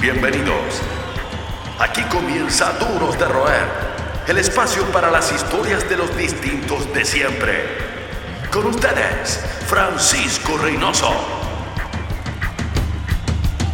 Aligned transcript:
Bienvenidos. 0.00 0.80
Aquí 1.78 2.00
comienza 2.04 2.72
Duros 2.78 3.18
de 3.18 3.26
Roer, 3.26 3.66
el 4.28 4.38
espacio 4.38 4.82
para 4.92 5.10
las 5.10 5.30
historias 5.30 5.86
de 5.90 5.98
los 5.98 6.16
distintos 6.16 6.90
de 6.94 7.04
siempre. 7.04 7.64
Con 8.50 8.64
ustedes, 8.64 9.44
Francisco 9.66 10.56
Reynoso. 10.56 11.40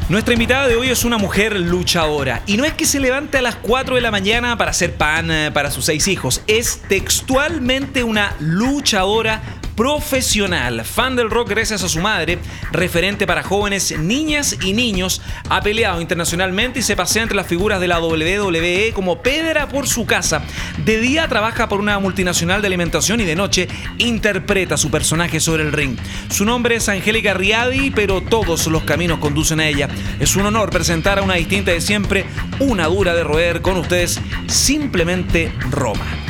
Nuestra 0.08 0.34
invitada 0.34 0.68
de 0.68 0.76
hoy 0.76 0.88
es 0.88 1.04
una 1.04 1.18
mujer 1.18 1.58
luchadora. 1.58 2.42
Y 2.46 2.56
no 2.56 2.64
es 2.64 2.74
que 2.74 2.86
se 2.86 3.00
levante 3.00 3.38
a 3.38 3.42
las 3.42 3.56
4 3.56 3.96
de 3.96 4.00
la 4.00 4.12
mañana 4.12 4.56
para 4.56 4.70
hacer 4.70 4.94
pan 4.94 5.30
eh, 5.32 5.50
para 5.52 5.72
sus 5.72 5.84
seis 5.84 6.06
hijos. 6.06 6.42
Es 6.46 6.82
textualmente 6.88 8.04
una 8.04 8.34
luchadora 8.38 9.55
profesional, 9.76 10.84
fan 10.84 11.16
del 11.16 11.30
rock 11.30 11.50
gracias 11.50 11.84
a 11.84 11.88
su 11.88 12.00
madre, 12.00 12.38
referente 12.72 13.26
para 13.26 13.42
jóvenes, 13.42 13.96
niñas 13.98 14.56
y 14.62 14.72
niños, 14.72 15.20
ha 15.50 15.60
peleado 15.60 16.00
internacionalmente 16.00 16.78
y 16.78 16.82
se 16.82 16.96
pasea 16.96 17.22
entre 17.22 17.36
las 17.36 17.46
figuras 17.46 17.78
de 17.80 17.86
la 17.86 18.00
WWE 18.00 18.92
como 18.94 19.22
pedra 19.22 19.68
por 19.68 19.86
su 19.86 20.06
casa. 20.06 20.42
De 20.84 20.98
día 20.98 21.28
trabaja 21.28 21.68
por 21.68 21.78
una 21.78 21.98
multinacional 21.98 22.62
de 22.62 22.68
alimentación 22.68 23.20
y 23.20 23.24
de 23.24 23.36
noche 23.36 23.68
interpreta 23.98 24.78
su 24.78 24.90
personaje 24.90 25.40
sobre 25.40 25.62
el 25.62 25.72
ring. 25.72 25.98
Su 26.30 26.46
nombre 26.46 26.76
es 26.76 26.88
Angélica 26.88 27.34
Riadi, 27.34 27.90
pero 27.90 28.22
todos 28.22 28.66
los 28.68 28.82
caminos 28.84 29.18
conducen 29.18 29.60
a 29.60 29.68
ella. 29.68 29.88
Es 30.18 30.36
un 30.36 30.46
honor 30.46 30.70
presentar 30.70 31.18
a 31.18 31.22
una 31.22 31.34
distinta 31.34 31.72
de 31.72 31.82
siempre, 31.82 32.24
una 32.60 32.86
dura 32.86 33.14
de 33.14 33.24
roer 33.24 33.60
con 33.60 33.76
ustedes, 33.76 34.20
simplemente 34.46 35.52
Roma. 35.70 36.25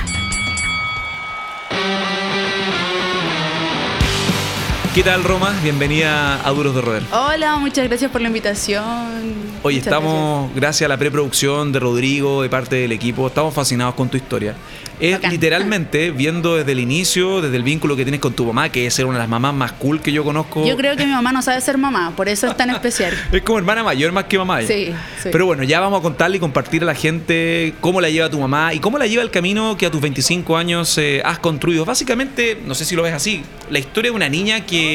¿Qué 4.96 5.02
tal, 5.02 5.23
Roma? 5.24 5.55
Bienvenida 5.62 6.41
a 6.42 6.50
Duros 6.52 6.74
de 6.74 6.80
Roer. 6.80 7.02
Hola, 7.12 7.59
muchas 7.59 7.86
gracias 7.86 8.10
por 8.10 8.23
la 8.23 8.28
invitación. 8.28 9.34
Hoy 9.62 9.74
Muchas 9.74 9.88
estamos, 9.88 10.41
gracias. 10.55 10.55
gracias. 10.55 10.86
a 10.86 10.88
la 10.88 10.97
preproducción 10.97 11.70
de 11.70 11.80
Rodrigo, 11.80 12.41
de 12.41 12.48
parte 12.48 12.77
del 12.77 12.92
equipo, 12.92 13.27
estamos 13.27 13.52
fascinados 13.52 13.94
con 13.94 14.08
tu 14.08 14.17
historia. 14.17 14.55
Es 14.98 15.12
Bacán. 15.17 15.30
literalmente 15.33 16.11
viendo 16.17 16.56
desde 16.56 16.72
el 16.72 16.80
inicio, 16.80 17.42
desde 17.42 17.56
el 17.56 17.62
vínculo 17.62 17.94
que 17.97 18.05
tienes 18.05 18.20
con 18.20 18.33
tu 18.33 18.47
mamá, 18.47 18.70
que 18.70 18.86
es 18.86 18.94
ser 18.94 19.05
una 19.05 19.17
de 19.17 19.24
las 19.24 19.28
mamás 19.28 19.52
más 19.52 19.72
cool 19.72 20.00
que 20.00 20.12
yo 20.12 20.24
conozco. 20.24 20.67
Yo 20.67 20.78
creo 20.78 20.97
que 20.97 21.05
mi 21.05 21.12
mamá 21.12 21.30
no 21.33 21.42
sabe 21.42 21.61
ser 21.61 21.77
mamá, 21.77 22.14
por 22.17 22.30
eso 22.30 22.47
es 22.47 22.56
tan 22.56 22.70
especial. 22.70 23.12
Es 23.33 23.42
como 23.42 23.58
hermana 23.58 23.84
mayor 23.84 24.12
más 24.12 24.24
que 24.24 24.39
mamá. 24.39 24.62
ella. 24.62 24.69
Sí, 24.69 24.94
sí. 25.22 25.28
Pero 25.30 25.44
bueno, 25.44 25.62
ya 25.62 25.80
vamos 25.80 26.00
a 26.00 26.02
contarle 26.02 26.39
y 26.39 26.41
compartir 26.41 26.83
a 26.83 26.86
la 26.86 26.94
gente 26.94 27.74
cómo 27.83 28.00
la 28.00 28.08
lleva 28.08 28.30
tu 28.30 28.41
mamá 28.41 28.72
y 28.72 28.78
cómo 28.78 28.97
la 28.97 29.06
lleva 29.06 29.22
el 29.22 29.30
camino 29.30 29.77
que 29.77 29.84
a 29.84 29.91
tus 29.91 30.00
25 30.00 30.56
años 30.56 30.97
eh, 30.97 31.20
has 31.22 31.39
construido. 31.39 31.84
Básicamente, 31.84 32.58
no 32.64 32.74
sé 32.74 32.86
si 32.86 32.97
lo 32.97 33.02
ves 33.02 33.12
así, 33.12 33.42
la 33.69 33.78
historia 33.78 34.11
de 34.11 34.17
una 34.17 34.30
niña 34.30 34.64
que 34.64 34.86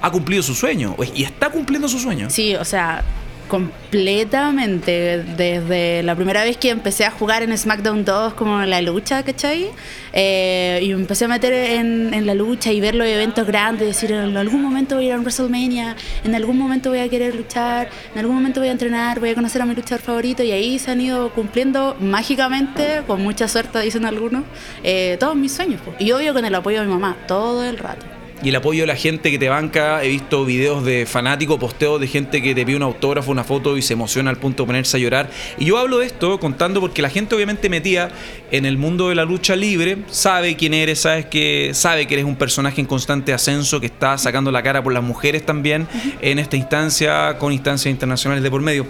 ha 0.00 0.10
cumplido 0.10 0.42
su 0.42 0.54
sueño 0.54 0.96
y 1.14 1.24
está 1.24 1.50
cumpliendo 1.50 1.88
su 1.88 1.98
sueño. 1.98 2.28
Sí, 2.30 2.54
o 2.56 2.64
sea, 2.64 3.02
completamente. 3.48 5.22
Desde 5.36 6.02
la 6.02 6.14
primera 6.14 6.44
vez 6.44 6.56
que 6.56 6.70
empecé 6.70 7.04
a 7.04 7.10
jugar 7.10 7.42
en 7.42 7.56
SmackDown 7.56 8.04
2 8.04 8.34
como 8.34 8.62
en 8.62 8.70
la 8.70 8.82
lucha, 8.82 9.22
¿cachai? 9.22 9.68
Eh, 10.12 10.80
y 10.82 10.90
empecé 10.90 11.26
a 11.26 11.28
meter 11.28 11.52
en, 11.52 12.26
la 12.26 12.34
lucha 12.34 12.72
y 12.72 12.80
ver 12.80 12.94
los 12.94 13.06
eventos 13.06 13.46
grandes, 13.46 13.86
decir, 13.86 14.12
en 14.12 14.36
algún 14.36 14.62
momento 14.62 14.96
voy 14.96 15.04
a 15.04 15.08
ir 15.08 15.12
a 15.14 15.16
un 15.16 15.22
WrestleMania, 15.22 15.96
en 16.24 16.34
algún 16.34 16.58
momento 16.58 16.90
voy 16.90 17.00
a 17.00 17.08
querer 17.08 17.34
luchar, 17.34 17.88
en 18.12 18.18
algún 18.18 18.34
momento 18.36 18.60
voy 18.60 18.68
a 18.68 18.72
entrenar, 18.72 19.20
voy 19.20 19.30
a 19.30 19.34
conocer 19.34 19.60
a 19.62 19.66
mi 19.66 19.74
luchador 19.74 20.04
favorito 20.04 20.42
y 20.42 20.52
ahí 20.52 20.78
se 20.78 20.90
han 20.90 21.00
ido 21.00 21.30
cumpliendo 21.30 21.96
mágicamente, 22.00 23.02
con 23.06 23.22
mucha 23.22 23.48
suerte 23.48 23.80
dicen 23.80 24.04
algunos, 24.04 24.44
eh, 24.82 25.16
todos 25.20 25.36
mis 25.36 25.52
sueños. 25.52 25.80
po. 25.80 25.94
Y 25.98 26.12
obvio 26.12 26.32
con 26.34 26.44
el 26.44 26.54
apoyo 26.54 26.80
de 26.80 26.86
mi 26.86 26.92
mamá, 26.92 27.16
todo 27.26 27.64
el 27.64 27.78
rato. 27.78 28.23
Y 28.44 28.50
el 28.50 28.56
apoyo 28.56 28.82
de 28.82 28.86
la 28.86 28.96
gente 28.96 29.30
que 29.30 29.38
te 29.38 29.48
banca, 29.48 30.04
he 30.04 30.08
visto 30.08 30.44
videos 30.44 30.84
de 30.84 31.06
fanáticos, 31.06 31.58
posteos 31.58 31.98
de 31.98 32.06
gente 32.06 32.42
que 32.42 32.54
te 32.54 32.66
pide 32.66 32.76
un 32.76 32.82
autógrafo, 32.82 33.30
una 33.30 33.42
foto 33.42 33.78
y 33.78 33.80
se 33.80 33.94
emociona 33.94 34.28
al 34.28 34.36
punto 34.36 34.64
de 34.64 34.66
ponerse 34.66 34.98
a 34.98 35.00
llorar. 35.00 35.30
Y 35.56 35.64
yo 35.64 35.78
hablo 35.78 36.00
de 36.00 36.06
esto 36.06 36.38
contando 36.38 36.78
porque 36.78 37.00
la 37.00 37.08
gente 37.08 37.34
obviamente 37.34 37.70
metía 37.70 38.10
en 38.50 38.66
el 38.66 38.76
mundo 38.76 39.08
de 39.08 39.14
la 39.14 39.24
lucha 39.24 39.56
libre, 39.56 39.96
sabe 40.10 40.56
quién 40.56 40.74
eres, 40.74 41.00
sabes 41.00 41.24
que 41.24 41.70
sabe 41.72 42.06
que 42.06 42.12
eres 42.12 42.26
un 42.26 42.36
personaje 42.36 42.82
en 42.82 42.86
constante 42.86 43.32
ascenso, 43.32 43.80
que 43.80 43.86
está 43.86 44.18
sacando 44.18 44.52
la 44.52 44.62
cara 44.62 44.82
por 44.82 44.92
las 44.92 45.02
mujeres 45.02 45.46
también 45.46 45.88
en 46.20 46.38
esta 46.38 46.58
instancia, 46.58 47.38
con 47.38 47.50
instancias 47.50 47.90
internacionales 47.90 48.44
de 48.44 48.50
por 48.50 48.60
medio. 48.60 48.86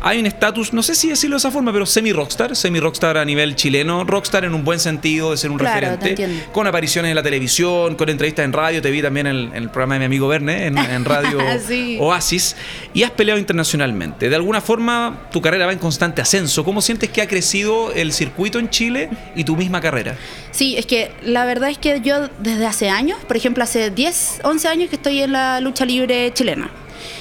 Hay 0.00 0.20
un 0.20 0.26
estatus, 0.26 0.72
no 0.72 0.82
sé 0.84 0.94
si 0.94 1.08
decirlo 1.08 1.34
de 1.34 1.38
esa 1.38 1.50
forma, 1.50 1.72
pero 1.72 1.86
semi-rockstar, 1.86 2.54
semi-rockstar 2.54 3.18
a 3.18 3.24
nivel 3.24 3.56
chileno, 3.56 4.04
rockstar 4.04 4.44
en 4.44 4.54
un 4.54 4.62
buen 4.62 4.78
sentido 4.78 5.32
de 5.32 5.38
ser 5.38 5.50
un 5.50 5.58
Claro, 5.58 5.90
referente, 5.90 6.46
con 6.52 6.68
apariciones 6.68 7.08
en 7.08 7.16
la 7.16 7.22
televisión, 7.24 7.96
con 7.96 8.08
entrevistas 8.08 8.44
en 8.44 8.52
radio, 8.52 8.80
te 8.80 8.91
vi 8.92 9.02
también 9.02 9.26
en 9.26 9.36
el, 9.36 9.44
en 9.48 9.62
el 9.64 9.70
programa 9.70 9.94
de 9.94 10.00
mi 10.00 10.04
amigo 10.06 10.28
Verne, 10.28 10.66
en, 10.66 10.78
en 10.78 11.04
radio 11.04 11.38
Sí. 11.66 11.98
Oasis, 12.00 12.56
y 12.94 13.02
has 13.02 13.10
peleado 13.10 13.38
internacionalmente. 13.40 14.28
De 14.28 14.36
alguna 14.36 14.60
forma, 14.60 15.22
tu 15.32 15.40
carrera 15.42 15.66
va 15.66 15.72
en 15.72 15.78
constante 15.78 16.22
ascenso. 16.22 16.64
¿Cómo 16.64 16.80
sientes 16.80 17.10
que 17.10 17.22
ha 17.22 17.26
crecido 17.26 17.92
el 17.92 18.12
circuito 18.12 18.58
en 18.58 18.70
Chile 18.70 19.10
y 19.34 19.44
tu 19.44 19.56
misma 19.56 19.80
carrera? 19.80 20.16
Sí, 20.50 20.76
es 20.76 20.86
que 20.86 21.10
la 21.22 21.44
verdad 21.44 21.70
es 21.70 21.78
que 21.78 22.00
yo 22.00 22.28
desde 22.38 22.66
hace 22.66 22.88
años, 22.88 23.18
por 23.26 23.36
ejemplo, 23.36 23.64
hace 23.64 23.90
10, 23.90 24.40
11 24.44 24.68
años 24.68 24.90
que 24.90 24.96
estoy 24.96 25.22
en 25.22 25.32
la 25.32 25.60
lucha 25.60 25.84
libre 25.84 26.32
chilena. 26.32 26.70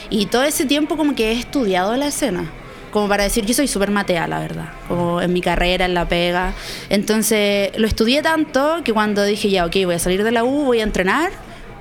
Y 0.09 0.25
todo 0.25 0.43
ese 0.43 0.65
tiempo 0.65 0.97
como 0.97 1.15
que 1.15 1.31
he 1.31 1.39
estudiado 1.39 1.95
la 1.95 2.07
escena. 2.07 2.51
Como 2.91 3.07
para 3.07 3.23
decir, 3.23 3.45
yo 3.45 3.53
soy 3.53 3.69
súper 3.69 3.89
matea, 3.89 4.27
la 4.27 4.39
verdad. 4.39 4.73
Como 4.89 5.21
en 5.21 5.31
mi 5.31 5.39
carrera, 5.39 5.85
en 5.85 5.93
la 5.93 6.09
pega. 6.09 6.53
Entonces, 6.89 7.71
lo 7.77 7.87
estudié 7.87 8.21
tanto 8.21 8.81
que 8.83 8.91
cuando 8.91 9.23
dije, 9.23 9.49
ya, 9.49 9.65
ok, 9.65 9.77
voy 9.85 9.95
a 9.95 9.99
salir 9.99 10.25
de 10.25 10.31
la 10.31 10.43
U, 10.43 10.65
voy 10.65 10.81
a 10.81 10.83
entrenar, 10.83 11.31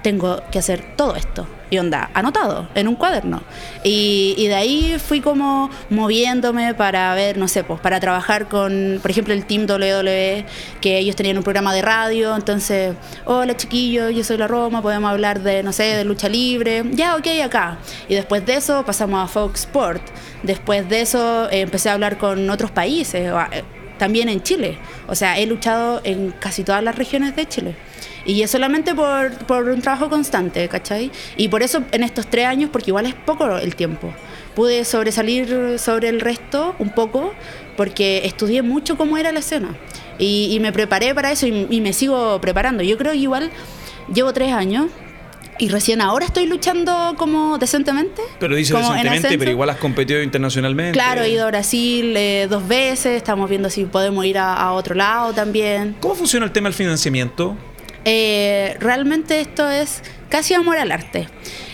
tengo 0.03 0.43
que 0.51 0.59
hacer 0.59 0.97
todo 0.97 1.17
esto. 1.17 1.47
Y 1.71 1.79
onda, 1.79 2.11
anotado 2.15 2.69
en 2.75 2.89
un 2.89 2.97
cuaderno. 2.97 3.43
Y, 3.85 4.45
de 4.49 4.55
ahí 4.55 4.97
fui 4.99 5.21
como 5.21 5.71
moviéndome 5.89 6.75
para 6.75 7.15
ver, 7.15 7.39
no 7.39 7.47
sé, 7.47 7.63
pues 7.63 7.79
para 7.81 8.01
trabajar 8.01 8.49
con, 8.49 8.99
por 9.01 9.11
ejemplo, 9.11 9.33
el 9.33 9.45
Team 9.47 9.67
WWE, 9.71 10.45
que 10.81 10.99
ellos 10.99 11.15
tenían 11.15 11.37
un 11.37 11.45
programa 11.45 11.73
de 11.73 11.83
radio. 11.83 12.35
Entonces, 12.35 12.97
hola 13.25 13.57
chiquillos, 13.57 14.13
yo 14.13 14.25
soy 14.25 14.37
la 14.37 14.49
Roma, 14.49 14.83
podemos 14.83 15.11
hablar 15.11 15.41
de, 15.43 15.63
no 15.63 15.73
sé, 15.73 15.85
de 15.85 16.05
lucha 16.05 16.29
libre. 16.29 16.83
Ya, 16.91 17.15
ok, 17.15 17.27
acá. 17.45 17.79
Y 18.09 18.15
después 18.17 18.45
de 18.45 18.55
eso 18.55 18.85
pasamos 18.85 19.23
a 19.23 19.29
Fox 19.29 19.61
Sport. 19.61 20.03
Después 20.43 20.89
de 20.89 21.03
eso 21.03 21.49
eh, 21.51 21.61
empecé 21.61 21.91
a 21.91 21.93
hablar 21.93 22.19
con 22.19 22.51
otros 22.51 22.73
países, 22.73 23.33
también 24.01 24.31
en 24.31 24.43
Chile. 24.43 24.79
O 25.07 25.15
sea, 25.15 25.39
he 25.39 25.47
luchado 25.47 26.01
en 26.05 26.33
casi 26.33 26.65
todas 26.65 26.83
las 26.83 26.97
regiones 26.97 27.37
de 27.37 27.47
Chile. 27.47 27.77
Y 28.25 28.43
es 28.43 28.51
solamente 28.51 28.95
por, 28.95 29.33
por 29.47 29.69
un 29.69 29.83
trabajo 29.83 30.09
constante, 30.09 30.67
¿cachai? 30.69 31.11
Y 31.37 31.49
por 31.49 31.63
eso 31.63 31.85
en 31.93 32.03
estos 32.03 32.27
tres 32.27 32.47
años, 32.47 32.71
porque 32.73 32.91
igual 32.91 33.07
es 33.07 33.15
poco 33.15 33.59
el 33.59 33.77
tiempo, 33.77 34.13
pude 34.55 34.85
sobresalir 34.85 35.79
sobre 35.79 36.09
el 36.09 36.21
resto 36.21 36.75
un 36.79 36.91
poco 36.91 37.35
porque 37.77 38.23
estudié 38.25 38.63
mucho 38.63 38.97
cómo 38.97 39.19
era 39.19 39.33
la 39.33 39.41
escena. 39.41 39.77
Y, 40.19 40.49
y 40.51 40.61
me 40.61 40.73
preparé 40.73 41.15
para 41.15 41.31
eso 41.31 41.47
y, 41.47 41.67
y 41.71 41.81
me 41.81 41.93
sigo 41.93 42.41
preparando. 42.41 42.83
Yo 42.83 42.97
creo 42.97 43.13
que 43.13 43.19
igual 43.19 43.51
llevo 44.13 44.33
tres 44.33 44.53
años 44.53 44.87
y 45.61 45.69
recién 45.69 46.01
ahora 46.01 46.27
estoy 46.27 46.47
luchando 46.47 47.15
como 47.17 47.59
decentemente. 47.59 48.23
Pero 48.39 48.57
dice 48.57 48.75
ascenso. 48.77 49.29
pero 49.39 49.51
igual 49.51 49.71
has 49.71 49.77
competido 49.77 50.23
internacionalmente. 50.23 50.93
Claro, 50.93 51.23
he 51.23 51.31
ido 51.31 51.45
a 51.45 51.49
Brasil 51.49 52.17
eh, 52.17 52.47
dos 52.49 52.67
veces, 52.67 53.17
estamos 53.17 53.49
viendo 53.49 53.69
si 53.69 53.85
podemos 53.85 54.25
ir 54.25 54.39
a, 54.39 54.55
a 54.55 54.73
otro 54.73 54.95
lado 54.95 55.35
también. 55.35 55.97
¿Cómo 56.01 56.15
funciona 56.15 56.47
el 56.47 56.53
tema 56.53 56.69
del 56.69 56.75
financiamiento? 56.75 57.57
Eh, 58.07 58.77
realmente 58.81 59.41
esto 59.41 59.71
es 59.71 60.03
casi 60.31 60.55
amor 60.55 60.79
al 60.79 60.91
arte. 60.93 61.29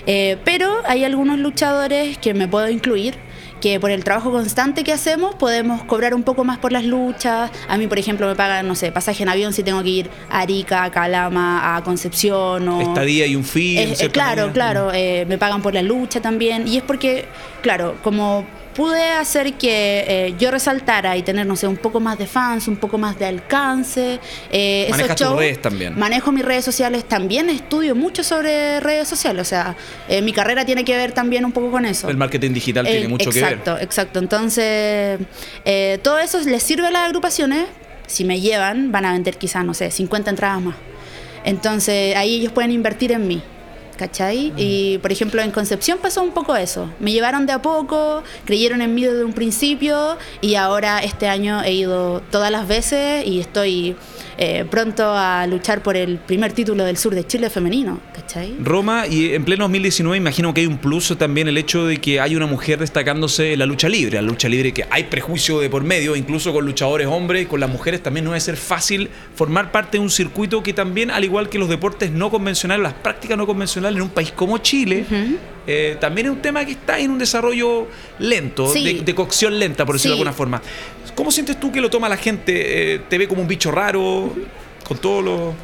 Eh, 0.06 0.36
pero 0.44 0.82
hay 0.86 1.04
algunos 1.04 1.38
luchadores 1.38 2.18
que 2.18 2.34
me 2.34 2.48
puedo 2.48 2.68
incluir 2.68 3.14
que 3.60 3.80
por 3.80 3.90
el 3.90 4.04
trabajo 4.04 4.30
constante 4.30 4.84
que 4.84 4.92
hacemos 4.92 5.34
podemos 5.34 5.82
cobrar 5.84 6.14
un 6.14 6.22
poco 6.22 6.44
más 6.44 6.58
por 6.58 6.72
las 6.72 6.84
luchas. 6.84 7.50
A 7.68 7.78
mí, 7.78 7.86
por 7.86 7.98
ejemplo, 7.98 8.26
me 8.26 8.34
pagan, 8.34 8.66
no 8.66 8.74
sé, 8.74 8.92
pasaje 8.92 9.22
en 9.22 9.28
avión 9.28 9.52
si 9.52 9.62
tengo 9.62 9.82
que 9.82 9.88
ir 9.88 10.10
a 10.30 10.40
Arica, 10.40 10.84
a 10.84 10.90
Calama, 10.90 11.76
a 11.76 11.82
Concepción 11.82 12.68
o... 12.68 12.80
Estadía 12.80 13.26
y 13.26 13.36
un 13.36 13.44
en 13.54 13.94
Eh, 13.98 14.10
claro, 14.12 14.52
claro, 14.52 14.90
eh, 14.92 15.24
me 15.28 15.38
pagan 15.38 15.62
por 15.62 15.74
la 15.74 15.82
lucha 15.82 16.20
también. 16.20 16.68
Y 16.68 16.76
es 16.76 16.82
porque, 16.82 17.26
claro, 17.62 17.96
como 18.02 18.44
pude 18.76 19.10
hacer 19.10 19.54
que 19.54 20.04
eh, 20.06 20.34
yo 20.38 20.50
resaltara 20.50 21.16
y 21.16 21.22
tener, 21.22 21.46
no 21.46 21.56
sé, 21.56 21.66
un 21.66 21.78
poco 21.78 21.98
más 21.98 22.18
de 22.18 22.26
fans, 22.26 22.68
un 22.68 22.76
poco 22.76 22.98
más 22.98 23.18
de 23.18 23.24
alcance. 23.24 24.20
Eh, 24.50 24.84
esos 24.84 24.98
Manejas 24.98 25.16
tus 25.16 25.36
redes 25.36 25.62
también. 25.62 25.98
Manejo 25.98 26.30
mis 26.30 26.44
redes 26.44 26.64
sociales, 26.64 27.04
también 27.06 27.48
estudio 27.48 27.94
mucho 27.94 28.22
sobre 28.22 28.80
redes 28.80 29.08
sociales. 29.08 29.40
O 29.40 29.48
sea, 29.48 29.76
eh, 30.08 30.20
mi 30.20 30.32
carrera 30.32 30.66
tiene 30.66 30.84
que 30.84 30.94
ver 30.94 31.12
también 31.12 31.44
un 31.46 31.52
poco 31.52 31.70
con 31.70 31.86
eso. 31.86 32.10
El 32.10 32.18
marketing 32.18 32.52
digital 32.52 32.86
tiene 32.86 33.08
mucho 33.08 33.30
que 33.30 33.40
ver. 33.40 33.54
Exacto, 33.54 33.78
exacto. 33.80 34.18
Entonces, 34.18 35.18
eh, 35.64 35.98
todo 36.02 36.18
eso 36.18 36.38
les 36.40 36.62
sirve 36.62 36.86
a 36.88 36.90
las 36.90 37.06
agrupaciones. 37.06 37.66
Si 38.06 38.24
me 38.24 38.40
llevan, 38.40 38.92
van 38.92 39.06
a 39.06 39.12
vender 39.12 39.38
quizás, 39.38 39.64
no 39.64 39.72
sé, 39.72 39.90
50 39.90 40.30
entradas 40.30 40.60
más. 40.60 40.76
Entonces, 41.44 42.14
ahí 42.14 42.34
ellos 42.36 42.52
pueden 42.52 42.72
invertir 42.72 43.12
en 43.12 43.26
mí. 43.26 43.42
¿Cachai? 43.96 44.52
Y 44.56 44.98
por 44.98 45.10
ejemplo 45.10 45.40
en 45.40 45.50
Concepción 45.50 45.98
pasó 46.00 46.22
un 46.22 46.32
poco 46.32 46.54
eso. 46.56 46.90
Me 47.00 47.12
llevaron 47.12 47.46
de 47.46 47.52
a 47.52 47.62
poco, 47.62 48.22
creyeron 48.44 48.82
en 48.82 48.94
mí 48.94 49.04
desde 49.04 49.24
un 49.24 49.32
principio 49.32 50.18
y 50.40 50.56
ahora 50.56 51.02
este 51.02 51.28
año 51.28 51.62
he 51.62 51.72
ido 51.72 52.20
todas 52.30 52.50
las 52.50 52.68
veces 52.68 53.26
y 53.26 53.40
estoy 53.40 53.96
eh, 54.38 54.64
pronto 54.70 55.04
a 55.04 55.46
luchar 55.46 55.82
por 55.82 55.96
el 55.96 56.18
primer 56.18 56.52
título 56.52 56.84
del 56.84 56.96
sur 56.96 57.14
de 57.14 57.26
Chile 57.26 57.50
femenino, 57.50 58.00
¿cachai? 58.14 58.54
Roma, 58.60 59.06
y 59.06 59.32
en 59.32 59.44
pleno 59.44 59.64
2019 59.64 60.16
imagino 60.16 60.52
que 60.52 60.60
hay 60.62 60.66
un 60.66 60.78
plus 60.78 61.16
también 61.16 61.48
el 61.48 61.56
hecho 61.56 61.86
de 61.86 61.98
que 61.98 62.20
hay 62.20 62.36
una 62.36 62.46
mujer 62.46 62.78
destacándose 62.78 63.52
en 63.52 63.58
la 63.58 63.66
lucha 63.66 63.88
libre, 63.88 64.16
la 64.16 64.22
lucha 64.22 64.48
libre 64.48 64.72
que 64.72 64.84
hay 64.90 65.04
prejuicio 65.04 65.60
de 65.60 65.70
por 65.70 65.84
medio, 65.84 66.16
incluso 66.16 66.52
con 66.52 66.64
luchadores 66.64 67.06
hombres, 67.06 67.46
con 67.46 67.60
las 67.60 67.70
mujeres 67.70 68.02
también 68.02 68.24
no 68.24 68.32
debe 68.32 68.40
ser 68.40 68.56
fácil 68.56 69.08
formar 69.34 69.72
parte 69.72 69.98
de 69.98 70.02
un 70.02 70.10
circuito 70.10 70.62
que 70.62 70.72
también, 70.72 71.10
al 71.10 71.24
igual 71.24 71.48
que 71.48 71.58
los 71.58 71.68
deportes 71.68 72.10
no 72.10 72.30
convencionales, 72.30 72.82
las 72.82 72.94
prácticas 72.94 73.38
no 73.38 73.46
convencionales 73.46 73.96
en 73.96 74.02
un 74.02 74.10
país 74.10 74.32
como 74.32 74.58
Chile, 74.58 75.06
eh, 75.66 75.96
también 76.00 76.28
es 76.28 76.32
un 76.32 76.42
tema 76.42 76.64
que 76.64 76.72
está 76.72 76.98
en 76.98 77.10
un 77.10 77.18
desarrollo 77.18 77.88
lento, 78.18 78.68
Sí. 78.72 78.84
de, 78.84 79.00
de 79.02 79.14
cocción 79.14 79.58
lenta, 79.58 79.84
por 79.84 79.94
decirlo 79.96 80.14
Sí. 80.16 80.18
de 80.18 80.22
alguna 80.28 80.36
forma. 80.36 80.62
¿Cómo 81.14 81.30
sientes 81.30 81.58
tú 81.58 81.72
que 81.72 81.80
lo 81.80 81.88
toma 81.90 82.08
la 82.08 82.16
gente? 82.16 82.94
Eh, 82.94 83.00
¿Te 83.08 83.18
ve 83.18 83.26
como 83.28 83.40
un 83.42 83.48
bicho 83.48 83.70
raro? 83.70 84.32
Con 84.86 84.98
todos 84.98 85.24
los... 85.24 85.54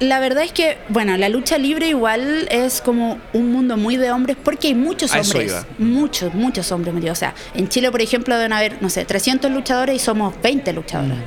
La 0.00 0.20
verdad 0.20 0.44
es 0.44 0.52
que, 0.52 0.76
bueno, 0.88 1.16
la 1.16 1.28
lucha 1.28 1.56
libre 1.58 1.88
igual 1.88 2.48
es 2.50 2.80
como 2.80 3.18
un 3.32 3.52
mundo 3.52 3.76
muy 3.76 3.96
de 3.96 4.10
hombres 4.10 4.36
porque 4.42 4.68
hay 4.68 4.74
muchos 4.74 5.14
A 5.14 5.20
hombres. 5.20 5.54
Muchos, 5.78 6.34
muchos 6.34 6.70
hombres 6.72 6.94
metidos. 6.94 7.18
O 7.18 7.20
sea, 7.20 7.34
en 7.54 7.68
Chile, 7.68 7.90
por 7.90 8.02
ejemplo, 8.02 8.36
deben 8.36 8.52
haber, 8.52 8.82
no 8.82 8.90
sé, 8.90 9.04
300 9.04 9.50
luchadores 9.50 9.96
y 9.96 9.98
somos 9.98 10.34
20 10.42 10.72
luchadoras. 10.72 11.18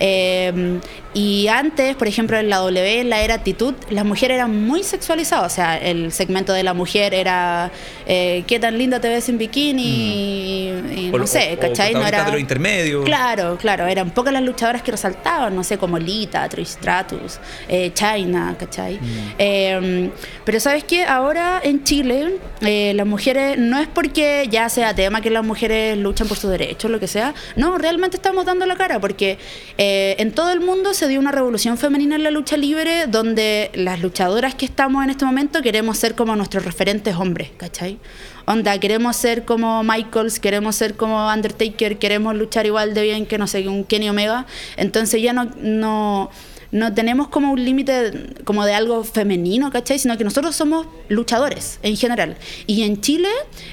Eh, 0.00 0.78
y 1.14 1.48
antes, 1.48 1.96
por 1.96 2.06
ejemplo, 2.06 2.36
en 2.38 2.48
la 2.48 2.58
W, 2.58 3.00
en 3.00 3.10
la 3.10 3.22
era 3.22 3.34
actitud, 3.34 3.74
las 3.90 4.04
mujeres 4.04 4.36
eran 4.36 4.64
muy 4.64 4.84
sexualizadas. 4.84 5.50
O 5.52 5.54
sea, 5.54 5.76
el 5.76 6.12
segmento 6.12 6.52
de 6.52 6.62
la 6.62 6.74
mujer 6.74 7.14
era 7.14 7.72
eh, 8.06 8.44
qué 8.46 8.60
tan 8.60 8.78
linda 8.78 9.00
te 9.00 9.08
ves 9.08 9.28
en 9.28 9.38
bikini 9.38 9.82
y, 9.82 10.68
y 11.06 11.10
o- 11.12 11.18
no 11.18 11.26
sé, 11.26 11.50
o- 11.50 11.56
o 11.56 11.60
¿cachai? 11.60 11.94
No 11.94 12.06
era... 12.06 12.24
de 12.24 12.30
los 12.32 12.40
intermedios. 12.40 13.04
Claro, 13.04 13.56
claro, 13.58 13.86
eran 13.88 14.10
pocas 14.10 14.32
las 14.32 14.42
luchadoras 14.42 14.82
que 14.82 14.92
resaltaban, 14.92 15.56
no 15.56 15.64
sé, 15.64 15.78
como 15.78 15.98
Lita, 15.98 16.48
Trish 16.48 16.68
Stratus, 16.68 17.38
eh, 17.68 17.90
China, 17.98 18.54
¿cachai? 18.56 19.00
Eh, 19.38 20.10
pero 20.44 20.60
¿sabes 20.60 20.84
qué? 20.84 21.04
Ahora 21.04 21.60
en 21.64 21.82
Chile, 21.82 22.36
eh, 22.60 22.92
las 22.94 23.06
mujeres, 23.08 23.58
no 23.58 23.76
es 23.80 23.88
porque 23.88 24.46
ya 24.48 24.68
sea 24.68 24.94
tema 24.94 25.20
que 25.20 25.30
las 25.30 25.44
mujeres 25.44 25.98
luchan 25.98 26.28
por 26.28 26.38
sus 26.38 26.48
derechos, 26.50 26.92
lo 26.92 27.00
que 27.00 27.08
sea, 27.08 27.34
no, 27.56 27.76
realmente 27.76 28.16
estamos 28.16 28.46
dando 28.46 28.66
la 28.66 28.76
cara, 28.76 29.00
porque 29.00 29.38
eh, 29.78 30.14
en 30.18 30.30
todo 30.30 30.52
el 30.52 30.60
mundo 30.60 30.94
se 30.94 31.08
dio 31.08 31.18
una 31.18 31.32
revolución 31.32 31.76
femenina 31.76 32.14
en 32.14 32.22
la 32.22 32.30
lucha 32.30 32.56
libre, 32.56 33.08
donde 33.08 33.72
las 33.74 34.00
luchadoras 34.00 34.54
que 34.54 34.64
estamos 34.64 35.02
en 35.02 35.10
este 35.10 35.24
momento 35.24 35.60
queremos 35.60 35.98
ser 35.98 36.14
como 36.14 36.36
nuestros 36.36 36.64
referentes 36.64 37.16
hombres, 37.16 37.50
¿cachai? 37.56 37.98
Onda, 38.46 38.78
queremos 38.78 39.14
ser 39.16 39.44
como 39.44 39.82
Michaels, 39.82 40.40
queremos 40.40 40.74
ser 40.76 40.94
como 40.94 41.28
Undertaker, 41.30 41.98
queremos 41.98 42.34
luchar 42.34 42.64
igual 42.64 42.94
de 42.94 43.02
bien 43.02 43.26
que, 43.26 43.36
no 43.36 43.46
sé, 43.46 43.62
que 43.62 43.68
un 43.68 43.84
Kenny 43.84 44.08
Omega. 44.08 44.46
Entonces 44.78 45.20
ya 45.20 45.34
no, 45.34 45.50
no, 45.60 46.30
no 46.70 46.92
tenemos 46.94 47.28
como 47.28 47.52
un 47.52 47.64
límite 47.64 48.34
como 48.44 48.64
de 48.64 48.74
algo 48.74 49.04
femenino, 49.04 49.70
¿cachai? 49.70 49.98
Sino 49.98 50.16
que 50.18 50.24
nosotros 50.24 50.54
somos 50.54 50.86
luchadores 51.08 51.78
en 51.82 51.96
general. 51.96 52.36
Y 52.66 52.82
en 52.82 53.00
Chile 53.00 53.28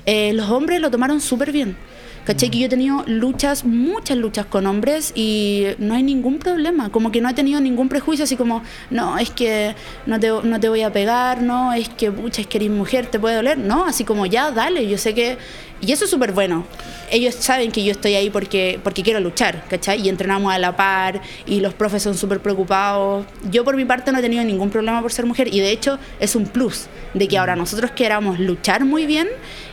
eh, 0.06 0.34
los 0.34 0.50
hombres 0.50 0.82
lo 0.82 0.92
tomaron 0.92 1.22
súper 1.22 1.52
bien. 1.52 1.76
¿Cachai? 2.26 2.50
Que 2.50 2.58
yo 2.58 2.66
he 2.66 2.70
tenido 2.70 3.04
luchas, 3.06 3.66
muchas 3.66 4.18
luchas 4.18 4.48
con 4.48 4.66
hombres 4.66 5.12
y 5.14 5.68
no 5.78 5.94
hay 5.94 6.02
ningún 6.02 6.40
problema. 6.40 6.90
Como 6.90 7.12
que 7.12 7.22
no 7.22 7.30
he 7.30 7.36
tenido 7.36 7.62
ningún 7.62 7.88
prejuicio, 7.88 8.24
así 8.24 8.36
como, 8.36 8.64
no, 8.90 9.20
es 9.20 9.30
que 9.30 9.76
no 10.08 10.20
te, 10.20 10.30
no 10.30 10.60
te 10.60 10.68
voy 10.68 10.82
a 10.82 10.92
pegar, 10.92 11.44
no, 11.44 11.72
es 11.74 11.88
que, 11.90 12.12
pucha, 12.12 12.42
es 12.42 12.48
que 12.48 12.58
eres 12.58 12.72
mujer, 12.72 13.06
te 13.06 13.20
puede 13.20 13.36
doler. 13.36 13.60
No, 13.60 13.86
así 13.86 14.04
como, 14.06 14.26
ya, 14.26 14.52
dale, 14.52 14.88
yo 14.90 14.98
sé 14.98 15.14
que. 15.14 15.38
Y 15.82 15.92
eso 15.92 16.06
es 16.06 16.10
súper 16.10 16.32
bueno. 16.32 16.66
Ellos 17.12 17.36
saben 17.36 17.72
que 17.72 17.84
yo 17.84 17.92
estoy 17.92 18.16
ahí 18.16 18.32
porque, 18.32 18.80
porque 18.84 19.04
quiero 19.04 19.20
luchar, 19.20 19.64
¿cachai? 19.70 20.02
Y 20.02 20.10
entrenamos 20.10 20.52
a 20.52 20.58
la 20.58 20.76
par 20.76 21.22
y 21.46 21.60
los 21.60 21.76
profes 21.76 22.02
son 22.02 22.16
súper 22.16 22.40
preocupados. 22.40 23.28
Yo 23.52 23.64
por 23.64 23.76
mi 23.76 23.86
parte 23.86 24.12
no 24.12 24.18
he 24.18 24.22
tenido 24.24 24.44
ningún 24.44 24.72
problema 24.72 25.00
por 25.04 25.12
ser 25.12 25.28
mujer 25.28 25.54
y 25.54 25.60
de 25.60 25.70
hecho 25.70 26.00
es 26.20 26.36
un 26.36 26.46
plus 26.46 26.88
de 27.16 27.28
que 27.28 27.38
ahora 27.38 27.56
nosotros 27.56 27.92
queramos 27.92 28.40
luchar 28.40 28.86
muy 28.86 29.06
bien 29.06 29.28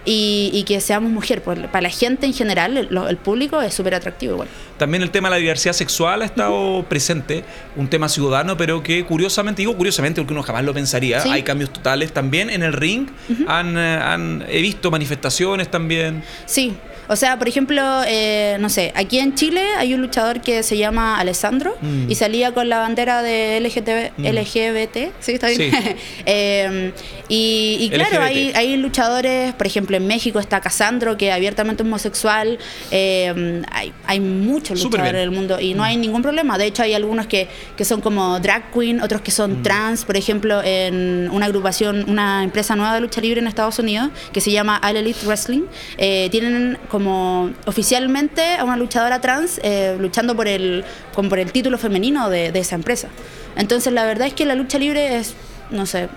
y, 0.05 0.51
y 0.55 0.63
que 0.63 0.81
seamos 0.81 1.11
mujer. 1.11 1.43
Para 1.43 1.81
la 1.83 1.91
gente 1.91 2.25
en 2.27 2.33
general, 2.33 2.77
el, 2.77 3.17
público 3.19 3.61
es 3.61 3.75
súper 3.75 3.95
atractivo 3.95 4.33
igual. 4.35 4.49
También 4.79 5.03
el 5.03 5.11
tema 5.11 5.29
de 5.29 5.35
la 5.35 5.39
diversidad 5.41 5.73
sexual 5.75 6.23
ha 6.23 6.25
estado 6.25 6.85
presente, 6.89 7.45
un 7.77 7.89
tema 7.89 8.09
ciudadano, 8.09 8.57
pero 8.57 8.83
que 8.83 9.05
curiosamente, 9.05 9.63
digo 9.63 9.77
curiosamente 9.77 10.21
porque 10.21 10.33
uno 10.33 10.43
jamás 10.43 10.65
lo 10.65 10.73
pensaría, 10.73 11.21
Sí. 11.21 11.29
hay 11.31 11.43
cambios 11.43 11.73
totales 11.73 12.13
también 12.13 12.49
en 12.49 12.63
el 12.63 12.73
ring. 12.73 13.09
han, 13.47 13.77
eh, 13.77 13.97
han- 14.03 14.45
he 14.49 14.61
visto 14.63 14.91
manifestaciones 14.91 15.69
también. 15.71 16.23
Sí, 16.47 16.75
o 17.09 17.17
sea, 17.17 17.39
por 17.39 17.49
ejemplo, 17.49 17.83
eh, 18.07 18.57
no 18.61 18.69
sé, 18.69 18.93
aquí 18.95 19.19
en 19.19 19.35
Chile 19.35 19.63
hay 19.77 19.95
un 19.95 20.01
luchador 20.01 20.41
que 20.41 20.63
se 20.63 20.77
llama 20.77 21.19
Alessandro 21.19 21.77
Mm. 21.81 22.11
y 22.11 22.15
salía 22.15 22.53
con 22.53 22.69
la 22.69 22.79
bandera 22.79 23.23
de 23.23 23.57
LGTB, 23.61 24.13
Mm. 24.19 24.27
LGBT, 24.27 25.13
¿sí? 25.21 25.33
¿Está 25.33 25.49
bien? 25.49 25.61
Sí. 25.61 25.71
Eh, 26.27 26.93
y, 27.29 27.77
y 27.81 27.91
claro, 27.91 28.17
LGBT. 28.21 28.23
hay, 28.25 28.53
hay 28.55 28.77
luchadores, 28.77 29.53
por 29.55 29.67
ejemplo, 29.67 29.97
en 29.97 30.07
México 30.07 30.39
está 30.39 30.61
Casandro, 30.61 31.17
que 31.17 31.29
es 31.29 31.35
abiertamente 31.35 31.83
homosexual, 31.83 32.59
eh, 32.91 33.63
hay, 33.71 33.93
hay 34.07 34.21
muchos 34.21 34.83
luchadores 34.83 35.15
en 35.15 35.21
el 35.21 35.31
mundo 35.31 35.59
y 35.61 35.75
no 35.75 35.83
hay 35.83 35.97
ningún 35.97 36.23
problema. 36.23 36.59
De 36.59 36.67
hecho, 36.67 36.83
hay 36.83 36.95
algunos 36.95 37.27
que, 37.27 37.49
que 37.77 37.85
son 37.85 38.01
como 38.01 38.39
drag 38.41 38.71
queen, 38.73 39.01
otros 39.01 39.21
que 39.23 39.31
son 39.31 39.61
Mm. 39.61 39.63
trans, 39.63 40.05
por 40.05 40.17
ejemplo, 40.17 40.63
en 40.63 41.29
una 41.31 41.47
agrupación, 41.47 42.05
una 42.09 42.45
empresa 42.45 42.77
nueva 42.77 42.95
de 42.95 43.01
lucha 43.01 43.21
libre 43.21 43.41
en 43.41 43.47
Estados 43.47 43.79
Unidos 43.79 44.11
que 44.33 44.41
se 44.41 44.51
llama 44.51 44.81
All 44.83 44.97
Elite 44.97 45.27
Wrestling, 45.27 45.63
eh, 45.99 46.29
tienen 46.31 46.79
como 46.93 47.51
oficialmente 47.65 48.57
a 48.57 48.65
una 48.65 48.77
luchadora 48.77 49.19
trans 49.19 49.59
eh, 49.63 49.97
luchando 49.99 50.37
por 50.37 50.47
el, 50.47 50.85
como 51.15 51.31
por 51.31 51.39
el 51.39 51.51
título 51.51 51.79
femenino 51.79 52.29
de, 52.29 52.53
de 52.53 52.59
esa 52.59 52.75
empresa. 52.75 53.09
Entonces, 53.57 53.95
la 53.95 54.05
verdad 54.05 54.27
es 54.27 54.35
que 54.35 54.45
la 54.45 54.55
lucha 54.55 54.79
libre 54.79 55.17
es, 55.17 55.35
no 55.71 55.87
sé, 55.87 56.11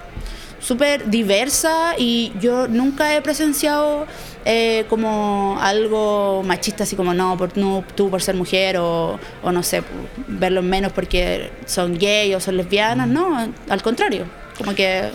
súper 0.60 1.10
diversa 1.10 1.94
y 1.98 2.34
yo 2.42 2.68
nunca 2.68 3.16
he 3.16 3.22
presenciado 3.22 4.06
eh, 4.44 4.86
como 4.90 5.58
algo 5.62 6.44
machista, 6.44 6.84
así 6.84 6.98
como 6.98 7.14
no, 7.14 7.38
por, 7.38 7.58
no 7.58 7.82
tú 7.96 8.10
por 8.10 8.22
ser 8.22 8.36
mujer 8.36 8.76
o, 8.78 9.18
o 9.44 9.52
no 9.54 9.64
sé, 9.64 9.82
verlos 10.28 10.66
menos 10.66 10.92
porque 10.92 11.52
son 11.66 11.98
gay 11.98 12.36
o 12.36 12.42
son 12.42 12.58
lesbianas, 12.58 13.08
no, 13.08 13.48
al 13.70 13.82
contrario, 13.82 14.26
como 14.58 14.76
que 14.76 15.10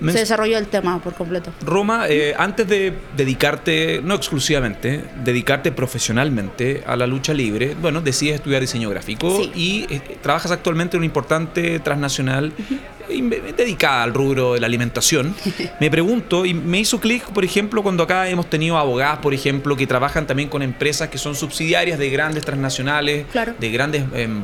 se 0.00 0.18
desarrolló 0.18 0.58
el 0.58 0.66
tema 0.66 0.98
por 1.00 1.14
completo. 1.14 1.52
Roma, 1.64 2.06
eh, 2.08 2.34
antes 2.38 2.66
de 2.66 2.92
dedicarte, 3.16 4.00
no 4.02 4.14
exclusivamente, 4.14 5.04
dedicarte 5.24 5.72
profesionalmente 5.72 6.82
a 6.86 6.96
la 6.96 7.06
lucha 7.06 7.32
libre, 7.34 7.76
bueno, 7.80 8.00
decides 8.00 8.36
estudiar 8.36 8.60
diseño 8.60 8.88
gráfico 8.90 9.36
Sí. 9.36 9.52
y 9.54 9.94
eh, 9.94 10.00
trabajas 10.22 10.50
actualmente 10.50 10.96
en 10.96 11.00
una 11.00 11.06
importante 11.06 11.78
transnacional 11.80 12.52
dedicada 13.56 14.04
al 14.04 14.14
rubro 14.14 14.54
de 14.54 14.60
la 14.60 14.66
alimentación. 14.66 15.34
Me 15.80 15.90
pregunto, 15.90 16.46
y 16.46 16.54
me 16.54 16.78
hizo 16.78 17.00
clic, 17.00 17.24
por 17.24 17.44
ejemplo, 17.44 17.82
cuando 17.82 18.04
acá 18.04 18.28
hemos 18.28 18.48
tenido 18.48 18.78
abogadas, 18.78 19.18
por 19.18 19.34
ejemplo, 19.34 19.76
que 19.76 19.86
trabajan 19.86 20.26
también 20.26 20.48
con 20.48 20.62
empresas 20.62 21.08
que 21.08 21.18
son 21.18 21.34
subsidiarias 21.34 21.98
de 21.98 22.08
grandes 22.10 22.44
transnacionales, 22.44 23.26
Claro. 23.32 23.54
de 23.58 23.70
grandes... 23.70 24.04
em, 24.14 24.42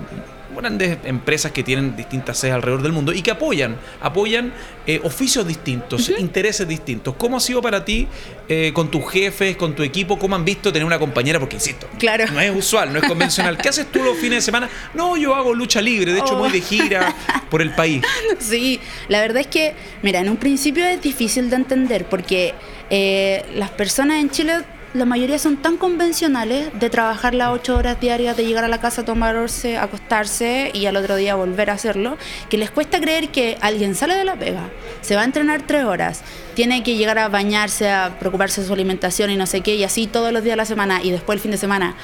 grandes 0.56 0.98
empresas 1.04 1.52
que 1.52 1.62
tienen 1.62 1.96
distintas 1.96 2.38
sedes 2.38 2.54
alrededor 2.54 2.82
del 2.82 2.92
mundo 2.92 3.12
y 3.12 3.22
que 3.22 3.30
apoyan, 3.30 3.76
apoyan 4.00 4.52
eh, 4.86 5.00
oficios 5.04 5.46
distintos, 5.46 6.08
intereses 6.18 6.66
distintos. 6.66 7.14
¿Cómo 7.16 7.36
ha 7.36 7.40
sido 7.40 7.60
para 7.62 7.84
ti 7.84 8.06
eh, 8.48 8.70
con 8.74 8.90
tus 8.90 9.10
jefes, 9.10 9.56
con 9.56 9.74
tu 9.74 9.82
equipo? 9.82 10.18
¿Cómo 10.18 10.34
han 10.36 10.44
visto 10.44 10.72
tener 10.72 10.86
una 10.86 10.98
compañera? 10.98 11.38
Porque 11.40 11.56
insisto, 11.56 11.88
Claro. 11.98 12.24
no 12.32 12.40
es 12.40 12.54
usual, 12.54 12.92
no 12.92 12.98
es 12.98 13.04
convencional. 13.06 13.56
¿Qué 13.58 13.68
haces 13.68 13.86
tú 13.90 14.02
los 14.02 14.16
fines 14.16 14.38
de 14.38 14.42
semana? 14.42 14.68
No, 14.94 15.16
yo 15.16 15.34
hago 15.34 15.54
lucha 15.54 15.80
libre, 15.82 16.12
de 16.12 16.18
hecho 16.20 16.34
Oh. 16.34 16.38
voy 16.38 16.50
de 16.50 16.60
gira 16.60 17.14
por 17.50 17.62
el 17.62 17.70
país. 17.74 18.02
Sí, 18.38 18.80
la 19.08 19.20
verdad 19.20 19.38
es 19.40 19.46
que, 19.48 19.74
mira, 20.02 20.20
en 20.20 20.28
un 20.28 20.36
principio 20.36 20.84
es 20.86 21.00
difícil 21.02 21.50
de 21.50 21.56
entender 21.56 22.06
porque 22.08 22.54
eh, 22.90 23.44
las 23.54 23.70
personas 23.70 24.20
en 24.20 24.30
Chile, 24.30 24.62
la 24.96 25.04
mayoría 25.04 25.38
son 25.38 25.58
tan 25.58 25.76
convencionales 25.76 26.68
de 26.72 26.90
trabajar 26.90 27.34
las 27.34 27.50
ocho 27.50 27.76
horas 27.76 28.00
diarias, 28.00 28.36
de 28.36 28.46
llegar 28.46 28.64
a 28.64 28.68
la 28.68 28.80
casa, 28.80 29.04
tomarse, 29.04 29.76
acostarse 29.76 30.70
y 30.72 30.86
al 30.86 30.96
otro 30.96 31.16
día 31.16 31.34
volver 31.34 31.70
a 31.70 31.74
hacerlo, 31.74 32.16
que 32.48 32.56
les 32.56 32.70
cuesta 32.70 33.00
creer 33.00 33.28
que 33.28 33.58
alguien 33.60 33.94
sale 33.94 34.14
de 34.14 34.24
la 34.24 34.36
pega, 34.36 34.70
se 35.02 35.14
va 35.14 35.22
a 35.22 35.24
entrenar 35.24 35.62
tres 35.66 35.84
horas, 35.84 36.22
tiene 36.54 36.82
que 36.82 36.96
llegar 36.96 37.18
a 37.18 37.28
bañarse, 37.28 37.90
a 37.90 38.18
preocuparse 38.18 38.62
de 38.62 38.66
su 38.66 38.72
alimentación 38.72 39.30
y 39.30 39.36
no 39.36 39.46
sé 39.46 39.60
qué, 39.60 39.74
y 39.74 39.84
así 39.84 40.06
todos 40.06 40.32
los 40.32 40.42
días 40.42 40.54
de 40.54 40.56
la 40.56 40.64
semana, 40.64 41.00
y 41.02 41.10
después 41.10 41.36
el 41.36 41.42
fin 41.42 41.50
de 41.50 41.58
semana 41.58 41.94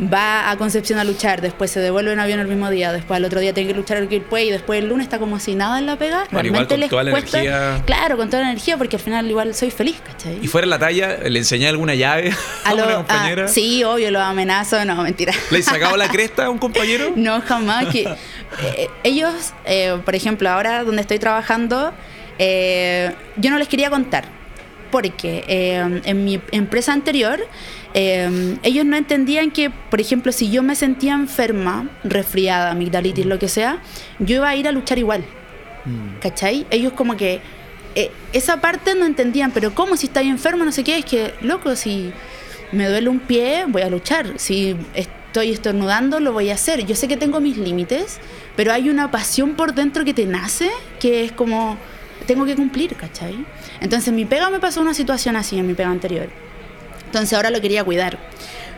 va 0.00 0.50
a 0.50 0.56
Concepción 0.56 0.98
a 0.98 1.04
luchar, 1.04 1.40
después 1.40 1.70
se 1.70 1.80
devuelve 1.80 2.12
en 2.12 2.20
avión 2.20 2.40
el 2.40 2.48
mismo 2.48 2.68
día, 2.68 2.92
después 2.92 3.16
al 3.16 3.24
otro 3.24 3.40
día 3.40 3.54
tiene 3.54 3.70
que 3.70 3.76
luchar 3.76 3.98
el 3.98 4.08
puede 4.22 4.46
y 4.46 4.50
después 4.50 4.82
el 4.82 4.88
lunes 4.88 5.04
está 5.04 5.18
como 5.18 5.38
si 5.38 5.54
nada 5.54 5.78
en 5.78 5.86
la 5.86 5.96
pega. 5.96 6.26
Bueno, 6.30 6.48
igual 6.48 6.66
con 6.66 6.80
les 6.80 6.90
toda 6.90 7.04
la 7.04 7.10
cuesta. 7.10 7.38
energía. 7.38 7.82
Claro, 7.84 8.16
con 8.16 8.28
toda 8.28 8.42
la 8.42 8.50
energía, 8.50 8.76
porque 8.76 8.96
al 8.96 9.02
final 9.02 9.28
igual 9.28 9.54
soy 9.54 9.70
feliz, 9.70 10.00
¿cachai? 10.04 10.38
Y 10.42 10.48
fuera 10.48 10.66
la 10.66 10.78
talla, 10.78 11.18
¿le 11.18 11.38
enseñé 11.38 11.68
alguna 11.68 11.94
llave 11.94 12.32
a, 12.64 12.70
A 12.70 12.74
lo- 12.74 12.84
una 12.84 12.92
ah, 12.92 12.96
compañera? 12.96 13.48
sí, 13.48 13.82
obvio, 13.84 14.10
lo 14.10 14.20
amenazo, 14.20 14.84
no, 14.84 15.02
mentira. 15.02 15.32
¿Le 15.50 15.58
he 15.58 15.62
sacado 15.62 15.96
la 15.96 16.08
cresta 16.10 16.46
a 16.46 16.50
un 16.50 16.58
compañero? 16.58 17.12
No, 17.16 17.40
jamás. 17.42 17.86
Que, 17.86 18.02
eh, 18.62 18.88
ellos, 19.04 19.52
eh, 19.64 19.96
por 20.04 20.14
ejemplo, 20.14 20.48
ahora 20.50 20.84
donde 20.84 21.02
estoy 21.02 21.18
trabajando, 21.18 21.92
eh, 22.38 23.12
yo 23.36 23.50
no 23.50 23.58
les 23.58 23.68
quería 23.68 23.90
contar. 23.90 24.24
porque 24.90 25.44
en 26.04 26.24
mi 26.24 26.40
empresa 26.50 26.92
anterior 26.94 27.38
ellos 27.94 28.84
no 28.86 28.96
entendían 28.96 29.50
que, 29.50 29.68
por 29.70 30.00
ejemplo, 30.00 30.32
si 30.32 30.50
yo 30.50 30.62
me 30.62 30.74
sentía 30.76 31.12
enferma, 31.14 31.88
resfriada, 32.04 32.70
amigdalitis, 32.70 33.26
lo 33.26 33.38
que 33.38 33.48
sea, 33.48 33.78
yo 34.18 34.36
iba 34.36 34.48
a 34.48 34.56
ir 34.56 34.66
a 34.68 34.72
luchar 34.72 34.98
igual. 34.98 35.24
¿Cachai? 36.20 36.66
Ellos 36.70 36.92
como 36.94 37.16
que 37.16 37.40
eh, 37.94 38.10
esa 38.32 38.60
parte 38.60 38.94
no 38.94 39.04
entendían, 39.06 39.50
pero 39.52 39.74
¿cómo 39.74 39.96
si 39.96 40.06
estáis 40.06 40.28
enfermo? 40.30 40.64
No 40.64 40.72
sé 40.72 40.84
qué, 40.84 40.98
es 40.98 41.04
que, 41.04 41.34
loco, 41.40 41.74
si 41.76 42.12
me 42.72 42.88
duele 42.88 43.08
un 43.08 43.20
pie, 43.20 43.64
voy 43.66 43.82
a 43.82 43.90
luchar. 43.90 44.34
Si 44.36 44.76
estoy 44.94 45.50
estornudando, 45.52 46.20
lo 46.20 46.32
voy 46.32 46.50
a 46.50 46.54
hacer. 46.54 46.84
Yo 46.86 46.94
sé 46.94 47.08
que 47.08 47.16
tengo 47.16 47.40
mis 47.40 47.56
límites, 47.56 48.18
pero 48.56 48.72
hay 48.72 48.88
una 48.88 49.10
pasión 49.10 49.54
por 49.54 49.74
dentro 49.74 50.04
que 50.04 50.14
te 50.14 50.26
nace, 50.26 50.70
que 51.00 51.24
es 51.24 51.32
como, 51.32 51.76
tengo 52.26 52.44
que 52.44 52.56
cumplir, 52.56 52.94
¿cachai? 52.96 53.44
Entonces 53.80 54.12
mi 54.12 54.24
pega 54.24 54.50
me 54.50 54.58
pasó 54.58 54.80
una 54.80 54.94
situación 54.94 55.36
así 55.36 55.58
en 55.58 55.66
mi 55.66 55.74
pega 55.74 55.90
anterior. 55.90 56.28
Entonces 57.06 57.32
ahora 57.34 57.50
lo 57.50 57.60
quería 57.60 57.84
cuidar. 57.84 58.18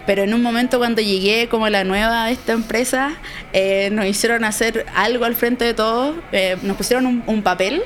Pero 0.06 0.22
en 0.22 0.34
un 0.34 0.42
momento 0.42 0.78
cuando 0.78 1.02
llegué 1.02 1.48
como 1.48 1.68
la 1.68 1.84
nueva 1.84 2.26
de 2.26 2.32
esta 2.32 2.52
empresa, 2.52 3.12
eh, 3.52 3.90
nos 3.92 4.06
hicieron 4.06 4.44
hacer 4.44 4.86
algo 4.94 5.24
al 5.24 5.36
frente 5.36 5.64
de 5.64 5.74
todos, 5.74 6.16
eh, 6.32 6.56
nos 6.62 6.76
pusieron 6.76 7.06
un, 7.06 7.22
un, 7.26 7.42
papel 7.42 7.82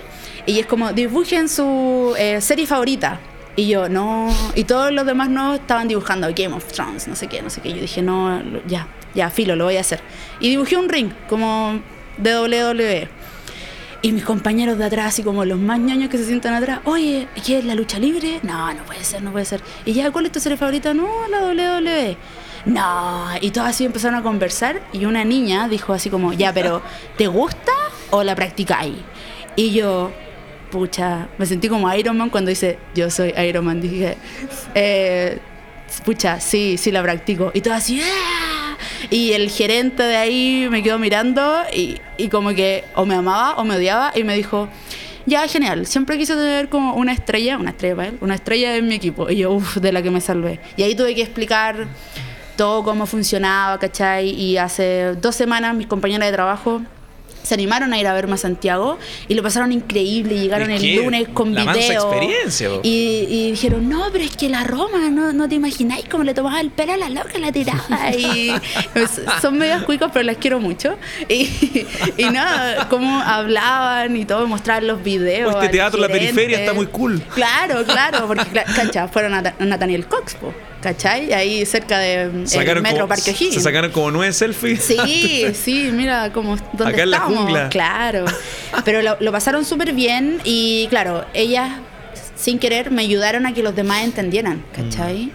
y 0.47 0.61
es 0.61 0.67
como 0.67 0.93
dibujen 0.93 1.49
su 1.49 2.15
eh, 2.17 2.41
serie 2.41 2.67
favorita. 2.67 3.21
Y 3.57 3.69
yo, 3.69 3.89
no, 3.89 4.35
y 4.57 4.65
todos 4.65 4.91
los 4.91 5.07
demás 5.07 5.29
no 5.29 5.55
estaban 5.55 5.87
dibujando 5.87 6.29
Game 6.35 6.55
of 6.55 6.73
Thrones, 6.73 7.07
no 7.07 7.15
sé 7.15 7.29
qué, 7.29 7.41
no 7.41 7.51
sé 7.51 7.61
qué. 7.61 7.71
Yo 7.71 7.81
dije, 7.81 8.03
no, 8.03 8.43
ya, 8.67 8.89
ya, 9.15 9.31
filo, 9.31 9.55
lo 9.55 9.65
voy 9.65 9.77
a 9.77 9.81
hacer. 9.81 10.01
Y 10.41 10.51
dibujé 10.51 10.77
un 10.77 10.89
ring, 10.89 11.13
como 11.29 11.81
de 12.17 12.39
WWE. 12.39 13.09
Y 14.03 14.13
mis 14.13 14.25
compañeros 14.25 14.77
de 14.77 14.85
atrás, 14.85 15.07
así 15.07 15.23
como 15.23 15.45
los 15.45 15.59
más 15.59 15.79
ñoños 15.79 16.11
que 16.11 16.19
se 16.19 16.27
sientan 16.27 16.53
atrás, 16.53 16.81
oye, 16.85 17.29
¿qué 17.47 17.59
es 17.59 17.65
la 17.65 17.75
lucha 17.75 17.99
libre? 17.99 18.41
No, 18.43 18.75
no 18.75 18.83
puede 18.85 19.03
ser, 19.05 19.23
no 19.23 19.31
puede 19.33 19.45
ser. 19.45 19.63
Y 19.87 19.93
ya, 19.93 20.11
¿cuál 20.11 20.27
es 20.27 20.33
tu 20.33 20.41
serie 20.41 20.59
favorita? 20.59 20.93
No, 20.93 21.09
la 21.31 21.47
WWE. 21.47 22.17
No, 22.67 23.29
y 23.41 23.51
todos 23.51 23.69
así 23.69 23.85
empezaron 23.85 24.19
a 24.19 24.23
conversar 24.23 24.83
y 24.93 25.05
una 25.05 25.25
niña 25.25 25.69
dijo 25.69 25.93
así 25.93 26.11
como, 26.11 26.33
ya, 26.33 26.53
pero 26.53 26.83
¿te 27.17 27.29
gusta 27.29 27.73
o 28.11 28.23
la 28.25 28.35
practicáis? 28.35 28.97
Y 29.57 29.71
yo, 29.73 30.11
pucha, 30.75 31.29
me 31.39 31.47
sentí 31.47 31.69
como 31.69 31.93
Iron 31.95 32.19
Man 32.19 32.31
cuando 32.31 32.49
dice, 32.49 32.79
yo 32.97 33.09
soy 33.09 33.33
Iron 33.49 33.65
Man. 33.65 33.81
Dije, 33.81 34.17
eh, 34.75 35.39
pucha, 36.05 36.41
sí, 36.41 36.77
sí 36.77 36.91
la 36.91 37.01
practico. 37.01 37.53
Y 37.55 37.61
todo 37.61 37.75
así, 37.75 38.01
¡ah! 38.03 38.77
Y 39.09 39.33
el 39.35 39.51
gerente 39.51 40.03
de 40.03 40.17
ahí 40.17 40.67
me 40.69 40.83
quedó 40.83 40.99
mirando 40.99 41.63
y, 41.73 41.99
y, 42.19 42.29
como 42.29 42.51
que 42.55 42.85
o 42.97 43.07
me 43.07 43.15
amaba 43.15 43.55
o 43.55 43.65
me 43.65 43.77
odiaba 43.77 44.11
y 44.17 44.25
me 44.25 44.35
dijo, 44.35 44.69
ya, 45.27 45.47
genial, 45.47 45.87
siempre 45.87 46.19
quise 46.19 46.35
tener 46.35 46.69
como 46.69 46.95
una 46.95 47.13
estrella, 47.13 47.57
una 47.57 47.71
estrella 47.71 47.95
para 47.95 48.09
él, 48.09 48.19
una 48.21 48.35
estrella 48.35 48.75
en 48.77 48.89
mi 48.89 48.97
equipo. 48.97 49.31
Y 49.31 49.37
yo, 49.37 49.53
uff, 49.53 49.77
de 49.77 49.93
la 49.93 50.03
que 50.03 50.11
me 50.11 50.21
salvé. 50.21 50.59
Y 50.77 50.83
ahí 50.83 50.97
tuve 50.97 51.15
que 51.15 51.23
explicar 51.23 51.87
todo 52.57 52.83
cómo 52.83 53.07
funcionaba, 53.07 53.79
¿cachai? 53.79 54.31
Y 54.31 54.57
hace 54.57 55.15
dos 55.15 55.37
semanas 55.37 55.77
mis 55.77 55.87
compañeras 55.87 56.29
de 56.29 56.33
trabajo 56.33 56.83
se 57.45 57.55
animaron 57.55 57.93
a 57.93 58.01
ir 58.01 58.07
a 58.09 58.15
verme 58.15 58.35
a 58.35 58.37
Santiago 58.39 58.99
y 59.29 59.35
lo 59.35 59.43
pasaron 59.43 59.71
increíble. 59.71 60.41
Llegaron 60.41 60.71
Es 60.71 60.83
el 60.83 60.97
lunes 60.97 61.29
con 61.33 61.55
la 61.55 61.73
video. 61.73 62.11
experiencia. 62.11 62.69
Y, 62.83 63.27
y 63.29 63.51
dijeron, 63.53 63.89
no, 63.89 64.07
pero 64.13 64.25
es 64.25 64.35
que 64.37 64.49
la 64.49 64.65
Roma, 64.65 65.11
no, 65.11 65.33
no 65.33 65.49
te 65.49 65.55
imagináis 65.55 66.07
cómo 66.11 66.25
le 66.25 66.35
tomaba 66.35 66.61
el 66.61 66.71
pelo 66.71 66.95
a 66.95 66.97
la 66.97 67.11
loca, 67.11 67.39
la 67.39 67.53
tiraba. 67.53 68.11
Y 68.17 68.51
pues, 68.95 69.21
son 69.43 69.59
medios 69.59 69.83
cuicos, 69.85 70.11
pero 70.13 70.25
las 70.25 70.39
quiero 70.39 70.59
mucho. 70.59 70.97
Y, 71.29 71.87
y 72.17 72.25
nada, 72.31 72.89
cómo 72.89 73.21
hablaban 73.21 74.17
y 74.17 74.25
todo, 74.25 74.47
mostraban 74.47 74.87
los 74.87 75.03
videos. 75.05 75.55
Oh, 75.55 75.59
este 75.61 75.69
teatro, 75.73 76.01
la 76.01 76.07
gerente. 76.09 76.33
periferia, 76.33 76.61
está 76.61 76.73
muy 76.73 76.87
cool. 76.87 77.21
Claro, 77.35 77.85
claro, 77.85 78.27
porque, 78.27 78.45
cacha, 78.75 79.07
fueron 79.09 79.35
a 79.35 79.43
Nat- 79.43 79.59
Nathaniel 79.61 80.07
Cox, 80.07 80.35
po, 80.35 80.53
¿cachai? 80.85 81.33
Ahí 81.33 81.65
cerca 81.65 81.99
de 81.99 82.27
mm, 82.27 82.45
el 82.53 82.83
Metro 82.83 82.99
como, 82.99 83.09
Parque 83.09 83.31
O'Higgins. 83.31 83.55
se 83.55 83.61
sacaron 83.61 83.91
como 83.91 84.11
nueve 84.11 84.35
selfies. 84.35 84.85
Sí, 84.85 85.47
sí, 85.55 85.89
mira 85.93 86.31
cómo 86.31 86.57
dónde 86.75 86.93
Acá 86.93 87.03
en 87.05 87.11
la 87.11 87.17
estamos. 87.17 87.39
jungla. 87.39 87.69
Claro. 87.71 88.27
Pero 88.85 89.01
lo, 89.01 89.17
lo 89.19 89.33
pasaron 89.33 89.65
súper 89.65 89.95
bien 89.95 90.43
y 90.45 90.87
claro, 90.91 91.25
ellas 91.33 91.71
sin 92.37 92.59
querer 92.59 92.91
me 92.91 93.01
ayudaron 93.01 93.47
a 93.47 93.55
que 93.55 93.63
los 93.63 93.75
demás 93.75 94.05
entendieran, 94.05 94.63
¿cachai? 94.75 95.33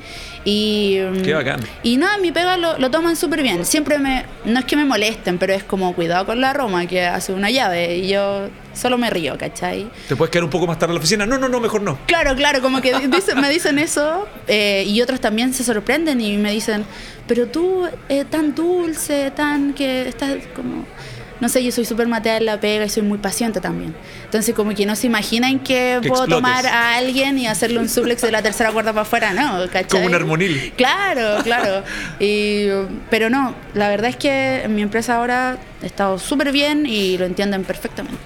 Y, 0.50 1.22
Qué 1.24 1.34
bacán. 1.34 1.60
Y 1.84 1.98
nada, 1.98 2.18
mi 2.18 2.32
pega 2.32 2.58
lo, 2.58 2.77
lo 2.79 2.89
toman 2.89 3.15
súper 3.15 3.44
bien. 3.44 3.65
Siempre 3.65 4.00
me. 4.00 4.25
No 4.46 4.60
es 4.60 4.65
que 4.65 4.75
me 4.75 4.86
molesten, 4.86 5.38
pero 5.38 5.53
es 5.53 5.63
como 5.63 5.94
cuidado 5.94 6.25
con 6.25 6.41
la 6.41 6.53
Roma, 6.53 6.88
que 6.88 7.03
hace 7.06 7.34
una 7.34 7.51
llave. 7.51 7.98
Y 7.98 8.08
yo 8.10 8.50
solo 8.74 8.98
me 8.98 9.10
río, 9.10 9.38
¿cachai? 9.38 9.89
¿Te 10.08 10.15
puedes 10.15 10.32
quedar 10.32 10.46
un 10.46 10.50
poco 10.50 10.65
más 10.65 10.79
tarde 10.79 10.91
en 10.94 10.96
la 10.96 11.00
oficina? 11.00 11.25
No, 11.25 11.38
no, 11.38 11.48
no, 11.50 11.60
mejor 11.60 11.82
no. 11.82 12.00
Claro, 12.08 12.36
claro, 12.36 12.62
como 12.62 12.82
que 12.82 12.94
dicen- 12.96 13.39
me 13.39 13.50
dicen 13.50 13.77
eso 13.77 14.27
eh, 14.48 14.84
y 14.88 15.01
otros 15.01 15.20
también 15.20 15.53
se 15.53 15.63
sorprenden 15.63 16.20
y 16.22 16.38
me 16.38 16.51
dicen, 16.51 16.84
pero 17.27 17.48
tú 17.48 17.88
eh, 18.08 18.25
tan 18.29 18.56
dulce, 18.56 19.32
tan 19.32 19.74
que 19.74 20.08
estás 20.08 20.38
como... 20.56 20.86
No 21.39 21.48
sé, 21.50 21.63
yo 21.63 21.72
soy 21.72 21.86
súper 21.86 22.08
matea 22.08 22.38
en 22.38 22.46
la 22.46 22.60
pega 22.60 22.86
y 22.86 22.89
soy 22.89 23.03
muy 23.03 23.17
paciente 23.17 23.62
también. 23.62 23.96
Entonces 24.25 24.53
como 24.53 24.74
que 24.75 24.86
no 24.86 24.96
se 24.96 25.08
imaginan 25.08 25.60
que, 25.60 26.00
Que 26.01 26.10
puedo 26.10 26.24
explotes. 26.24 26.36
tomar 26.36 26.65
a 26.67 26.96
alguien 26.96 27.38
y 27.38 27.48
hacerle 27.48 27.79
un 27.79 27.88
suplex 27.89 28.22
de 28.22 28.31
la 28.31 28.41
tercera 28.41 28.72
cuerda 28.72 28.91
para 28.91 29.03
afuera, 29.03 29.34
¿no? 29.34 29.65
¿cachai? 29.72 29.86
Como 29.88 30.05
un 30.08 30.15
armonil. 30.15 30.74
Claro, 30.75 31.41
claro. 31.43 31.84
Y, 32.19 32.67
pero 33.10 33.29
no, 33.29 33.55
la 33.74 33.88
verdad 33.89 34.10
es 34.10 34.15
que 34.17 34.63
en 34.63 34.75
mi 34.75 34.81
empresa 34.81 35.15
ahora 35.15 35.58
he 35.81 35.86
estado 35.86 36.19
súper 36.19 36.51
bien 36.51 36.86
y 36.86 37.17
lo 37.17 37.25
entienden 37.25 37.63
perfectamente. 37.63 38.17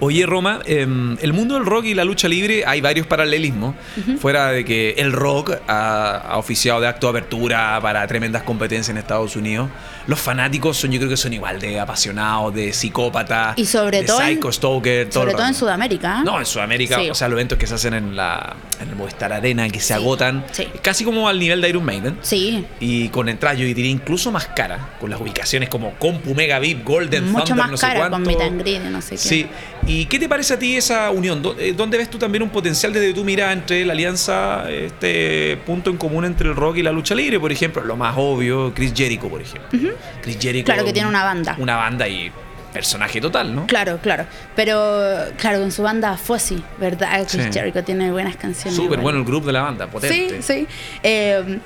Oye, 0.00 0.26
Roma, 0.26 0.60
em, 0.66 1.16
el 1.22 1.32
mundo 1.32 1.54
del 1.54 1.64
rock 1.64 1.86
y 1.86 1.94
la 1.94 2.04
lucha 2.04 2.28
libre 2.28 2.64
hay 2.66 2.80
varios 2.80 3.06
paralelismos. 3.06 3.74
Fuera 4.20 4.50
de 4.50 4.64
que 4.64 4.94
el 4.98 5.12
rock 5.12 5.52
ha, 5.68 6.16
ha 6.18 6.38
oficiado 6.38 6.80
de 6.80 6.86
acto 6.88 7.06
de 7.12 7.18
apertura 7.18 7.78
para 7.80 8.06
tremendas 8.06 8.42
competencias 8.42 8.88
en 8.90 8.98
Estados 8.98 9.36
Unidos. 9.36 9.68
Los 10.06 10.20
fanáticos 10.20 10.76
son, 10.76 10.92
yo 10.92 10.98
creo 10.98 11.08
que 11.10 11.16
son 11.16 11.32
igual 11.32 11.58
de 11.60 11.80
apasionados, 11.80 12.54
de 12.54 12.72
psicópatas, 12.72 13.58
Y 13.58 13.64
sobre 13.64 14.00
de 14.02 14.04
todo 14.06 14.20
en- 14.20 14.34
psycho, 14.36 14.52
stalker, 14.52 15.08
todo 15.08 15.22
Sobre 15.22 15.32
todo 15.34 15.46
en. 15.46 15.54
Sudamérica. 15.54 16.18
¿eh? 16.20 16.22
No, 16.24 16.38
en 16.38 16.46
Sudamérica, 16.46 16.96
Sí. 17.00 17.10
o 17.10 17.14
sea, 17.14 17.28
los 17.28 17.36
eventos 17.36 17.58
que 17.58 17.66
se 17.66 17.74
hacen 17.74 17.94
en, 17.94 18.14
la, 18.14 18.54
en 18.80 18.88
el 18.90 18.96
Movistar 18.96 19.32
Arena, 19.32 19.68
que 19.68 19.80
se 19.80 19.86
Sí, 19.88 19.92
agotan, 19.94 20.44
sí. 20.52 20.68
casi 20.82 21.04
como 21.04 21.28
al 21.28 21.38
nivel 21.38 21.60
de 21.60 21.68
Iron 21.70 21.84
Maiden. 21.84 22.18
Sí, 22.22 22.64
Y 22.78 23.08
con 23.08 23.28
entradas, 23.28 23.58
yo 23.58 23.64
diría 23.64 23.90
incluso 23.90 24.30
más 24.30 24.46
cara, 24.48 24.90
con 25.00 25.10
las 25.10 25.20
ubicaciones 25.20 25.68
como 25.68 25.94
Compu, 25.94 26.34
Mega 26.34 26.58
VIP, 26.58 26.84
Golden 26.84 27.32
mucho 27.32 27.46
Thunder, 27.46 27.56
más 27.56 27.70
no 27.72 27.76
sé 27.76 27.86
cara 27.86 28.10
con 28.10 28.22
meet 28.22 28.40
and 28.40 28.60
greet 28.60 28.82
y 28.84 28.88
no 28.90 29.00
sé 29.00 29.10
qué. 29.12 29.18
Sí. 29.18 29.46
¿Y 29.86 30.06
qué 30.06 30.18
te 30.18 30.28
parece 30.28 30.54
a 30.54 30.58
ti 30.58 30.76
esa 30.76 31.10
unión? 31.10 31.42
¿Dó- 31.42 31.54
eh, 31.58 31.72
¿Dónde 31.72 31.96
ves 31.96 32.10
tú 32.10 32.18
también 32.18 32.42
un 32.42 32.50
potencial 32.50 32.92
desde 32.92 33.14
tu 33.14 33.22
mirada 33.24 33.52
entre 33.52 33.84
la 33.84 33.92
alianza, 33.92 34.68
este 34.70 35.56
punto 35.64 35.90
en 35.90 35.96
común 35.96 36.24
entre 36.24 36.48
el 36.48 36.56
rock 36.56 36.78
y 36.78 36.82
la 36.82 36.90
lucha 36.92 37.14
libre? 37.14 37.38
Por 37.38 37.52
ejemplo, 37.52 37.84
lo 37.84 37.96
más 37.96 38.14
obvio, 38.18 38.72
Chris 38.74 38.92
Jericho, 38.94 39.28
por 39.28 39.40
ejemplo. 39.40 39.78
Chris 40.22 40.38
Jericho. 40.40 40.64
Claro 40.66 40.84
que 40.84 40.92
tiene 40.92 41.08
una 41.08 41.22
banda. 41.22 41.54
Una 41.58 41.76
banda 41.76 42.08
y 42.08 42.32
personaje 42.72 43.20
total, 43.20 43.54
¿no? 43.54 43.66
Claro, 43.66 43.98
claro. 44.02 44.26
Pero, 44.54 45.02
claro, 45.38 45.60
con 45.60 45.70
su 45.72 45.82
banda 45.82 46.16
Fozzy, 46.16 46.62
¿verdad? 46.78 47.24
Chris 47.30 47.44
Sí. 47.44 47.50
Jericho 47.52 47.82
tiene 47.84 48.10
buenas 48.10 48.36
canciones. 48.36 48.74
Súper 48.76 48.98
bueno 49.00 49.18
el 49.20 49.24
grupo 49.24 49.46
de 49.46 49.52
la 49.52 49.62
banda, 49.62 49.86
potente. 49.86 50.42
Sí, 50.42 50.42
sí. 50.42 50.66
Eh, 51.02 51.58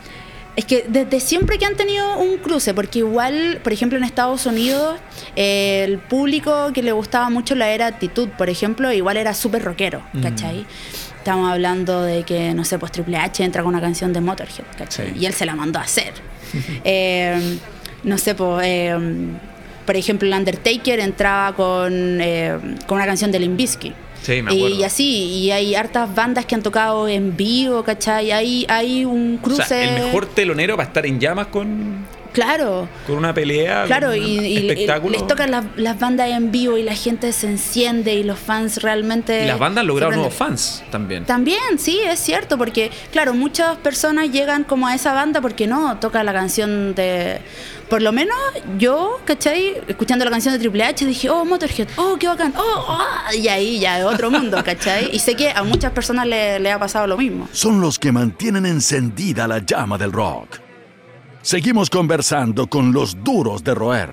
es 0.61 0.65
que 0.65 0.85
desde 0.89 1.21
siempre 1.21 1.59
que 1.59 1.67
han 1.67 1.77
tenido 1.77 2.19
un 2.19 2.39
cruce, 2.39 2.73
porque 2.75 3.01
igual, 3.01 3.61
por 3.63 3.73
ejemplo, 3.73 3.99
en 3.99 4.05
Estados 4.05 4.47
Unidos, 4.47 4.99
eh, 5.37 5.83
el 5.87 5.99
público 5.99 6.71
que 6.73 6.83
le 6.83 6.93
gustaba 6.93 7.29
mucho 7.31 7.55
la 7.55 7.71
era 7.71 7.87
actitud, 7.87 8.29
por 8.39 8.49
ejemplo, 8.49 8.93
igual 8.93 9.17
era 9.17 9.35
súper 9.35 9.63
rockero, 9.65 10.03
Mm. 10.13 10.23
¿cachai? 10.23 10.67
Estamos 11.19 11.51
hablando 11.53 12.03
de 12.03 12.23
que, 12.23 12.55
no 12.55 12.65
sé, 12.65 12.79
pues 12.79 12.93
Triple 12.93 13.17
H 13.19 13.45
entra 13.45 13.63
con 13.63 13.71
una 13.75 13.81
canción 13.83 14.13
de 14.13 14.21
Motorhead, 14.21 14.65
¿cachai? 14.79 15.09
Sí. 15.13 15.19
Y 15.21 15.27
él 15.27 15.35
se 15.35 15.45
la 15.45 15.55
mandó 15.55 15.79
a 15.79 15.83
hacer. 15.83 16.13
Eh, 16.85 17.59
no 18.05 18.17
sé, 18.19 18.35
pues... 18.35 18.65
eh, 18.67 18.97
por 19.87 19.97
ejemplo, 19.97 20.29
el 20.29 20.35
Undertaker 20.35 21.01
entraba 21.01 21.55
con, 21.57 22.21
eh, 22.21 22.57
con 22.87 22.97
una 22.97 23.07
canción 23.07 23.33
de 23.33 23.41
Limp 23.41 23.57
Bizkit. 23.57 23.93
Sí, 24.23 24.43
me 24.43 24.53
acuerdo. 24.53 24.77
Y 24.77 24.85
así, 24.85 25.09
y 25.27 25.51
hay 25.51 25.75
hartas 25.75 26.15
bandas 26.15 26.45
que 26.47 26.55
han 26.55 26.63
tocado 26.63 27.09
en 27.09 27.37
vivo, 27.37 27.83
¿cachai? 27.83 28.31
Hay, 28.33 28.67
hay 28.69 29.05
un 29.05 29.39
O 29.41 29.43
cruce. 29.43 29.65
sea, 29.65 29.97
el 29.99 30.05
mejor 30.05 30.27
telonero 30.27 30.77
va 30.77 30.85
a 30.85 30.87
estar 30.87 31.07
en 31.07 31.19
llamas 31.19 31.47
con, 31.47 32.05
Claro, 32.33 32.89
con 33.07 33.17
una 33.17 33.35
pelea. 33.35 33.85
claro, 33.87 34.09
con 34.09 34.17
y, 34.17 34.39
un 34.39 34.45
y- 34.45 34.49
y 34.49 34.57
espectáculo. 34.71 35.13
les 35.13 35.27
tocan 35.27 35.51
las, 35.51 35.65
las 35.77 35.99
bandas 35.99 36.29
en 36.31 36.51
vivo 36.53 36.79
y 36.79 36.83
la 36.83 36.95
gente 36.95 37.33
se 37.33 37.47
enciende 37.49 38.15
y 38.15 38.23
los 38.23 38.39
fans 38.39 38.83
realmente. 38.83 39.45
Y 39.45 39.47
las 39.47 39.59
bandas 39.59 39.83
han 39.83 39.87
logrado 39.89 40.13
se 40.13 40.17
nuevos 40.19 40.35
fans 40.35 40.83
también. 40.91 41.25
También, 41.25 41.79
sí, 41.79 42.01
es 42.07 42.19
cierto, 42.21 42.57
porque, 42.59 42.91
claro, 43.13 43.35
muchas 43.35 43.77
personas 43.79 44.31
llegan 44.31 44.65
como 44.65 44.87
a 44.87 44.95
esa 44.95 45.13
banda 45.13 45.41
porque 45.41 45.67
no 45.67 45.99
toca 45.99 46.23
la 46.25 46.33
canción 46.33 46.95
de. 46.95 47.41
Por 47.89 48.03
lo 48.03 48.13
menos 48.13 48.37
yo, 48.79 49.19
¿cachai? 49.25 49.75
Escuchando 49.89 50.25
la 50.25 50.31
canción 50.31 50.55
de 50.55 50.61
Triple 50.61 50.85
H 50.85 51.05
dije, 51.05 51.29
oh, 51.29 51.45
Motorhead, 51.45 51.89
oh, 51.97 52.17
qué 52.21 52.29
bacán, 52.29 52.55
oh, 52.57 52.87
ah", 52.89 53.35
y 53.35 53.49
ahí 53.49 53.81
ya 53.81 53.99
es 53.99 54.05
otro 54.05 54.31
mundo, 54.31 54.63
¿cachai? 54.65 55.11
Y 55.13 55.19
sé 55.19 55.35
que 55.35 55.51
a 55.51 55.65
muchas 55.65 55.91
personas 55.91 56.29
le, 56.29 56.61
le 56.61 56.71
ha 56.71 56.79
pasado 56.79 57.09
lo 57.09 57.17
mismo. 57.17 57.49
Son 57.53 57.81
los 57.81 57.99
que 57.99 58.13
mantienen 58.13 58.65
encendida 58.65 59.49
la 59.49 59.59
llama 59.59 59.99
del 59.99 60.13
rock. 60.13 60.59
Seguimos 61.43 61.89
conversando 61.89 62.67
con 62.67 62.93
los 62.93 63.25
duros 63.25 63.65
de 63.65 63.75
roer. 63.75 64.13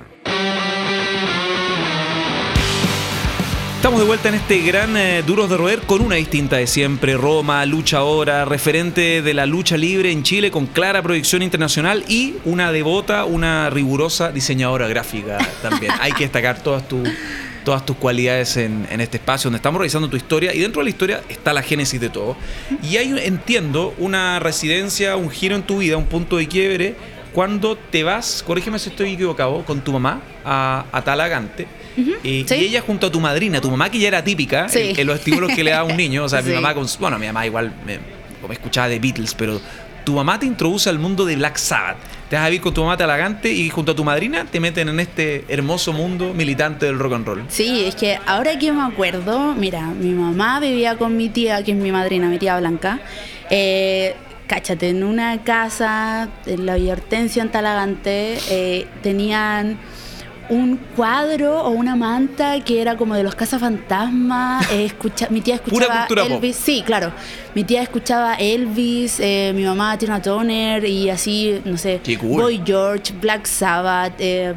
Estamos 3.76 4.00
de 4.00 4.06
vuelta 4.06 4.30
en 4.30 4.36
este 4.36 4.62
gran 4.62 4.96
eh, 4.96 5.24
Duros 5.28 5.50
de 5.50 5.58
Roer 5.58 5.82
con 5.82 6.02
una 6.02 6.16
distinta 6.16 6.56
de 6.56 6.68
siempre. 6.68 7.18
Roma, 7.18 7.66
lucha 7.66 7.98
ahora, 7.98 8.46
referente 8.46 9.22
de 9.22 9.34
la 9.34 9.46
lucha 9.46 9.76
libre 9.76 10.10
en 10.10 10.24
Chile 10.24 10.52
con 10.52 10.68
clara 10.68 11.04
proyección 11.04 11.42
internacional 11.42 12.06
y 12.08 12.36
una 12.46 12.72
devota, 12.72 13.26
una 13.26 13.70
rigurosa 13.70 14.32
diseñadora 14.32 14.88
gráfica 14.88 15.38
también. 15.62 15.92
Hay 16.00 16.14
que 16.14 16.24
destacar 16.24 16.64
todas 16.64 16.88
tus 16.88 17.10
todas 17.66 17.86
tus 17.86 17.98
cualidades 17.98 18.56
en, 18.56 18.88
en 18.90 19.02
este 19.02 19.18
espacio 19.18 19.50
donde 19.50 19.58
estamos 19.58 19.80
revisando 19.80 20.10
tu 20.10 20.16
historia 20.16 20.54
y 20.54 20.60
dentro 20.60 20.80
de 20.80 20.86
la 20.86 20.90
historia 20.90 21.22
está 21.28 21.52
la 21.52 21.62
génesis 21.62 22.00
de 22.00 22.08
todo. 22.08 22.38
Y 22.82 22.96
hay, 22.96 23.14
entiendo, 23.26 23.94
una 23.98 24.40
residencia, 24.40 25.18
un 25.18 25.30
giro 25.30 25.58
en 25.58 25.64
tu 25.64 25.80
vida, 25.80 25.98
un 25.98 26.06
punto 26.06 26.38
de 26.38 26.48
quiebre 26.48 26.96
cuando 27.38 27.78
te 27.78 28.02
vas, 28.04 28.42
corrígeme 28.42 28.80
si 28.80 28.90
estoy 28.90 29.14
equivocado, 29.14 29.64
con 29.64 29.82
tu 29.82 29.94
mamá 29.94 30.22
a, 30.44 30.86
a 30.92 31.04
Talagante. 31.04 31.68
eh, 32.24 32.44
sí. 32.48 32.56
Y 32.56 32.66
ella 32.66 32.82
junto 32.82 33.06
a 33.06 33.12
tu 33.12 33.20
madrina, 33.20 33.62
tu 33.62 33.70
mamá 33.70 33.92
que 33.92 34.00
ya 34.00 34.08
era 34.08 34.24
típica 34.24 34.68
Sí. 34.68 34.80
en, 34.80 35.00
en 35.02 35.06
los 35.06 35.20
estímulos 35.20 35.52
que 35.54 35.64
le 35.64 35.70
da 35.70 35.82
a 35.82 35.84
un 35.84 35.96
niño. 36.04 36.24
O 36.24 36.30
sea, 36.30 36.42
mi 36.42 36.52
mamá 36.56 36.74
con 36.74 36.88
Bueno, 37.00 37.20
mi 37.20 37.28
mamá 37.28 37.46
igual 37.46 37.72
me, 37.86 38.00
me 38.48 38.54
escuchaba 38.56 38.88
de 38.90 38.98
Beatles, 38.98 39.36
pero 39.36 39.62
tu 40.04 40.14
mamá 40.16 40.40
te 40.40 40.48
introduce 40.48 40.90
al 40.90 40.98
mundo 40.98 41.26
de 41.26 41.36
Black 41.36 41.58
Sabbath. 41.58 41.98
Te 42.28 42.38
vas 42.38 42.46
a 42.46 42.50
vivir 42.50 42.62
con 42.62 42.74
tu 42.74 42.82
mamá 42.82 42.98
Talagante 42.98 43.52
y 43.54 43.70
junto 43.70 43.92
a 43.92 43.96
tu 43.96 44.04
madrina 44.04 44.46
te 44.52 44.60
meten 44.60 44.90
en 44.90 45.00
este 45.00 45.46
hermoso 45.48 45.94
mundo 45.94 46.34
militante 46.34 46.88
del 46.88 46.98
rock 46.98 47.14
and 47.14 47.28
roll. 47.28 47.44
Sí, 47.50 47.84
es 47.86 47.94
que 47.94 48.18
ahora 48.26 48.58
que 48.58 48.72
me 48.72 48.82
acuerdo, 48.82 49.54
mira, 49.54 49.82
mi 49.86 50.10
mamá 50.10 50.60
vivía 50.60 50.98
con 50.98 51.16
mi 51.16 51.30
tía, 51.30 51.64
que 51.64 51.74
es 51.74 51.78
mi 51.78 51.92
madrina, 51.92 52.30
mi 52.30 52.40
tía 52.40 52.58
Blanca. 52.58 53.00
Eh, 53.52 54.16
cáchate, 54.48 54.90
en 54.90 55.04
una 55.04 55.44
casa, 55.44 56.30
en 56.46 56.66
la 56.66 56.76
Villa 56.76 56.94
Hortensia, 56.94 57.44
en 57.44 57.50
Talagante, 57.52 58.38
eh, 58.50 58.88
tenían 59.04 59.78
un 60.50 60.78
cuadro 60.96 61.60
o 61.62 61.72
una 61.72 61.98
manta 61.98 62.64
que 62.64 62.82
era 62.82 62.96
como 62.96 63.16
de 63.16 63.24
los 63.24 63.36
cazafantasmas. 63.36 64.72
eh, 64.72 64.86
escucha, 64.86 65.28
mi 65.30 65.42
tía 65.42 65.58
Pura 65.58 65.86
escuchaba 65.88 66.08
pop. 66.08 66.18
Elvis. 66.44 66.56
Sí, 66.56 66.84
claro. 66.86 67.12
Mi 67.54 67.66
tía 67.66 67.82
escuchaba 67.82 68.36
Elvis, 68.36 69.20
eh, 69.20 69.52
mi 69.54 69.64
mamá 69.66 69.98
Tina 69.98 70.22
Turner 70.22 70.86
y 70.86 71.10
así, 71.10 71.62
no 71.66 71.78
sé, 71.78 72.00
cool. 72.22 72.44
Boy 72.44 72.62
George, 72.66 73.14
Black 73.20 73.46
Sabbath. 73.46 74.14
eh, 74.20 74.54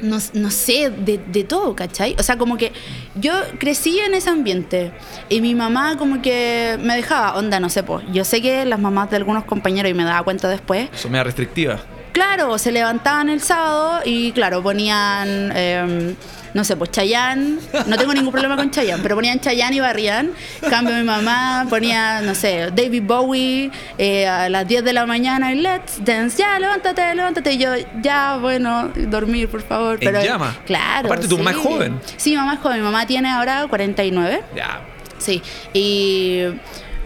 no, 0.00 0.18
no 0.34 0.50
sé, 0.50 0.90
de, 0.90 1.18
de 1.18 1.44
todo, 1.44 1.74
¿cachai? 1.74 2.16
O 2.18 2.22
sea, 2.22 2.36
como 2.36 2.56
que 2.56 2.72
yo 3.14 3.32
crecí 3.58 3.98
en 3.98 4.14
ese 4.14 4.30
ambiente 4.30 4.92
y 5.28 5.40
mi 5.40 5.54
mamá 5.54 5.96
como 5.98 6.22
que 6.22 6.78
me 6.82 6.94
dejaba, 6.96 7.34
onda, 7.36 7.60
no 7.60 7.68
sé, 7.68 7.82
pues, 7.82 8.04
yo 8.12 8.24
sé 8.24 8.40
que 8.42 8.64
las 8.64 8.78
mamás 8.78 9.10
de 9.10 9.16
algunos 9.16 9.44
compañeros, 9.44 9.90
y 9.90 9.94
me 9.94 10.04
daba 10.04 10.22
cuenta 10.22 10.48
después, 10.48 10.88
Eso 10.94 11.08
me 11.08 11.18
da 11.18 11.24
restrictiva. 11.24 11.80
claro, 12.12 12.56
se 12.58 12.72
levantaban 12.72 13.28
el 13.28 13.40
sábado 13.40 14.00
y 14.04 14.32
claro, 14.32 14.62
ponían, 14.62 15.52
eh, 15.54 16.14
no 16.56 16.64
sé, 16.64 16.74
pues 16.74 16.90
Chayán, 16.90 17.58
no 17.86 17.98
tengo 17.98 18.14
ningún 18.14 18.32
problema 18.32 18.56
con 18.56 18.70
Chayán, 18.70 19.02
pero 19.02 19.14
ponían 19.14 19.40
Chayán 19.40 19.74
y 19.74 19.80
barrían. 19.80 20.30
En 20.62 20.70
Cambio 20.70 20.94
mi 20.94 21.02
mamá 21.02 21.66
ponía, 21.68 22.22
no 22.22 22.34
sé, 22.34 22.70
David 22.74 23.02
Bowie 23.02 23.70
eh, 23.98 24.26
a 24.26 24.48
las 24.48 24.66
10 24.66 24.82
de 24.82 24.94
la 24.94 25.04
mañana 25.04 25.52
y 25.52 25.60
let's 25.60 26.02
dance, 26.02 26.38
ya, 26.38 26.58
levántate, 26.58 27.14
levántate. 27.14 27.52
Y 27.52 27.58
yo, 27.58 27.72
ya, 28.00 28.38
bueno, 28.40 28.90
dormir, 28.96 29.50
por 29.50 29.60
favor. 29.60 29.98
En 30.00 30.00
Pero, 30.00 30.24
llama. 30.24 30.56
Claro. 30.64 31.08
Aparte, 31.08 31.28
tu 31.28 31.36
mamá 31.36 31.50
es 31.50 31.58
sí. 31.58 31.62
joven. 31.62 32.00
Sí, 32.16 32.30
mi 32.30 32.36
mamá 32.36 32.54
es 32.54 32.60
joven. 32.60 32.78
Mi 32.78 32.84
mamá 32.84 33.06
tiene 33.06 33.28
ahora 33.28 33.66
49. 33.68 34.42
Ya. 34.56 34.80
Sí, 35.18 35.42
y... 35.74 36.44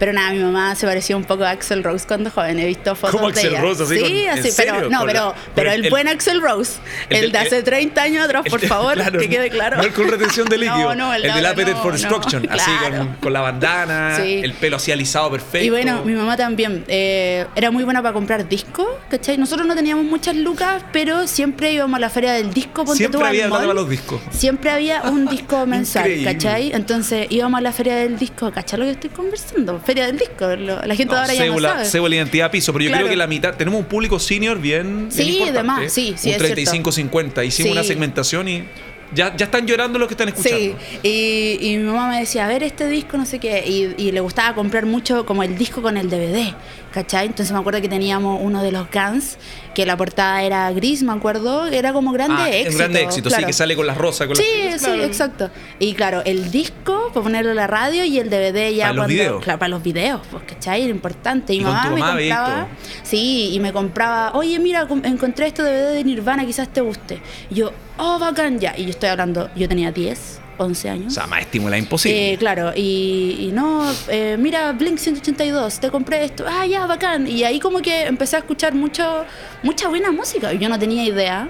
Pero 0.01 0.13
nada, 0.13 0.33
mi 0.33 0.39
mamá 0.39 0.75
se 0.75 0.87
parecía 0.87 1.17
un 1.17 1.23
poco 1.25 1.45
a 1.45 1.51
Axel 1.51 1.85
Rose 1.85 2.05
cuando 2.09 2.31
joven. 2.31 2.59
He 2.59 2.67
visto 2.67 2.97
fotos 2.97 3.15
¿Cómo 3.21 3.31
de 3.31 3.39
Axl 3.39 3.47
ella. 3.53 3.61
Rose, 3.61 3.83
así 3.85 3.95
Sí, 3.97 4.01
con- 4.29 4.39
así, 4.41 4.51
serio? 4.51 4.73
pero 4.77 4.91
no, 4.91 5.05
pero, 5.07 5.35
pero 5.55 5.71
el, 5.71 5.85
el- 5.85 5.91
buen 5.91 6.09
Axel 6.09 6.41
Rose, 6.41 6.81
el 7.11 7.31
de 7.31 7.39
hace 7.39 7.63
30 7.63 8.03
años 8.03 8.25
atrás, 8.25 8.43
por 8.51 8.61
favor, 8.67 8.95
claro, 8.95 9.21
que 9.21 9.29
quede 9.29 9.51
claro. 9.51 9.77
No 9.77 9.83
el 9.85 9.93
con 9.93 10.09
retención 10.09 10.49
de 10.49 10.59
líquido. 10.65 10.77
No, 10.79 10.95
no, 10.95 11.15
el, 11.15 11.25
el 11.25 11.33
del 11.35 11.43
de- 11.43 11.49
Appetite 11.49 11.77
for 11.77 11.93
Destruction. 11.93 12.49
Así 12.51 12.71
con, 12.83 13.09
con 13.21 13.33
la 13.33 13.41
bandana, 13.43 14.17
Sí. 14.21 14.41
el 14.43 14.55
pelo 14.55 14.77
así 14.77 14.91
alisado 14.91 15.31
perfecto. 15.31 15.65
Y 15.67 15.71
bueno, 15.71 16.03
mi 16.05 16.15
mamá 16.15 16.37
también 16.37 16.85
eh, 16.89 17.47
era 17.55 17.71
muy 17.71 17.85
buena 17.85 18.01
para 18.03 18.15
comprar 18.15 18.49
discos, 18.49 18.87
¿cachai? 19.11 19.37
Nosotros 19.37 19.67
no 19.69 19.75
teníamos 19.75 20.07
muchas 20.07 20.35
lucas, 20.35 20.83
pero 20.93 21.27
siempre 21.27 21.73
íbamos 21.73 21.99
a 21.99 22.01
la 22.01 22.09
feria 22.11 22.33
del 22.33 22.55
disco. 22.55 22.85
ponte 22.87 22.97
Siempre 22.97 23.21
tú, 23.21 23.27
había 23.27 23.43
mall. 23.49 23.51
plata 23.59 23.67
para 23.67 23.81
los 23.81 23.91
discos. 23.91 24.21
Siempre 24.31 24.71
había 24.71 25.03
un 25.03 25.27
disco 25.27 25.67
mensual, 25.67 26.07
Increíble. 26.07 26.33
¿cachai? 26.33 26.73
Entonces 26.73 27.27
íbamos 27.29 27.59
a 27.59 27.61
la 27.61 27.73
feria 27.73 27.97
del 27.97 28.19
disco, 28.19 28.51
¿cachai 28.51 28.79
lo 28.79 28.87
que 28.87 28.93
estoy 28.93 29.11
conversando? 29.11 29.79
Feria 29.91 30.07
del 30.07 30.19
disco, 30.19 30.47
lo- 30.55 30.83
la 30.87 30.95
gente 30.95 31.13
No, 31.13 31.21
ahora 31.21 31.35
ya 31.35 31.41
no 31.47 31.53
cédula, 31.53 31.69
sabe. 31.71 31.85
cédula, 31.87 32.15
identidad, 32.15 32.51
piso, 32.53 32.73
pero 32.73 32.85
yo 32.85 32.91
Claro. 32.91 33.03
creo 33.07 33.11
que 33.13 33.17
la 33.17 33.27
mitad, 33.27 33.55
tenemos 33.57 33.81
un 33.81 33.87
público 33.87 34.21
senior 34.21 34.61
bien, 34.61 35.09
Sí, 35.11 35.23
importante, 35.23 35.53
de 35.59 35.63
más, 35.65 35.83
¿eh? 35.83 35.89
sí, 35.91 36.15
sí, 36.17 36.29
Un 36.29 36.35
es 36.37 36.41
35-50, 36.43 37.45
hicimos 37.45 37.71
Sí. 37.71 37.73
una 37.73 37.83
segmentación 37.83 38.47
y 38.49 38.65
ya, 39.13 39.35
ya 39.37 39.47
están 39.47 39.67
llorando 39.67 39.99
los 39.99 40.07
que 40.07 40.15
están 40.15 40.29
escuchando. 40.29 40.59
Sí, 40.61 40.75
y, 41.03 41.59
y 41.73 41.77
mi 41.79 41.83
mamá 41.83 42.09
me 42.09 42.21
decía, 42.21 42.45
a 42.45 42.49
ver 42.49 42.63
este 42.63 42.87
disco, 42.89 43.17
no 43.17 43.27
sé 43.27 43.41
qué, 43.41 43.65
y, 43.67 43.95
y 44.01 44.13
le 44.13 44.21
gustaba 44.21 44.55
comprar 44.55 44.87
mucho 44.87 45.27
como 45.27 45.43
el 45.43 45.59
disco 45.59 45.83
con 45.83 45.97
el 45.97 46.09
DVD, 46.09 46.55
¿cachai? 46.93 47.27
Entonces 47.27 47.53
me 47.53 47.59
acuerdo 47.59 47.81
que 47.81 47.89
teníamos 47.89 48.39
uno 48.43 48.63
de 48.63 48.73
los 48.73 48.89
Guns, 48.91 49.37
que 49.75 49.87
la 49.87 49.97
portada 49.97 50.43
era 50.43 50.71
gris, 50.73 51.03
me 51.03 51.13
acuerdo, 51.13 51.67
era 51.67 51.93
como 51.93 52.13
grande 52.13 52.43
Ah, 52.43 52.49
éxito. 52.51 52.71
un 52.73 52.79
grande 52.79 53.03
éxito, 53.03 53.31
sí, 53.31 53.45
que 53.45 53.53
sale 53.53 53.77
con 53.77 53.87
las 53.87 53.97
rosas. 53.97 54.27
Con 54.27 54.37
Sí, 54.37 54.43
las... 54.65 54.81
sí, 54.81 54.87
Claro. 54.87 55.05
exacto. 55.05 55.51
Y 55.79 55.95
claro, 55.95 56.23
el 56.25 56.51
disco 56.51 57.11
para 57.15 57.23
ponerlo 57.23 57.51
en 57.51 57.57
la 57.57 57.67
radio 57.67 58.05
y 58.05 58.19
el 58.19 58.29
DVD 58.31 58.73
ya 58.75 58.85
Para 58.87 58.93
los 58.95 59.03
cuando. 59.03 59.07
videos. 59.15 59.45
Claro, 59.45 59.59
para 59.59 59.69
los 59.69 59.83
videos, 59.83 60.21
pues, 60.31 60.43
¿cachai? 60.45 60.83
Era 60.83 60.91
importante. 60.91 61.55
Y, 61.55 61.59
Y 61.61 61.65
mamá 61.65 61.91
me 61.91 62.01
compraba. 62.01 62.69
Sí, 63.03 63.51
y 63.53 63.61
me 63.61 63.73
compraba, 63.73 64.33
oye, 64.35 64.59
mira, 64.59 64.87
encontré 65.05 65.47
este 65.47 65.63
DVD 65.63 65.95
de 65.95 66.05
Nirvana, 66.05 66.45
quizás 66.45 66.69
te 66.73 66.81
guste. 66.81 67.21
Y 67.51 67.55
yo, 67.57 67.71
oh, 67.99 68.19
bacán, 68.19 68.59
ya. 68.59 68.75
Y 68.77 68.85
yo 68.85 68.91
estoy 68.91 69.09
hablando, 69.09 69.49
yo 69.57 69.69
tenía 69.69 69.93
10, 69.93 70.41
11 70.61 70.91
años. 70.91 71.07
O 71.09 71.11
sea, 71.15 71.27
más 71.27 71.41
estimula 71.41 71.79
imposible. 71.79 72.33
Eh, 72.33 72.39
claro, 72.39 72.73
y, 72.75 73.37
y 73.41 73.53
no, 73.53 73.91
eh, 74.09 74.37
mira, 74.39 74.73
Blink 74.73 74.99
182, 74.99 75.81
te 75.81 75.91
compré 75.91 76.25
esto, 76.25 76.45
ah, 76.47 76.67
ya, 76.67 76.87
bacán. 76.87 77.27
Y 77.27 77.45
ahí 77.45 77.59
como 77.59 77.81
que 77.81 78.03
empecé 78.03 78.37
a 78.37 78.41
escuchar 78.41 78.75
mucho, 78.75 79.25
mucha 79.63 79.89
buena 79.89 80.11
música. 80.13 80.53
Y 80.53 80.59
yo 80.59 80.69
no 80.69 80.79
tenía 80.79 81.05
idea 81.05 81.49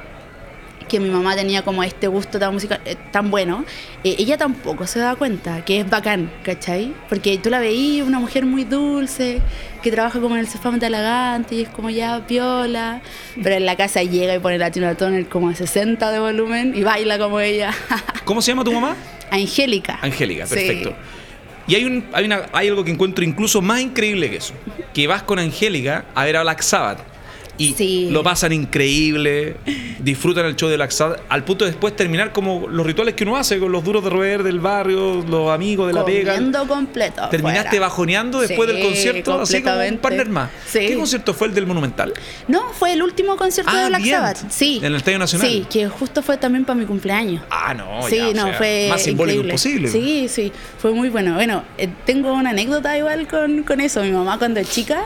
que 0.90 1.00
mi 1.00 1.09
mamá 1.09 1.37
tenía 1.37 1.62
como 1.62 1.83
este 1.85 2.09
gusto 2.09 2.38
la 2.38 2.50
música 2.50 2.81
eh, 2.85 2.96
tan 3.12 3.31
bueno. 3.31 3.64
Eh, 4.05 4.16
ella 4.18 4.37
tampoco 4.37 4.87
se 4.87 4.98
da 4.98 5.14
cuenta 5.14 5.64
que 5.64 5.81
es 5.81 5.88
bacán, 5.88 6.31
¿cachai? 6.42 6.92
Porque 7.09 7.38
tú 7.38 7.48
la 7.48 7.61
veías, 7.61 8.07
una 8.07 8.18
mujer 8.18 8.44
muy 8.44 8.64
dulce, 8.64 9.40
que 9.83 9.90
trabaja 9.90 10.20
como 10.20 10.35
en 10.35 10.40
el 10.40 10.48
sofá 10.48 10.70
de 10.72 10.87
elegante 10.87 11.55
y 11.55 11.62
es 11.62 11.68
como 11.68 11.88
ya 11.90 12.26
piola. 12.26 13.00
Pero 13.42 13.55
en 13.55 13.64
la 13.64 13.76
casa 13.76 14.03
llega 14.03 14.35
y 14.35 14.38
pone 14.40 14.59
la 14.59 14.70
Tina 14.70 14.94
Turner 14.96 15.26
como 15.29 15.48
a 15.48 15.55
60 15.55 16.11
de 16.11 16.18
volumen 16.18 16.74
y 16.76 16.83
baila 16.83 17.18
como 17.18 17.40
ella. 17.40 17.72
¿Cómo 18.24 18.42
se 18.42 18.50
llama 18.50 18.64
tu 18.64 18.72
mamá? 18.72 18.96
Angélica. 19.31 19.98
Angélica, 20.03 20.46
Sí. 20.46 20.55
perfecto. 20.57 20.94
Y 21.66 21.76
hay, 21.76 21.85
un, 21.85 22.05
hay, 22.12 22.24
una, 22.24 22.46
hay 22.53 22.66
algo 22.66 22.83
que 22.85 22.90
encuentro 22.90 23.24
incluso 23.24 23.62
más 23.62 23.81
increíble 23.81 24.29
que 24.29 24.37
eso. 24.38 24.55
Que 24.92 25.07
vas 25.07 25.22
con 25.22 25.38
Angélica 25.38 26.05
a 26.16 26.24
ver 26.24 26.37
a 26.37 26.42
Black 26.42 26.62
Sabbath. 26.62 26.98
Y 27.61 27.75
Sí. 27.75 28.09
lo 28.11 28.23
pasan 28.23 28.53
increíble, 28.53 29.57
disfrutan 29.99 30.46
el 30.46 30.57
show 30.57 30.68
de 30.68 30.90
Sabbath, 30.90 31.20
al 31.29 31.44
punto 31.44 31.64
de 31.66 31.73
después 31.73 31.94
terminar 31.94 32.33
como 32.33 32.66
los 32.68 32.87
rituales 32.87 33.14
que 33.14 33.25
uno 33.25 33.37
hace 33.37 33.59
con 33.59 33.70
los 33.70 33.85
duros 33.85 34.03
de 34.03 34.11
roer 34.11 34.42
del 34.42 34.61
barrio, 34.61 35.23
los 35.29 35.51
amigos 35.51 35.87
de 35.88 35.92
la 35.92 36.05
pega. 36.05 36.38
Completo. 36.66 37.29
Terminaste 37.31 37.68
fuera. 37.70 37.87
bajoneando 37.87 38.40
después 38.40 38.68
Sí, 38.68 38.77
del 38.77 38.85
concierto, 38.85 39.40
así 39.40 39.62
como 39.62 39.77
un 39.81 39.99
partner 39.99 40.29
más. 40.29 40.51
Sí. 40.66 40.79
¿Qué 40.81 40.94
concierto 40.96 41.35
fue 41.35 41.49
el 41.49 41.55
del 41.55 41.66
Monumental? 41.66 42.12
No, 42.49 42.62
fue 42.73 42.92
el 42.94 43.03
último 43.03 43.37
concierto 43.37 43.70
Ah, 43.75 43.83
de 43.83 43.88
Black. 43.88 44.05
Sabbath. 44.07 44.51
Sí. 44.51 44.79
En 44.79 44.87
el 44.87 44.96
Estadio 44.96 45.18
Nacional. 45.18 45.46
Sí, 45.49 45.66
que 45.70 45.88
justo 45.88 46.23
fue 46.23 46.37
también 46.38 46.64
para 46.64 46.79
mi 46.79 46.87
cumpleaños. 46.87 47.42
Ah, 47.51 47.75
no, 47.75 48.09
sí, 48.09 48.16
ya, 48.16 48.29
o 48.29 48.35
no, 48.35 48.44
sea, 48.46 48.55
fue 48.55 48.87
más 48.88 49.03
simbólico 49.03 49.42
imposible. 49.42 49.88
Sí, 49.88 50.29
sí, 50.29 50.53
fue 50.79 50.92
muy 50.92 51.09
bueno. 51.11 51.35
Bueno, 51.35 51.64
eh, 51.77 51.88
tengo 52.07 52.33
una 52.33 52.51
anécdota 52.51 52.96
igual 52.96 53.29
con, 53.29 53.62
con 53.64 53.81
eso. 53.81 54.03
Mi 54.03 54.12
mamá 54.12 54.38
cuando 54.38 54.62
chica 54.64 55.05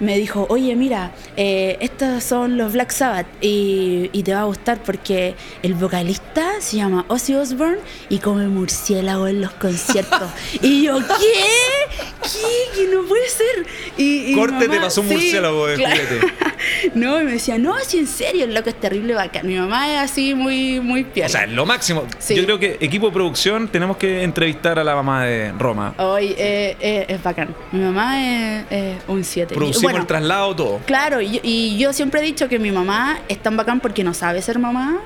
me 0.00 0.16
dijo, 0.16 0.46
oye, 0.48 0.74
mira, 0.76 1.12
eh, 1.36 1.76
estos 1.80 2.22
son 2.24 2.56
los 2.56 2.72
Black 2.72 2.90
Sabbath 2.90 3.26
y, 3.40 4.10
y 4.12 4.22
te 4.22 4.34
va 4.34 4.40
a 4.40 4.44
gustar 4.44 4.82
porque 4.82 5.34
el 5.62 5.74
vocalista 5.74 6.60
se 6.60 6.76
llama 6.76 7.04
Ozzy 7.08 7.34
Osbourne 7.34 7.78
y 8.08 8.18
come 8.18 8.48
murciélago 8.48 9.28
en 9.28 9.40
los 9.40 9.52
conciertos. 9.52 10.30
y 10.62 10.84
yo, 10.84 10.98
¿qué? 10.98 12.04
¿Qué? 12.22 12.76
Que 12.76 12.94
no 12.94 13.02
puede 13.02 13.28
ser. 13.28 13.66
Y, 13.96 14.32
y 14.32 14.34
Corte, 14.34 14.68
te 14.68 14.80
pasó 14.80 15.00
un 15.00 15.08
sí, 15.08 15.14
murciélago 15.14 15.66
de 15.66 15.76
claro. 15.76 15.96
juguete. 15.96 16.34
No, 16.94 17.20
y 17.20 17.24
me 17.24 17.32
decía, 17.32 17.58
no, 17.58 17.78
si 17.80 17.98
en 17.98 18.06
serio, 18.06 18.44
el 18.44 18.54
loco 18.54 18.68
es 18.68 18.78
terrible 18.78 19.14
bacán. 19.14 19.46
Mi 19.46 19.56
mamá 19.56 19.92
es 19.92 20.10
así 20.10 20.34
muy, 20.34 20.80
muy 20.80 21.04
piola. 21.04 21.26
O 21.26 21.30
sea, 21.30 21.46
lo 21.46 21.64
máximo. 21.64 22.04
Sí. 22.18 22.34
Yo 22.34 22.44
creo 22.44 22.58
que 22.58 22.78
equipo 22.80 23.06
de 23.06 23.12
producción 23.12 23.68
tenemos 23.68 23.96
que 23.96 24.22
entrevistar 24.22 24.78
a 24.78 24.84
la 24.84 24.94
mamá 24.94 25.24
de 25.24 25.52
Roma. 25.52 25.94
Hoy 25.98 26.34
eh, 26.36 26.76
eh, 26.80 27.06
es 27.08 27.22
bacán. 27.22 27.54
Mi 27.72 27.80
mamá 27.80 28.20
es, 28.22 28.64
es 28.70 28.96
un 29.06 29.22
7. 29.24 29.54
Producimos 29.54 29.87
el 29.96 30.06
traslado, 30.06 30.54
todo. 30.56 30.80
Claro, 30.86 31.20
y, 31.20 31.40
y 31.42 31.78
yo 31.78 31.92
siempre 31.92 32.20
he 32.20 32.24
dicho 32.24 32.48
que 32.48 32.58
mi 32.58 32.70
mamá 32.70 33.20
es 33.28 33.38
tan 33.42 33.56
bacán 33.56 33.80
porque 33.80 34.04
no 34.04 34.14
sabe 34.14 34.42
ser 34.42 34.58
mamá. 34.58 34.98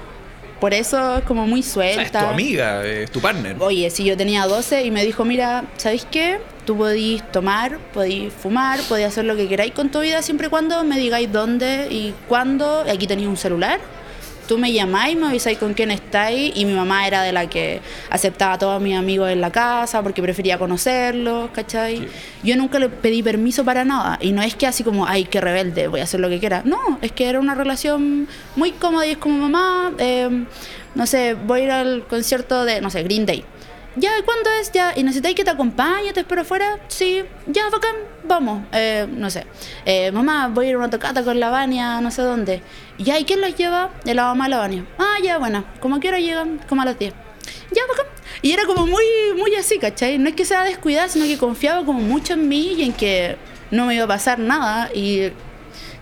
Por 0.61 0.75
eso 0.75 1.19
es 1.19 1.25
como 1.25 1.45
muy 1.49 1.59
O 1.59 1.63
sea, 1.65 1.73
suelta. 1.73 2.03
es 2.03 2.13
tu 2.13 2.19
amiga, 2.19 2.85
es 2.87 3.11
tu 3.11 3.21
partner. 3.21 3.57
Oye, 3.59 3.91
si 3.91 4.05
yo 4.05 4.17
tenía 4.17 4.47
12 4.47 4.85
y 4.85 4.93
me 4.93 5.05
dijo, 5.05 5.25
mira, 5.25 5.65
¿sabéis 5.77 6.07
qué? 6.09 6.39
Tú 6.65 6.77
podís 6.77 7.21
tomar, 7.33 7.79
podís 7.93 8.33
fumar, 8.33 8.79
podís 8.89 9.07
hacer 9.07 9.25
lo 9.25 9.35
que 9.35 9.49
queráis 9.49 9.73
con 9.73 9.91
tu 9.91 9.99
vida 10.01 10.23
siempre 10.23 10.47
y 10.47 10.51
cuando 10.51 10.85
me 10.85 10.99
digáis 10.99 11.33
dónde 11.33 11.89
y 11.91 12.15
cuándo. 12.29 12.85
Aquí 12.89 13.09
tenéis 13.09 13.27
un 13.27 13.37
celular. 13.37 13.81
Tú 14.47 14.59
me 14.59 14.73
llamáis, 14.73 15.17
me 15.17 15.27
avisáis 15.27 15.59
con 15.59 15.75
quién 15.75 15.91
estáis, 15.91 16.53
y 16.55 16.65
mi 16.65 16.75
mamá 16.75 17.07
era 17.07 17.23
de 17.23 17.33
la 17.33 17.49
que 17.49 17.81
aceptaba 18.11 18.55
a 18.55 18.59
todos 18.59 18.81
mis 18.81 18.97
amigos 18.97 19.31
en 19.31 19.41
la 19.41 19.51
casa 19.51 20.03
porque 20.03 20.23
prefería 20.23 20.59
conocerlos, 20.59 21.51
¿cachai? 21.51 22.09
Yo 22.43 22.57
nunca 22.57 22.79
le 22.79 22.89
pedí 22.89 23.23
permiso 23.23 23.65
para 23.65 23.85
nada, 23.85 24.19
y 24.21 24.33
no 24.33 24.43
es 24.43 24.55
que 24.55 24.67
así 24.67 24.85
como, 24.85 25.07
ay, 25.07 25.25
qué 25.25 25.41
rebelde, 25.41 25.89
voy 25.89 26.01
a 26.01 26.05
hacer 26.05 26.21
lo 26.21 26.29
que 26.29 26.39
quiera. 26.39 26.63
No, 26.65 26.99
es 27.03 27.13
que 27.13 27.29
era 27.29 27.41
una 27.41 27.55
relación 27.55 28.29
muy 28.57 28.73
cómoda 28.73 29.07
y 29.07 29.13
es 29.13 29.19
como 29.19 29.39
mamá, 29.39 29.93
eh, 29.99 30.45
no 30.95 31.07
sé, 31.07 31.35
voy 31.35 31.61
a 31.61 31.65
ir 31.65 31.71
al 31.71 32.07
concierto 32.07 32.65
de, 32.65 32.81
no 32.81 32.91
sé, 32.91 33.03
Green 33.03 33.27
Day. 33.27 33.45
Ya, 33.97 34.11
¿cuándo 34.25 34.49
es? 34.61 34.73
Ya, 34.73 34.95
¿y 34.97 35.03
necesitáis 35.03 35.35
que 35.35 35.45
te 35.45 35.51
acompañe? 35.51 36.13
¿Te 36.15 36.21
espero 36.21 36.43
afuera? 36.43 36.79
Sí, 36.89 37.23
ya, 37.47 37.69
bacán, 37.69 37.95
vamos. 38.25 38.65
Eh, 38.73 39.07
no 39.11 39.29
sé, 39.29 39.47
eh, 39.85 40.11
mamá, 40.11 40.49
voy 40.49 40.67
a 40.67 40.69
ir 40.71 40.75
a 40.77 40.79
una 40.79 40.89
tocata 40.89 41.23
con 41.23 41.39
la 41.39 41.51
Vania, 41.51 42.01
no 42.01 42.11
sé 42.11 42.23
dónde. 42.23 42.63
Ya, 42.99 43.19
¿y 43.19 43.25
quién 43.25 43.43
los 43.43 43.55
lleva? 43.55 43.91
De 44.05 44.15
la 44.15 44.25
mamá 44.25 44.45
de 44.45 44.51
la 44.51 44.59
Vania. 44.59 44.87
Ah, 44.99 45.17
ya, 45.23 45.37
bueno, 45.37 45.65
como 45.81 46.01
quiera 46.01 46.19
llegan, 46.19 46.59
como 46.69 46.81
a 46.81 46.87
las 46.87 46.99
10. 46.99 47.13
Ya, 47.73 47.83
bacán. 47.87 48.07
Y 48.41 48.53
era 48.53 48.65
como 48.65 48.87
muy, 48.87 49.05
muy 49.37 49.55
así, 49.57 49.79
¿cachai? 49.79 50.17
No 50.19 50.31
es 50.31 50.35
que 50.35 50.47
sea 50.47 50.65
descuidada, 50.65 51.09
sino 51.09 51.27
que 51.27 51.37
confiaba 51.37 51.85
como 51.85 52.01
mucho 52.01 52.33
en 52.33 52.49
mí 52.49 52.75
y 52.79 52.85
en 52.85 52.93
que 52.95 53.37
no 53.71 53.85
me 53.85 53.95
iba 53.95 54.05
a 54.05 54.09
pasar 54.09 54.39
nada. 54.39 54.91
Y 54.95 55.33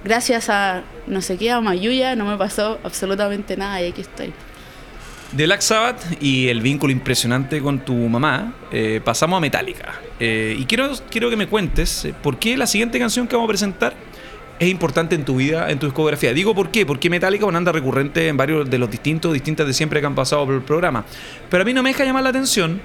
gracias 0.05 0.48
a 0.48 0.85
no 1.09 1.20
sé 1.22 1.37
qué, 1.37 1.50
a 1.50 1.61
Mayuya, 1.61 2.14
no 2.14 2.24
me 2.24 2.37
pasó 2.37 2.79
absolutamente 2.85 3.57
nada 3.57 3.83
y 3.83 3.88
aquí 3.88 4.00
estoy. 4.00 4.33
De 5.32 5.44
Black 5.44 5.60
Sabbath 5.60 6.20
y 6.20 6.48
el 6.48 6.60
vínculo 6.60 6.92
impresionante 6.92 7.60
con 7.60 7.84
tu 7.84 7.94
mamá, 7.94 8.52
eh, 8.72 9.00
pasamos 9.04 9.36
a 9.36 9.40
Metallica. 9.40 10.00
Eh, 10.18 10.56
y 10.58 10.64
quiero, 10.64 10.90
quiero 11.08 11.30
que 11.30 11.36
me 11.36 11.46
cuentes 11.46 12.04
eh, 12.04 12.14
por 12.20 12.40
qué 12.40 12.56
la 12.56 12.66
siguiente 12.66 12.98
canción 12.98 13.28
que 13.28 13.36
vamos 13.36 13.46
a 13.46 13.52
presentar 13.52 13.94
es 14.58 14.68
importante 14.68 15.14
en 15.14 15.24
tu 15.24 15.36
vida, 15.36 15.70
en 15.70 15.78
tu 15.78 15.86
discografía. 15.86 16.32
Digo 16.32 16.52
por 16.52 16.72
qué, 16.72 16.84
porque 16.84 17.08
Metallica 17.08 17.46
una 17.46 17.58
anda 17.58 17.70
recurrente 17.70 18.26
en 18.26 18.36
varios 18.36 18.68
de 18.68 18.78
los 18.78 18.90
distintos, 18.90 19.32
distintas 19.32 19.68
de 19.68 19.72
siempre 19.72 20.00
que 20.00 20.06
han 20.06 20.16
pasado 20.16 20.44
por 20.46 20.54
el 20.56 20.62
programa. 20.62 21.04
Pero 21.48 21.62
a 21.62 21.64
mí 21.64 21.72
no 21.72 21.84
me 21.84 21.90
deja 21.90 22.04
llamar 22.04 22.24
la 22.24 22.30
atención 22.30 22.80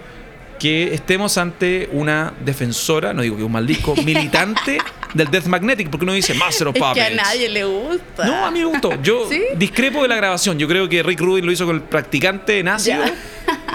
que 0.60 0.94
estemos 0.94 1.38
ante 1.38 1.89
una 1.91 2.34
defensora, 2.44 3.13
no 3.13 3.22
digo 3.22 3.38
que 3.38 3.44
un 3.44 3.52
mal 3.52 3.68
disco, 3.68 3.96
militante 4.06 4.78
del 5.13 5.30
Death 5.32 5.46
Magnetic, 5.46 5.89
porque 5.89 6.04
uno 6.04 6.13
dice 6.13 6.34
Master 6.34 6.68
of 6.70 6.76
Es 6.76 6.82
Puppets. 6.82 7.08
que 7.08 7.13
a 7.13 7.24
nadie 7.24 7.50
le 7.50 7.63
gusta. 7.63 8.26
No, 8.26 8.46
a 8.46 8.52
mí 8.52 8.60
me 8.60 8.65
gustó. 8.65 9.02
Yo 9.02 9.28
¿Sí? 9.30 9.41
discrepo 9.58 10.02
de 10.02 10.08
la 10.10 10.15
grabación. 10.15 10.58
Yo 10.60 10.68
creo 10.68 10.89
que 10.89 11.04
Rick 11.04 11.20
Rubin 11.22 11.46
lo 11.46 11.52
hizo 11.52 11.65
con 11.65 11.76
el 11.76 11.82
practicante 11.82 12.60
en 12.60 12.68
ácido 12.68 13.04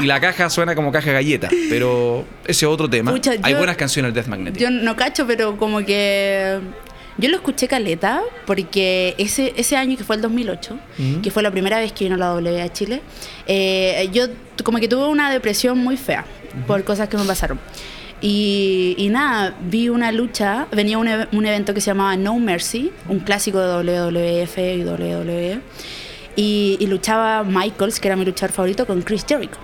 y 0.02 0.06
la 0.06 0.20
caja 0.20 0.50
suena 0.50 0.74
como 0.74 0.92
caja 0.92 1.12
galleta. 1.12 1.48
Pero 1.70 2.24
ese 2.44 2.66
es 2.66 2.70
otro 2.70 2.88
tema. 2.90 3.10
Pucha, 3.10 3.32
Hay 3.42 3.52
yo- 3.52 3.58
buenas 3.58 3.76
canciones 3.76 4.12
del 4.12 4.22
Death 4.22 4.30
Magnetic. 4.30 4.60
Yo 4.60 4.70
no 4.70 4.96
cacho, 4.96 5.26
pero 5.26 5.56
como 5.56 5.84
que 5.84 6.58
yo 7.20 7.28
lo 7.28 7.36
escuché 7.36 7.68
caleta 7.68 8.22
porque 8.46 9.14
ese, 9.18 9.52
ese 9.56 9.76
año 9.76 9.96
que 9.96 10.04
fue 10.04 10.16
el 10.16 10.22
2008, 10.22 10.74
Ujú. 10.74 11.22
que 11.22 11.30
fue 11.30 11.42
la 11.42 11.50
primera 11.50 11.78
vez 11.78 11.92
que 11.92 12.04
vino 12.04 12.16
la 12.16 12.26
W 12.28 12.60
a 12.62 12.72
Chile, 12.72 13.02
eh, 13.46 14.08
yo 14.12 14.26
como 14.64 14.78
que 14.78 14.88
tuve 14.88 15.06
una 15.06 15.30
depresión 15.30 15.78
muy 15.78 15.96
fea 15.96 16.24
por 16.66 16.82
cosas 16.84 17.08
que 17.08 17.16
me 17.16 17.24
pasaron. 17.24 17.60
Y, 18.22 18.94
y 18.98 19.08
nada, 19.08 19.54
vi 19.62 19.88
una 19.88 20.12
lucha, 20.12 20.66
venía 20.72 20.98
un, 20.98 21.08
e- 21.08 21.26
un 21.32 21.46
evento 21.46 21.72
que 21.72 21.80
se 21.80 21.86
llamaba 21.90 22.16
No 22.16 22.38
Mercy, 22.38 22.92
un 23.08 23.20
clásico 23.20 23.58
de 23.60 23.68
WWF 24.02 24.58
y 24.58 24.84
WWE, 24.84 25.60
y, 26.36 26.76
y 26.78 26.86
luchaba 26.86 27.44
Michaels, 27.44 27.98
que 27.98 28.08
era 28.08 28.16
mi 28.16 28.24
luchador 28.24 28.52
favorito, 28.54 28.86
con 28.86 29.00
Chris 29.02 29.24
Jericho. 29.26 29.58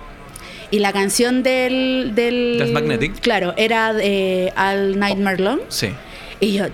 Y 0.71 0.79
la 0.79 0.91
canción 0.91 1.43
del... 1.43 2.11
del 2.13 2.71
Magnetic. 2.73 3.19
Claro, 3.21 3.53
era 3.57 3.93
de 3.93 4.51
All 4.57 4.99
Nightmare 4.99 5.39
Long. 5.39 5.59
Sí. 5.69 5.89
Y 6.39 6.53
yo, 6.53 6.65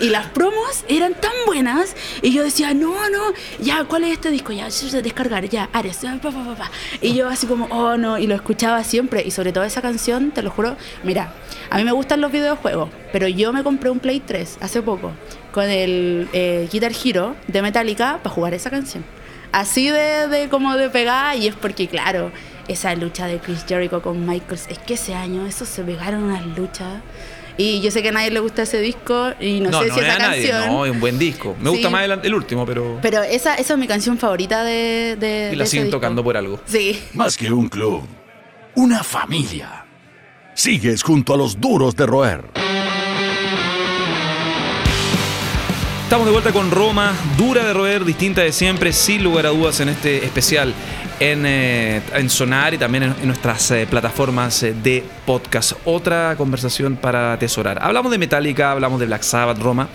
y 0.00 0.08
las 0.10 0.26
promos 0.26 0.84
eran 0.88 1.14
tan 1.14 1.32
buenas. 1.46 1.96
Y 2.20 2.32
yo 2.32 2.42
decía, 2.42 2.74
no, 2.74 3.08
no, 3.08 3.32
ya, 3.60 3.84
¿cuál 3.84 4.04
es 4.04 4.12
este 4.12 4.30
disco? 4.30 4.52
Ya, 4.52 4.68
descargar, 5.02 5.48
ya, 5.48 5.70
Ares, 5.72 6.00
pa, 6.22 6.30
pa, 6.30 6.54
pa". 6.54 6.70
Y 7.00 7.14
yo 7.14 7.28
así 7.28 7.46
como, 7.46 7.66
oh, 7.66 7.96
no, 7.96 8.18
y 8.18 8.26
lo 8.26 8.34
escuchaba 8.34 8.84
siempre. 8.84 9.22
Y 9.24 9.30
sobre 9.30 9.52
todo 9.52 9.64
esa 9.64 9.80
canción, 9.80 10.32
te 10.32 10.42
lo 10.42 10.50
juro, 10.50 10.76
mira, 11.02 11.32
a 11.70 11.78
mí 11.78 11.84
me 11.84 11.92
gustan 11.92 12.20
los 12.20 12.30
videojuegos, 12.30 12.90
pero 13.12 13.26
yo 13.26 13.52
me 13.52 13.62
compré 13.62 13.88
un 13.90 14.00
Play 14.00 14.20
3 14.20 14.58
hace 14.60 14.82
poco 14.82 15.12
con 15.52 15.64
el 15.64 16.28
eh, 16.32 16.68
Guitar 16.70 16.92
Hero 16.92 17.36
de 17.46 17.62
Metallica 17.62 18.18
para 18.22 18.34
jugar 18.34 18.54
esa 18.54 18.70
canción. 18.70 19.04
Así 19.52 19.88
de, 19.88 20.28
de 20.28 20.48
como 20.48 20.76
de 20.76 20.90
pegada, 20.90 21.34
y 21.36 21.48
es 21.48 21.54
porque, 21.54 21.88
claro, 21.88 22.30
esa 22.68 22.94
lucha 22.94 23.26
de 23.26 23.38
Chris 23.38 23.64
Jericho 23.66 24.00
con 24.00 24.26
Michaels, 24.26 24.66
es 24.68 24.78
que 24.78 24.94
ese 24.94 25.14
año 25.14 25.46
esos 25.46 25.68
se 25.68 25.82
pegaron 25.82 26.24
unas 26.24 26.46
luchas. 26.56 27.02
Y 27.60 27.82
yo 27.82 27.90
sé 27.90 28.02
que 28.02 28.08
a 28.08 28.12
nadie 28.12 28.30
le 28.30 28.40
gusta 28.40 28.62
ese 28.62 28.80
disco 28.80 29.32
y 29.38 29.60
no, 29.60 29.70
sé 29.82 29.90
si 29.90 30.00
es 30.00 30.06
esa 30.06 30.14
a 30.14 30.18
nadie. 30.18 30.48
canción. 30.48 30.72
No, 30.72 30.86
es 30.86 30.92
un 30.92 30.98
buen 30.98 31.18
disco. 31.18 31.54
Me 31.60 31.68
gusta 31.68 31.90
más 31.90 32.04
el, 32.04 32.18
el 32.22 32.34
último, 32.34 32.64
pero. 32.64 32.98
Pero 33.02 33.22
esa, 33.22 33.54
esa 33.56 33.74
es 33.74 33.78
mi 33.78 33.86
canción 33.86 34.16
favorita 34.16 34.64
de. 34.64 35.16
de 35.20 35.50
y 35.52 35.56
la 35.56 35.58
de 35.58 35.64
ese 35.64 35.66
siguen 35.72 35.84
disco. 35.88 35.98
tocando 35.98 36.24
por 36.24 36.38
algo. 36.38 36.58
Sí. 36.64 36.98
Más 37.12 37.36
que 37.36 37.52
un 37.52 37.68
club, 37.68 38.02
una 38.76 39.04
familia. 39.04 39.84
Sigues 40.54 41.02
junto 41.02 41.34
a 41.34 41.36
los 41.36 41.60
duros 41.60 41.94
de 41.94 42.06
roer. 42.06 42.44
Estamos 46.10 46.26
de 46.26 46.32
vuelta 46.32 46.50
con 46.50 46.72
Roma, 46.72 47.12
dura 47.38 47.64
de 47.64 47.72
roer, 47.72 48.04
distinta 48.04 48.40
de 48.40 48.50
siempre, 48.50 48.92
sin 48.92 49.22
lugar 49.22 49.46
a 49.46 49.50
dudas 49.50 49.78
en 49.78 49.90
este 49.90 50.24
especial 50.24 50.74
en, 51.20 51.46
eh, 51.46 52.02
en 52.12 52.28
Sonar 52.28 52.74
y 52.74 52.78
también 52.78 53.04
en, 53.04 53.26
nuestras 53.28 53.70
eh, 53.70 53.86
plataformas 53.88 54.60
eh, 54.64 54.74
de 54.74 55.04
podcast. 55.24 55.74
Otra 55.84 56.34
conversación 56.36 56.96
para 56.96 57.34
atesorar. 57.34 57.78
Hablamos 57.80 58.10
de 58.10 58.18
Metallica, 58.18 58.72
hablamos 58.72 58.98
de 58.98 59.06
Black 59.06 59.22
Sabbath, 59.22 59.58
Roma. 59.60 59.88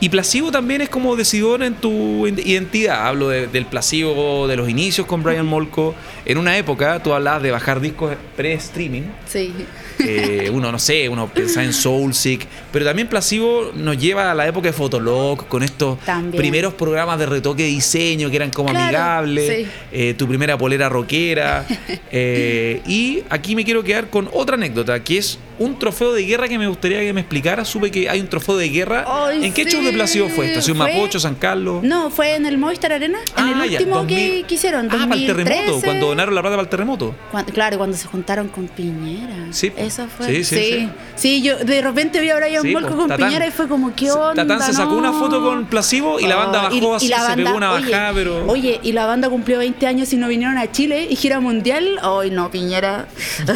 Y 0.00 0.08
Placebo 0.08 0.50
también 0.50 0.80
es 0.80 0.88
como 0.88 1.14
decidor 1.14 1.62
en 1.62 1.74
tu 1.74 2.26
identidad. 2.26 3.06
Hablo 3.06 3.28
de- 3.28 3.46
del 3.46 3.64
Placebo 3.66 4.48
de 4.48 4.56
los 4.56 4.68
inicios 4.68 5.06
con 5.06 5.22
Brian 5.22 5.46
Molko. 5.46 5.94
En 6.24 6.38
una 6.38 6.56
época 6.58 7.00
tú 7.00 7.12
hablabas 7.12 7.44
de 7.44 7.52
bajar 7.52 7.80
discos 7.80 8.12
pre-streaming. 8.36 9.02
Sí. 9.28 9.54
Eh, 10.00 10.50
uno, 10.52 10.70
no 10.72 10.78
sé, 10.78 11.08
uno 11.08 11.28
piensa 11.28 11.62
en 11.64 11.72
Soulseek, 11.72 12.46
pero 12.72 12.84
también 12.84 13.08
Placebo 13.08 13.72
nos 13.74 13.98
lleva 13.98 14.30
a 14.30 14.34
la 14.34 14.46
época 14.46 14.68
de 14.68 14.72
Fotolog, 14.72 15.46
con 15.48 15.62
estos 15.62 15.98
También. 16.00 16.36
primeros 16.40 16.74
programas 16.74 17.18
de 17.18 17.26
retoque 17.26 17.64
de 17.64 17.68
diseño 17.70 18.30
que 18.30 18.36
eran 18.36 18.50
como 18.50 18.70
Claro, 18.70 18.84
amigables, 18.86 19.56
sí. 19.64 19.66
eh, 19.92 20.14
tu 20.16 20.28
primera 20.28 20.56
polera 20.56 20.88
rockera. 20.88 21.64
eh, 22.12 22.80
y 22.86 23.22
aquí 23.30 23.54
me 23.56 23.64
quiero 23.64 23.82
quedar 23.82 24.08
con 24.10 24.28
otra 24.32 24.54
anécdota, 24.56 25.02
que 25.02 25.18
es 25.18 25.38
un 25.58 25.76
trofeo 25.78 26.12
de 26.12 26.22
guerra 26.24 26.46
que 26.48 26.56
me 26.56 26.68
gustaría 26.68 27.00
que 27.00 27.12
me 27.12 27.20
explicara. 27.20 27.64
Supe 27.64 27.90
que 27.90 28.08
hay 28.08 28.20
un 28.20 28.28
trofeo 28.28 28.56
de 28.56 28.68
guerra. 28.68 29.04
¿En 29.32 29.52
qué 29.52 29.64
sí. 29.64 29.70
show 29.72 29.82
de 29.82 29.92
Placebo 29.92 30.28
fue 30.28 30.46
esto? 30.46 30.60
¿Ha 30.60 30.62
sido 30.62 30.74
en 30.76 30.82
Fue- 30.82 30.94
Mapocho, 30.94 31.18
San 31.18 31.34
Carlos? 31.34 31.82
No, 31.82 32.10
fue 32.10 32.36
en 32.36 32.46
el 32.46 32.58
Movistar 32.58 32.92
Arena, 32.92 33.18
en 33.36 33.44
Ah, 33.44 33.62
el 33.64 33.70
ya, 33.70 33.78
último 33.78 33.96
2000. 33.96 34.46
que, 34.46 34.54
hicieron. 34.54 34.86
Ah, 34.86 35.06
para 35.08 35.14
el 35.20 35.26
terremoto, 35.26 35.54
2013. 35.72 35.84
cuando 35.84 36.06
donaron 36.06 36.34
la 36.36 36.40
plata 36.42 36.56
para 36.56 36.62
el 36.62 36.68
terremoto. 36.70 37.14
Cuando- 37.32 37.52
claro, 37.52 37.76
cuando 37.78 37.96
se 37.96 38.06
juntaron 38.06 38.46
con 38.48 38.68
Piñera. 38.68 39.48
Sí, 39.50 39.70
po. 39.70 39.82
Eso 39.88 40.06
fue. 40.08 40.26
Sí, 40.26 40.44
sí, 40.44 40.56
sí. 40.56 40.88
Sí, 41.16 41.42
yo 41.42 41.56
de 41.58 41.80
repente 41.82 42.20
vi 42.20 42.30
a 42.30 42.36
Brian 42.36 42.62
Sí, 42.62 42.72
Molko 42.72 42.96
con 42.96 43.08
Tatán. 43.08 43.28
Piñera 43.28 43.46
y 43.46 43.50
fue 43.50 43.66
como, 43.68 43.94
¿qué 43.94 44.10
onda? 44.12 44.34
Tatán 44.46 44.62
se 44.62 44.72
sacó 44.72 44.92
no? 44.92 44.98
una 44.98 45.12
foto 45.12 45.42
con 45.42 45.66
Placebo 45.66 46.20
y 46.20 46.26
la 46.26 46.36
banda 46.36 46.60
Oh, 46.60 46.70
bajó 46.70 46.94
así, 46.94 47.08
se 47.08 47.36
pegó 47.36 47.56
una 47.56 47.72
oye, 47.72 47.90
bajada, 47.90 48.12
pero- 48.14 48.46
Oye, 48.46 48.78
y 48.82 48.92
la 48.92 49.06
banda 49.06 49.28
cumplió 49.28 49.58
20 49.58 49.86
años 49.86 50.12
y 50.12 50.16
no 50.16 50.28
vinieron 50.28 50.56
a 50.58 50.70
Chile 50.70 51.06
y 51.10 51.16
gira 51.16 51.40
mundial. 51.40 51.98
Ay, 52.02 52.30
no, 52.30 52.50
Piñera. 52.50 53.06
¿O 53.42 53.46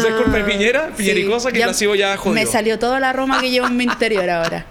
sea, 0.00 0.10
es 0.10 0.14
culpa 0.22 0.38
de 0.38 0.44
Piñera? 0.44 0.90
Piñericosa 0.96 1.50
que 1.52 1.60
Placebo 1.60 1.94
ya 1.94 2.16
jodió. 2.16 2.34
Me 2.34 2.46
salió 2.46 2.78
toda 2.78 3.00
la 3.00 3.12
Roma 3.12 3.40
que 3.40 3.50
llevo 3.50 3.66
en 3.66 3.76
mi 3.76 3.84
interior 3.96 4.28
ahora. 4.28 4.66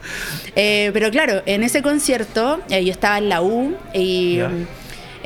Eh, 0.55 0.91
pero 0.93 1.09
claro, 1.11 1.41
en 1.45 1.63
ese 1.63 1.81
concierto 1.81 2.59
eh, 2.69 2.83
yo 2.85 2.91
estaba 2.91 3.17
en 3.17 3.29
la 3.29 3.41
U 3.41 3.75
y 3.93 4.37
Ya. 4.37 4.51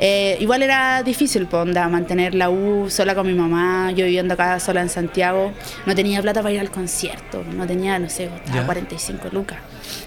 Eh, 0.02 0.38
igual 0.40 0.62
era 0.62 1.02
difícil 1.02 1.46
pues, 1.46 1.60
onda, 1.62 1.86
mantener 1.88 2.34
la 2.34 2.48
U 2.48 2.88
sola 2.88 3.14
con 3.14 3.26
mi 3.26 3.34
mamá, 3.34 3.92
yo 3.92 4.06
viviendo 4.06 4.32
acá 4.34 4.58
sola 4.58 4.80
en 4.80 4.88
Santiago. 4.88 5.52
No 5.84 5.94
tenía 5.94 6.22
plata 6.22 6.40
para 6.42 6.54
ir 6.54 6.60
al 6.60 6.70
concierto, 6.70 7.44
no 7.54 7.66
tenía, 7.66 7.98
no 7.98 8.08
sé, 8.08 8.28
costaba 8.28 8.56
Ya. 8.60 8.64
45 8.64 9.28
lucas. 9.32 9.58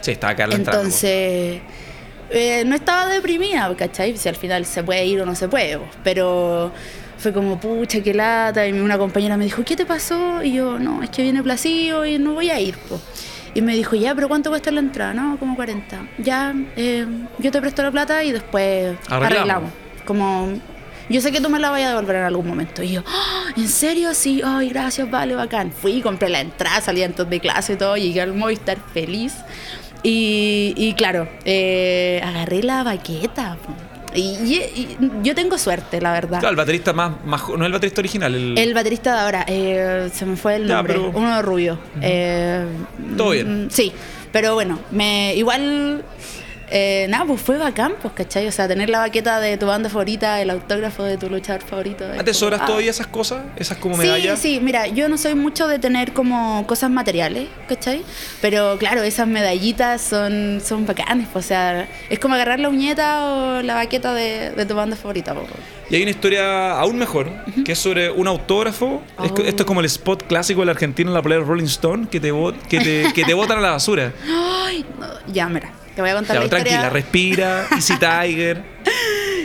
Sí, 0.01 0.11
estaba 0.11 0.35
Carla. 0.35 0.55
Entonces, 0.55 1.61
eh, 2.31 2.63
no 2.65 2.75
estaba 2.75 3.05
deprimida, 3.07 3.71
¿cachai? 3.77 4.17
Si 4.17 4.27
al 4.27 4.35
final 4.35 4.65
se 4.65 4.83
puede 4.83 5.05
ir 5.05 5.21
o 5.21 5.25
no 5.27 5.35
se 5.35 5.47
puede, 5.47 5.77
pues, 5.77 5.91
pero 6.03 6.71
fue 7.19 7.31
como, 7.31 7.59
pucha, 7.59 8.01
qué 8.01 8.15
lata. 8.15 8.67
Y 8.67 8.71
una 8.73 8.97
compañera 8.97 9.37
me 9.37 9.43
dijo, 9.45 9.63
¿qué 9.63 9.75
te 9.75 9.85
pasó? 9.85 10.41
Y 10.41 10.53
yo, 10.53 10.79
no, 10.79 11.03
es 11.03 11.11
que 11.11 11.21
viene 11.21 11.43
Placido 11.43 12.03
y 12.05 12.17
no 12.17 12.33
voy 12.33 12.49
a 12.49 12.59
ir, 12.59 12.75
pues. 12.89 12.99
Y 13.53 13.61
me 13.61 13.75
dijo, 13.75 13.95
ya, 13.95 14.15
pero 14.15 14.27
¿cuánto 14.27 14.49
cuesta 14.49 14.71
la 14.71 14.79
entrada? 14.79 15.13
No, 15.13 15.37
como 15.37 15.55
40. 15.55 16.07
Ya, 16.17 16.55
eh, 16.75 17.05
yo 17.37 17.51
te 17.51 17.61
presto 17.61 17.83
la 17.83 17.91
plata 17.91 18.23
y 18.23 18.31
después 18.31 18.95
Arreglamos. 19.07 19.25
arreglamos. 19.37 19.71
Como, 20.05 20.53
yo 21.09 21.21
sé 21.21 21.31
que 21.31 21.41
tú 21.41 21.49
me 21.49 21.59
la 21.59 21.69
vayas 21.69 21.87
a 21.87 21.95
devolver 21.95 22.15
en 22.17 22.23
algún 22.23 22.47
momento. 22.47 22.83
Y 22.83 22.91
yo, 22.93 23.03
"Ah, 23.07 23.45
¿en 23.55 23.67
serio? 23.69 24.13
Sí, 24.13 24.41
ay, 24.43 24.69
gracias, 24.69 25.09
vale, 25.09 25.35
bacán. 25.35 25.71
Fui, 25.71 26.01
compré 26.01 26.29
la 26.29 26.41
entrada, 26.41 26.81
salí 26.81 27.03
antes 27.03 27.29
de 27.29 27.39
clase 27.39 27.73
y 27.73 27.75
todo, 27.77 27.95
llegué 27.97 28.21
al 28.21 28.33
Movistar 28.33 28.77
feliz. 28.93 29.33
Y, 30.03 30.73
y 30.75 30.93
claro, 30.93 31.29
eh, 31.45 32.21
agarré 32.23 32.61
la 32.63 32.83
baqueta. 32.83 33.57
Y, 34.15 34.19
y- 34.21 34.55
y 34.75 34.97
yo 35.23 35.33
tengo 35.33 35.57
suerte, 35.57 35.99
la 35.99 36.11
verdad. 36.11 36.39
Claro, 36.39 36.51
el 36.51 36.55
baterista 36.57 36.93
más, 36.93 37.13
más 37.25 37.41
no 37.57 37.65
el 37.65 37.71
baterista 37.71 38.01
original, 38.01 38.35
el, 38.35 38.57
El 38.57 38.73
baterista 38.73 39.13
de 39.15 39.19
ahora, 39.21 39.45
eh, 39.47 40.09
se 40.13 40.25
me 40.25 40.35
fue 40.35 40.57
el 40.57 40.67
Ya, 40.67 40.75
nombre, 40.75 40.93
pero- 40.95 41.11
uno 41.15 41.35
de 41.35 41.41
rubio. 41.41 41.79
Eh, 42.01 42.65
Todo 43.17 43.31
bien. 43.31 43.65
mm, 43.65 43.69
Sí, 43.71 43.91
pero 44.31 44.53
bueno, 44.53 44.77
me 44.91 45.33
igual 45.35 46.03
Eh, 46.75 47.05
nada, 47.07 47.23
pues 47.25 47.39
fue 47.39 47.59
bacán, 47.59 47.93
pues, 48.01 48.15
¿cachai? 48.15 48.47
O 48.47 48.51
sea, 48.51 48.67
tener 48.67 48.89
la 48.89 48.97
baqueta 48.99 49.39
de 49.39 49.57
tu 49.57 49.67
banda 49.67 49.89
favorita, 49.89 50.41
el 50.41 50.49
autógrafo 50.49 51.03
de 51.03 51.17
tu 51.19 51.29
luchador 51.29 51.61
favorito. 51.61 52.11
es 52.11 52.19
¿Atesoras 52.19 52.57
como, 52.59 52.63
ah. 52.63 52.67
todavía 52.67 52.89
esas 52.89 53.05
cosas? 53.05 53.43
¿Esas 53.57 53.77
como 53.77 53.93
Sí, 53.95 54.01
medallas? 54.01 54.39
sí, 54.39 54.59
mira, 54.59 54.87
yo 54.87 55.07
no 55.07 55.19
soy 55.19 55.35
mucho 55.35 55.67
de 55.67 55.77
tener 55.77 56.13
como 56.13 56.65
cosas 56.65 56.89
materiales, 56.89 57.47
¿cachai? 57.69 58.01
Pero 58.41 58.77
claro, 58.79 59.03
esas 59.03 59.27
medallitas 59.27 60.01
son, 60.01 60.61
son 60.65 60.87
bacanes, 60.87 61.27
pues, 61.31 61.45
o 61.45 61.47
sea, 61.47 61.87
es 62.09 62.17
como 62.17 62.33
agarrar 62.33 62.59
la 62.59 62.69
uñeta 62.69 63.23
o 63.23 63.61
la 63.61 63.75
baqueta 63.75 64.15
de, 64.15 64.49
de 64.49 64.65
tu 64.65 64.73
banda 64.73 64.95
favorita. 64.95 65.35
pues. 65.35 65.45
Y 65.91 65.95
hay 65.97 66.01
una 66.01 66.11
historia 66.11 66.71
aún 66.79 66.97
mejor, 66.97 67.29
que 67.63 67.73
es 67.73 67.77
sobre 67.79 68.09
un 68.09 68.25
autógrafo. 68.27 69.03
Oh. 69.17 69.23
esto 69.25 69.43
es 69.61 69.65
como 69.65 69.79
el 69.81 69.85
spot 69.85 70.23
clásico 70.25 70.61
de 70.61 70.65
la 70.65 70.71
Argentina 70.71 71.07
en 71.09 71.13
la 71.13 71.21
playa 71.21 71.43
Rolling 71.43 71.65
Stone, 71.65 72.07
que 72.09 72.19
te, 72.19 72.31
que 72.67 72.79
te, 72.79 73.13
que 73.13 73.23
te 73.25 73.33
botan 73.35 73.59
a 73.59 73.61
la 73.61 73.71
basura. 73.71 74.11
Ay, 74.65 74.83
no, 74.99 75.05
ya, 75.31 75.47
mira, 75.49 75.71
te 75.95 76.01
voy 76.01 76.09
a 76.11 76.15
contar 76.15 76.37
la 76.37 76.43
historia. 76.45 76.63
tranquila, 76.65 76.89
respira, 76.89 77.65
Easy 77.71 77.93
Tiger. 77.99 78.63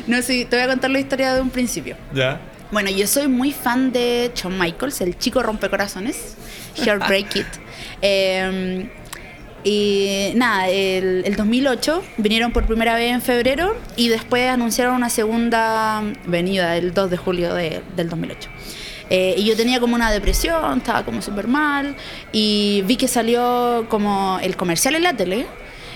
No, 0.06 0.22
sí, 0.22 0.44
te 0.44 0.56
voy 0.56 0.64
a 0.64 0.68
contar 0.68 0.90
la 0.90 1.00
historia 1.00 1.34
de 1.34 1.40
un 1.40 1.50
principio. 1.50 1.96
Ya. 2.14 2.40
Bueno, 2.70 2.90
yo 2.90 3.06
soy 3.06 3.28
muy 3.28 3.52
fan 3.52 3.92
de 3.92 4.30
Shawn 4.34 4.58
Michaels, 4.58 5.00
el 5.00 5.18
chico 5.18 5.42
rompecorazones, 5.42 6.36
Heartbreak 6.76 7.28
Kid. 7.28 7.44
Eh, 8.00 8.88
y 9.64 10.30
nada, 10.36 10.68
el, 10.68 11.22
el 11.26 11.34
2008 11.36 12.02
vinieron 12.18 12.52
por 12.52 12.64
primera 12.66 12.94
vez 12.94 13.12
en 13.12 13.20
febrero 13.20 13.76
y 13.96 14.08
después 14.08 14.48
anunciaron 14.48 14.94
una 14.94 15.10
segunda 15.10 16.02
venida 16.26 16.76
el 16.76 16.94
2 16.94 17.10
de 17.10 17.16
julio 17.16 17.54
de- 17.54 17.82
del 17.96 18.08
2008. 18.08 18.48
Eh, 19.10 19.34
y 19.36 19.44
yo 19.46 19.56
tenía 19.56 19.80
como 19.80 19.96
una 19.96 20.12
depresión, 20.12 20.78
estaba 20.78 21.04
como 21.04 21.22
súper 21.22 21.48
mal 21.48 21.96
y 22.30 22.82
vi 22.86 22.96
que 22.96 23.08
salió 23.08 23.86
como 23.88 24.38
el 24.42 24.54
comercial 24.56 24.94
en 24.94 25.02
la 25.02 25.14
tele. 25.14 25.46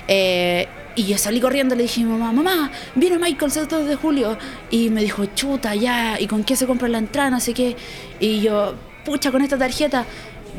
Eh, 0.08 0.68
y 0.94 1.04
yo 1.04 1.16
salí 1.16 1.40
corriendo 1.40 1.74
le 1.74 1.84
dije 1.84 2.02
a 2.02 2.04
mi 2.04 2.12
mamá, 2.12 2.32
mamá, 2.32 2.70
viene 2.94 3.18
Michael 3.18 3.52
el 3.56 3.68
2 3.68 3.86
de 3.86 3.96
julio. 3.96 4.38
Y 4.70 4.90
me 4.90 5.00
dijo, 5.02 5.24
chuta, 5.26 5.74
ya, 5.74 6.20
¿y 6.20 6.26
con 6.26 6.44
qué 6.44 6.56
se 6.56 6.66
compra 6.66 6.88
la 6.88 6.98
entrada? 6.98 7.30
No 7.30 7.40
sé 7.40 7.54
qué. 7.54 7.76
Y 8.20 8.40
yo, 8.40 8.74
pucha, 9.04 9.30
con 9.30 9.42
esta 9.42 9.56
tarjeta. 9.56 10.04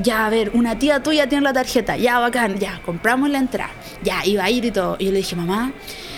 Ya, 0.02 0.26
a 0.26 0.30
ver, 0.32 0.52
una 0.56 0.80
tía 0.80 1.04
tuya 1.04 1.30
tiene 1.30 1.44
la 1.44 1.54
tarjeta, 1.54 1.96
ya, 1.98 2.18
bacán, 2.18 2.58
ya, 2.58 2.82
compramos 2.84 3.30
la 3.30 3.38
entrada, 3.38 3.70
ya, 4.02 4.26
iba 4.26 4.44
a 4.44 4.50
ir 4.50 4.66
y 4.66 4.72
todo. 4.72 4.96
Y 4.98 5.06
yo 5.06 5.12
le 5.12 5.18
dije, 5.18 5.36
mamá, 5.36 5.72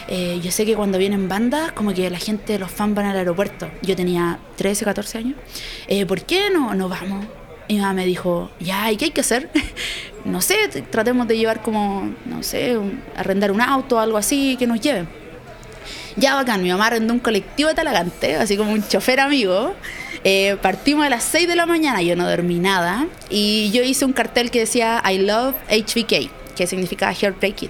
eh, 0.08 0.40
yo 0.42 0.50
sé 0.50 0.66
que 0.66 0.76
cuando 0.76 0.98
vienen 0.98 1.28
bandas, 1.28 1.74
como 1.74 1.94
que 1.94 2.10
la 2.10 2.18
gente, 2.18 2.58
los 2.58 2.72
fans 2.72 2.96
van 2.96 3.08
al 3.08 3.18
aeropuerto. 3.18 3.70
Yo 3.82 3.98
tenía 3.98 4.40
13, 4.56 4.86
14 4.86 5.18
años. 5.18 5.36
Eh, 5.88 6.06
¿Por 6.06 6.22
qué 6.22 6.50
no, 6.52 6.74
no 6.74 6.88
vamos? 6.88 7.26
Y 7.68 7.74
mi 7.74 7.82
mamá 7.82 7.96
me 7.96 8.06
dijo, 8.06 8.50
ya, 8.62 8.90
¿y 8.94 8.96
qué 8.96 9.06
hay 9.06 9.12
que 9.12 9.22
hacer? 9.22 9.50
no 10.26 10.42
sé, 10.42 10.56
tratemos 10.90 11.28
de 11.28 11.38
llevar 11.38 11.62
como, 11.62 12.12
no 12.26 12.44
sé, 12.44 12.78
un- 12.78 13.02
arrendar 13.16 13.52
un 13.52 13.62
auto 13.62 13.96
o 13.98 14.00
algo 14.00 14.18
así 14.18 14.56
que 14.58 14.68
nos 14.68 14.82
lleve. 14.82 15.06
Ya 16.18 16.36
bacán, 16.36 16.64
mi 16.64 16.70
mamá 16.72 16.88
arrendó 16.88 17.14
un 17.14 17.20
colectivo 17.20 17.70
de 17.70 17.76
Talagante, 17.76 18.36
así 18.36 18.58
como 18.58 18.72
un 18.72 18.88
chofer 18.88 19.20
amigo. 19.20 19.74
Eh, 20.24 20.58
partimos 20.62 21.06
a 21.06 21.10
las 21.10 21.24
6 21.24 21.48
de 21.48 21.56
la 21.56 21.66
mañana, 21.66 22.02
yo 22.02 22.16
no 22.16 22.28
dormí 22.28 22.58
nada. 22.60 23.06
Y 23.30 23.70
yo 23.72 23.84
hice 23.84 24.06
un 24.06 24.14
cartel 24.14 24.50
que 24.50 24.60
decía 24.60 25.04
I 25.10 25.18
love 25.20 25.56
HBK, 25.70 26.30
que 26.56 26.68
significa 26.68 27.14
Heartbreak 27.14 27.56
Kid. 27.56 27.70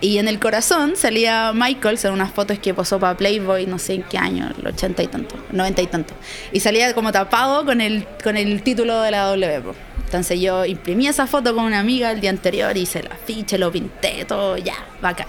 Y 0.00 0.18
en 0.18 0.28
el 0.28 0.38
corazón 0.38 0.94
salía 0.96 1.52
Michael 1.54 1.98
en 2.04 2.12
unas 2.12 2.32
fotos 2.32 2.58
que 2.60 2.72
posó 2.72 2.98
para 3.00 3.16
Playboy, 3.16 3.66
no 3.66 3.78
sé 3.78 3.94
en 3.94 4.02
qué 4.04 4.16
año, 4.16 4.48
el 4.58 4.66
80 4.68 5.02
y 5.02 5.06
tanto, 5.08 5.36
90 5.52 5.82
y 5.82 5.86
tanto. 5.88 6.14
Y 6.52 6.60
salía 6.60 6.94
como 6.94 7.10
tapado 7.12 7.64
con 7.64 7.80
el, 7.80 8.06
con 8.22 8.36
el 8.36 8.62
título 8.62 9.00
de 9.02 9.10
la 9.10 9.24
W. 9.24 9.62
Entonces 10.08 10.40
yo 10.40 10.64
imprimí 10.64 11.06
esa 11.06 11.26
foto 11.26 11.54
con 11.54 11.64
una 11.64 11.80
amiga 11.80 12.10
el 12.10 12.20
día 12.22 12.30
anterior, 12.30 12.74
hice 12.74 13.00
el 13.00 13.12
afiche, 13.12 13.58
lo 13.58 13.70
pinté, 13.70 14.24
todo, 14.24 14.56
ya, 14.56 14.74
bacán. 15.02 15.26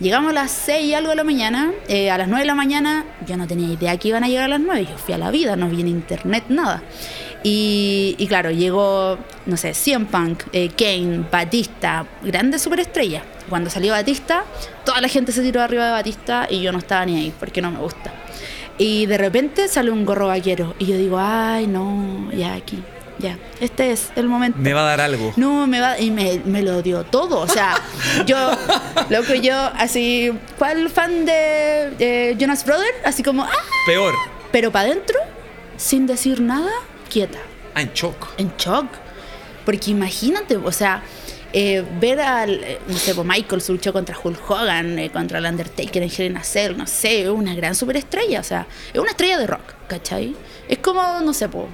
Llegamos 0.00 0.30
a 0.30 0.34
las 0.34 0.50
6 0.50 0.86
y 0.86 0.94
algo 0.94 1.10
de 1.10 1.16
la 1.16 1.22
mañana, 1.22 1.70
eh, 1.86 2.10
a 2.10 2.18
las 2.18 2.26
9 2.26 2.42
de 2.42 2.46
la 2.46 2.56
mañana 2.56 3.04
yo 3.28 3.36
no 3.36 3.46
tenía 3.46 3.72
idea 3.72 3.96
que 3.98 4.08
iban 4.08 4.24
a 4.24 4.28
llegar 4.28 4.46
a 4.46 4.48
las 4.48 4.60
9, 4.60 4.88
yo 4.90 4.98
fui 4.98 5.14
a 5.14 5.18
la 5.18 5.30
vida, 5.30 5.54
no 5.54 5.68
vi 5.68 5.82
en 5.82 5.86
internet 5.86 6.42
nada. 6.48 6.82
Y, 7.44 8.16
y 8.18 8.26
claro, 8.26 8.50
llegó, 8.50 9.18
no 9.46 9.56
sé, 9.56 9.72
CM 9.72 10.06
Punk, 10.06 10.42
eh, 10.52 10.70
Kane, 10.76 11.24
Batista, 11.30 12.04
grandes 12.24 12.62
superestrellas. 12.62 13.22
Cuando 13.48 13.70
salió 13.70 13.92
Batista, 13.92 14.44
toda 14.84 15.00
la 15.00 15.06
gente 15.06 15.30
se 15.30 15.42
tiró 15.42 15.62
arriba 15.62 15.86
de 15.86 15.92
Batista 15.92 16.48
y 16.50 16.60
yo 16.60 16.72
no 16.72 16.78
estaba 16.78 17.06
ni 17.06 17.18
ahí 17.18 17.32
porque 17.38 17.62
no 17.62 17.70
me 17.70 17.78
gusta. 17.78 18.12
Y 18.78 19.06
de 19.06 19.16
repente 19.16 19.68
sale 19.68 19.92
un 19.92 20.04
gorro 20.04 20.26
vaquero 20.26 20.74
y 20.80 20.86
yo 20.86 20.96
digo, 20.96 21.18
ay, 21.20 21.68
no, 21.68 22.32
ya 22.32 22.54
aquí, 22.54 22.82
ya, 23.22 23.38
este 23.60 23.92
es 23.92 24.10
el 24.16 24.28
momento. 24.28 24.58
Me 24.58 24.72
va 24.72 24.80
a 24.82 24.84
dar 24.84 25.00
algo. 25.00 25.32
No, 25.36 25.66
me 25.66 25.80
va 25.80 25.98
y 25.98 26.10
me, 26.10 26.40
me 26.44 26.62
lo 26.62 26.82
dio 26.82 27.04
todo. 27.04 27.38
O 27.38 27.48
sea, 27.48 27.80
yo, 28.26 28.36
loco, 29.08 29.34
yo 29.34 29.54
así, 29.76 30.32
¿cuál 30.58 30.90
fan 30.90 31.24
de, 31.24 32.36
Jonas 32.38 32.64
Brothers? 32.66 32.96
Así 33.04 33.22
como, 33.22 33.44
¡ah! 33.44 33.50
Peor. 33.86 34.14
Pero 34.50 34.70
para 34.70 34.88
adentro, 34.88 35.18
sin 35.76 36.06
decir 36.06 36.40
nada, 36.40 36.70
quieta, 37.08 37.38
Ah, 37.74 37.82
en 37.82 37.92
shock. 37.94 38.28
en 38.36 38.52
shock. 38.58 38.86
Porque 39.64 39.92
imagínate, 39.92 40.56
o 40.56 40.72
sea, 40.72 41.02
eh, 41.54 41.84
ver 42.00 42.20
al, 42.20 42.64
eh, 42.64 42.78
no 42.88 42.96
sé, 42.96 43.14
pues 43.14 43.26
Michael 43.26 43.60
se 43.60 43.72
luchó 43.72 43.92
contra 43.92 44.16
Hulk 44.20 44.50
Hogan, 44.50 44.98
eh, 44.98 45.10
contra 45.10 45.38
el 45.38 45.44
Undertaker 45.46 46.02
en 46.02 46.10
Hell 46.10 46.30
in 46.30 46.36
a 46.36 46.42
Cell, 46.44 46.76
no 46.76 46.86
sé, 46.86 47.30
una 47.30 47.54
gran 47.54 47.74
superestrella, 47.74 48.40
o 48.40 48.42
sea, 48.42 48.66
es 48.92 48.98
una 48.98 49.10
estrella 49.10 49.38
de 49.38 49.46
rock, 49.46 49.74
¿cachai? 49.86 50.34
Es 50.68 50.78
como, 50.78 51.02
no 51.20 51.32
sé, 51.32 51.48
pues, 51.48 51.66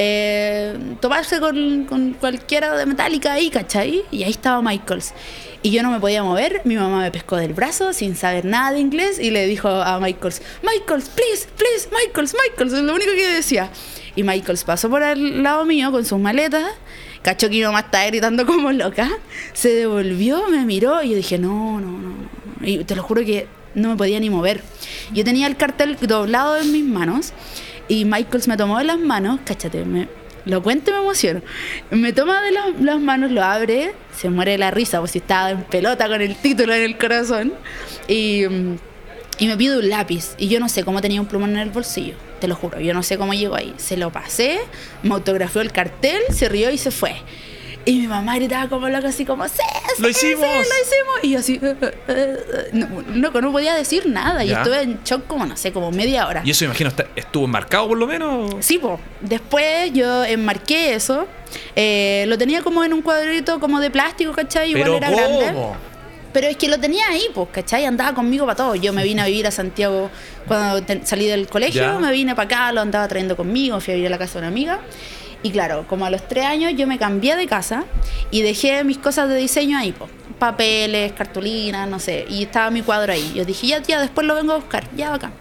eh, 0.00 0.78
tomarse 1.00 1.40
con, 1.40 1.84
con 1.84 2.12
cualquiera 2.12 2.76
de 2.76 2.86
Metallica 2.86 3.32
ahí, 3.32 3.50
¿cachai? 3.50 4.04
Y 4.12 4.22
ahí 4.22 4.30
estaba 4.30 4.62
Michaels. 4.62 5.12
Y 5.60 5.72
yo 5.72 5.82
no 5.82 5.90
me 5.90 5.98
podía 5.98 6.22
mover, 6.22 6.62
mi 6.64 6.76
mamá 6.76 7.00
me 7.00 7.10
pescó 7.10 7.36
del 7.36 7.52
brazo 7.52 7.92
sin 7.92 8.14
saber 8.14 8.44
nada 8.44 8.70
de 8.70 8.78
inglés 8.78 9.18
y 9.18 9.30
le 9.30 9.44
dijo 9.48 9.68
a 9.68 9.98
Michaels, 9.98 10.40
Michaels, 10.62 11.08
please, 11.08 11.48
please, 11.56 11.88
Michaels, 11.90 12.36
Michaels, 12.48 12.74
es 12.74 12.82
lo 12.82 12.94
único 12.94 13.10
que 13.10 13.26
decía. 13.26 13.70
Y 14.14 14.22
Michaels 14.22 14.62
pasó 14.62 14.88
por 14.88 15.02
al 15.02 15.42
lado 15.42 15.64
mío 15.64 15.90
con 15.90 16.04
sus 16.04 16.20
maletas, 16.20 16.70
cachó 17.22 17.48
que 17.48 17.56
mi 17.56 17.64
mamá 17.64 17.80
estaba 17.80 18.06
gritando 18.06 18.46
como 18.46 18.70
loca, 18.70 19.10
se 19.52 19.74
devolvió, 19.74 20.48
me 20.48 20.64
miró 20.64 21.02
y 21.02 21.10
yo 21.10 21.16
dije, 21.16 21.38
no, 21.38 21.80
no, 21.80 21.90
no, 21.90 22.10
no. 22.10 22.28
Y 22.64 22.84
te 22.84 22.94
lo 22.94 23.02
juro 23.02 23.24
que 23.24 23.48
no 23.74 23.88
me 23.90 23.96
podía 23.96 24.20
ni 24.20 24.30
mover. 24.30 24.62
Yo 25.12 25.24
tenía 25.24 25.48
el 25.48 25.56
cartel 25.56 25.96
doblado 26.00 26.56
en 26.56 26.70
mis 26.70 26.84
manos 26.84 27.32
y 27.88 28.04
Michaels 28.04 28.48
me 28.48 28.56
tomó 28.56 28.78
de 28.78 28.84
las 28.84 28.98
manos, 28.98 29.40
cáchate, 29.44 29.84
me, 29.84 30.08
lo 30.44 30.62
cuento 30.62 30.90
y 30.90 30.94
me 30.94 31.00
emociono. 31.00 31.42
Me 31.90 32.12
toma 32.12 32.42
de 32.42 32.52
las, 32.52 32.80
las 32.80 33.00
manos, 33.00 33.30
lo 33.30 33.42
abre, 33.42 33.94
se 34.16 34.30
muere 34.30 34.52
de 34.52 34.58
la 34.58 34.70
risa, 34.70 34.98
pues 35.00 35.12
si 35.12 35.18
estaba 35.18 35.50
en 35.50 35.62
pelota 35.64 36.08
con 36.08 36.20
el 36.20 36.36
título 36.36 36.74
en 36.74 36.82
el 36.82 36.98
corazón. 36.98 37.52
Y, 38.08 38.44
y 39.38 39.46
me 39.46 39.56
pide 39.56 39.78
un 39.78 39.88
lápiz. 39.88 40.34
Y 40.38 40.48
yo 40.48 40.60
no 40.60 40.68
sé 40.68 40.84
cómo 40.84 41.00
tenía 41.00 41.20
un 41.20 41.26
plumón 41.26 41.50
en 41.50 41.58
el 41.58 41.70
bolsillo, 41.70 42.14
te 42.40 42.48
lo 42.48 42.54
juro. 42.54 42.80
Yo 42.80 42.94
no 42.94 43.02
sé 43.02 43.18
cómo 43.18 43.34
llegó 43.34 43.56
ahí. 43.56 43.74
Se 43.76 43.96
lo 43.96 44.10
pasé, 44.10 44.58
me 45.02 45.14
autografió 45.14 45.60
el 45.60 45.72
cartel, 45.72 46.20
se 46.30 46.48
rió 46.48 46.70
y 46.70 46.78
se 46.78 46.90
fue. 46.90 47.16
Y 47.84 48.00
mi 48.00 48.06
mamá 48.06 48.34
gritaba 48.36 48.68
como 48.68 48.88
loca, 48.88 49.08
así 49.08 49.24
como, 49.24 49.48
¡Sí, 49.48 49.54
sí, 49.96 50.02
¡Lo 50.02 50.08
sí, 50.12 50.26
hicimos! 50.26 50.42
lo 50.42 50.58
hicimos! 50.58 51.18
Y 51.22 51.30
yo 51.30 51.38
así, 51.38 51.58
"Eh, 51.62 51.76
eh, 52.08 52.36
eh". 52.74 52.86
no, 53.14 53.30
no 53.30 53.52
podía 53.52 53.74
decir 53.74 54.06
nada. 54.06 54.44
Y 54.44 54.50
estuve 54.52 54.82
en 54.82 55.02
shock 55.04 55.26
como, 55.26 55.46
no 55.46 55.56
sé, 55.56 55.72
como 55.72 55.90
media 55.90 56.26
hora. 56.26 56.42
Y 56.44 56.50
eso 56.50 56.64
imagino 56.66 56.90
estuvo 57.16 57.46
enmarcado 57.46 57.88
por 57.88 57.96
lo 57.96 58.06
menos. 58.06 58.54
Sí, 58.60 58.78
pues. 58.78 58.98
Después 59.22 59.90
yo 59.94 60.22
enmarqué 60.24 60.94
eso. 60.94 61.26
Eh, 61.76 62.24
lo 62.28 62.36
tenía 62.36 62.62
como 62.62 62.84
en 62.84 62.92
un 62.92 63.00
cuadrito 63.00 63.58
como 63.58 63.80
de 63.80 63.90
plástico, 63.90 64.32
¿cachai? 64.32 64.70
Igual 64.72 64.94
era 64.94 65.10
grande. 65.10 65.54
Pero 66.30 66.46
es 66.46 66.58
que 66.58 66.68
lo 66.68 66.78
tenía 66.78 67.06
ahí, 67.08 67.22
pues, 67.34 67.48
¿cachai? 67.50 67.86
Andaba 67.86 68.12
conmigo 68.14 68.44
para 68.44 68.56
todo. 68.56 68.74
Yo 68.74 68.92
me 68.92 69.02
vine 69.02 69.22
a 69.22 69.26
vivir 69.26 69.46
a 69.46 69.50
Santiago 69.50 70.10
cuando 70.46 70.82
te- 70.82 71.06
salí 71.06 71.24
del 71.26 71.46
colegio, 71.48 71.80
Ya. 71.80 71.98
me 71.98 72.12
vine 72.12 72.34
para 72.34 72.44
acá, 72.46 72.72
lo 72.72 72.82
andaba 72.82 73.08
trayendo 73.08 73.34
conmigo, 73.34 73.80
fui 73.80 73.92
a 73.92 73.96
vivir 73.96 74.08
a 74.08 74.10
la 74.10 74.18
casa 74.18 74.34
de 74.34 74.38
una 74.40 74.48
amiga. 74.48 74.80
Y 75.42 75.50
claro, 75.50 75.86
como 75.88 76.04
a 76.04 76.10
los 76.10 76.26
tres 76.26 76.46
años 76.46 76.72
yo 76.76 76.86
me 76.86 76.98
cambié 76.98 77.36
de 77.36 77.46
casa 77.46 77.84
y 78.30 78.42
dejé 78.42 78.82
mis 78.84 78.98
cosas 78.98 79.28
de 79.28 79.36
diseño 79.36 79.78
ahí, 79.78 79.92
pues. 79.92 80.10
Papeles, 80.38 81.12
cartulinas, 81.12 81.88
no 81.88 81.98
sé. 81.98 82.24
Y 82.28 82.44
estaba 82.44 82.70
mi 82.70 82.82
cuadro 82.82 83.12
ahí. 83.12 83.32
Yo 83.34 83.44
dije, 83.44 83.66
ya, 83.66 83.82
tía, 83.82 84.00
después 84.00 84.26
lo 84.26 84.34
vengo 84.34 84.52
a 84.52 84.56
buscar. 84.56 84.88
Ya, 84.96 85.14
acá. 85.14 85.32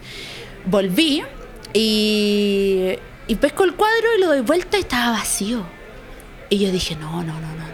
Volví 0.65 1.23
y, 1.73 2.93
y 3.27 3.35
pesco 3.35 3.63
el 3.63 3.73
cuadro 3.73 4.07
y 4.17 4.21
lo 4.21 4.27
doy 4.27 4.41
vuelta 4.41 4.77
y 4.77 4.81
estaba 4.81 5.11
vacío. 5.11 5.63
Y 6.49 6.59
yo 6.59 6.71
dije, 6.71 6.95
no, 6.95 7.23
no, 7.23 7.33
no, 7.33 7.41
no. 7.41 7.57
no. 7.57 7.67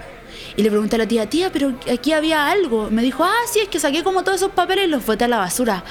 Y 0.55 0.61
le 0.61 0.69
pregunté 0.69 0.95
a 0.95 0.99
la 0.99 1.07
tía, 1.07 1.29
tía, 1.29 1.51
pero 1.51 1.73
aquí 1.91 2.13
había 2.13 2.47
algo. 2.47 2.89
Me 2.91 3.01
dijo, 3.01 3.23
ah, 3.23 3.41
sí, 3.51 3.59
es 3.59 3.69
que 3.69 3.79
saqué 3.79 4.03
como 4.03 4.23
todos 4.23 4.37
esos 4.37 4.51
papeles 4.51 4.85
y 4.85 4.87
los 4.87 5.05
boté 5.05 5.25
a 5.25 5.27
la 5.27 5.39
basura. 5.39 5.83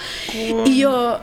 Y 0.65 0.79
yo, 0.79 1.19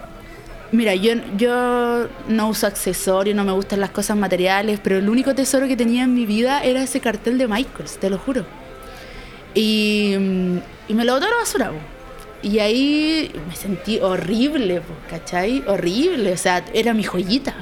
mira, 0.71 0.95
yo, 0.95 1.13
yo 1.37 2.07
no 2.27 2.49
uso 2.49 2.67
accesorios, 2.67 3.35
no 3.35 3.43
me 3.43 3.51
gustan 3.51 3.79
las 3.79 3.89
cosas 3.91 4.17
materiales, 4.17 4.79
pero 4.83 4.97
el 4.97 5.09
único 5.09 5.33
tesoro 5.35 5.67
que 5.67 5.75
tenía 5.75 6.03
en 6.03 6.13
mi 6.13 6.25
vida 6.25 6.63
era 6.63 6.83
ese 6.83 6.99
cartel 6.99 7.37
de 7.37 7.47
Michaels, 7.47 7.99
te 7.99 8.09
lo 8.09 8.17
juro. 8.17 8.45
Y, 9.53 10.13
y 10.87 10.93
me 10.93 11.05
lo 11.05 11.13
botó 11.13 11.25
a 11.25 11.29
la 11.29 11.35
basura. 11.37 11.71
Y 12.41 12.59
ahí 12.59 13.31
me 13.47 13.55
sentí 13.55 13.99
horrible, 13.99 14.81
po, 14.81 14.93
¿cachai? 15.09 15.63
Horrible, 15.67 16.31
o 16.31 16.37
sea, 16.37 16.63
era 16.73 16.93
mi 16.93 17.03
joyita. 17.03 17.53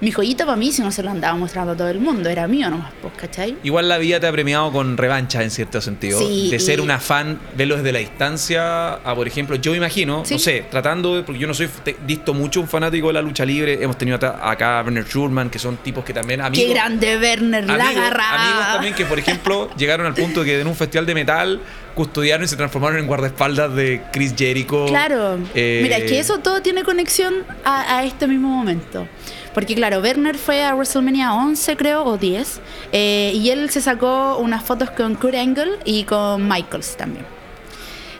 Mi 0.00 0.12
joyita 0.12 0.44
para 0.46 0.56
mí 0.56 0.70
si 0.72 0.82
no 0.82 0.90
se 0.92 1.02
lo 1.02 1.10
andaba 1.10 1.36
mostrando 1.36 1.72
a 1.72 1.76
todo 1.76 1.88
el 1.88 1.98
mundo, 1.98 2.28
era 2.28 2.46
mío 2.46 2.70
nomás, 2.70 2.92
pues, 3.02 3.12
¿cachai? 3.16 3.56
Igual 3.64 3.88
la 3.88 3.98
vida 3.98 4.20
te 4.20 4.26
ha 4.26 4.32
premiado 4.32 4.70
con 4.72 4.96
revancha 4.96 5.42
en 5.42 5.50
cierto 5.50 5.80
sentido. 5.80 6.18
Sí, 6.20 6.48
de 6.50 6.58
ser 6.60 6.78
y- 6.78 6.82
una 6.82 6.98
fan, 7.00 7.38
verlo 7.56 7.76
desde 7.76 7.92
la 7.92 7.98
distancia 7.98 8.94
a, 8.94 9.14
por 9.14 9.26
ejemplo, 9.26 9.56
yo 9.56 9.74
imagino, 9.74 10.24
Sí. 10.24 10.34
no 10.34 10.38
sé, 10.40 10.64
tratando 10.70 11.16
de, 11.16 11.22
porque 11.22 11.40
yo 11.40 11.46
no 11.48 11.54
soy 11.54 11.68
te- 11.84 11.96
visto 12.06 12.34
mucho 12.34 12.60
un 12.60 12.68
fanático 12.68 13.08
de 13.08 13.14
la 13.14 13.22
lucha 13.22 13.44
libre, 13.44 13.82
hemos 13.82 13.98
tenido 13.98 14.16
acá 14.16 14.78
a 14.78 14.82
Werner 14.82 15.04
Schurman, 15.04 15.50
que 15.50 15.58
son 15.58 15.76
tipos 15.78 16.04
que 16.04 16.12
también 16.12 16.40
amigos. 16.40 16.66
Qué 16.66 16.72
grande 16.72 17.18
Werner, 17.18 17.66
la 17.66 17.74
agarraba. 17.88 18.42
amigos 18.44 18.66
también 18.72 18.94
que, 18.94 19.04
por 19.04 19.18
ejemplo, 19.18 19.70
llegaron 19.76 20.06
al 20.06 20.14
punto 20.14 20.44
que 20.44 20.60
en 20.60 20.66
un 20.66 20.74
festival 20.76 21.06
de 21.06 21.14
metal 21.14 21.60
custodiaron 21.94 22.44
y 22.44 22.48
se 22.48 22.54
transformaron 22.56 22.98
en 23.00 23.06
guardaespaldas 23.08 23.74
de 23.74 24.00
Chris 24.12 24.32
Jericho. 24.38 24.86
Claro. 24.86 25.38
Eh, 25.54 25.80
Mira, 25.82 25.96
es 25.96 26.04
que 26.04 26.20
eso 26.20 26.38
todo 26.38 26.62
tiene 26.62 26.84
conexión 26.84 27.34
a, 27.64 27.96
a 27.98 28.04
este 28.04 28.28
mismo 28.28 28.48
momento. 28.48 29.08
Porque 29.54 29.74
claro, 29.74 30.00
Werner 30.00 30.36
fue 30.36 30.64
a 30.64 30.74
WrestleMania 30.74 31.34
11 31.34 31.76
creo, 31.76 32.04
o 32.04 32.16
10, 32.16 32.60
eh, 32.92 33.32
y 33.34 33.50
él 33.50 33.70
se 33.70 33.80
sacó 33.80 34.38
unas 34.38 34.64
fotos 34.64 34.90
con 34.90 35.14
Kurt 35.14 35.34
Angle 35.34 35.78
y 35.84 36.04
con 36.04 36.48
Michaels 36.48 36.96
también. 36.96 37.38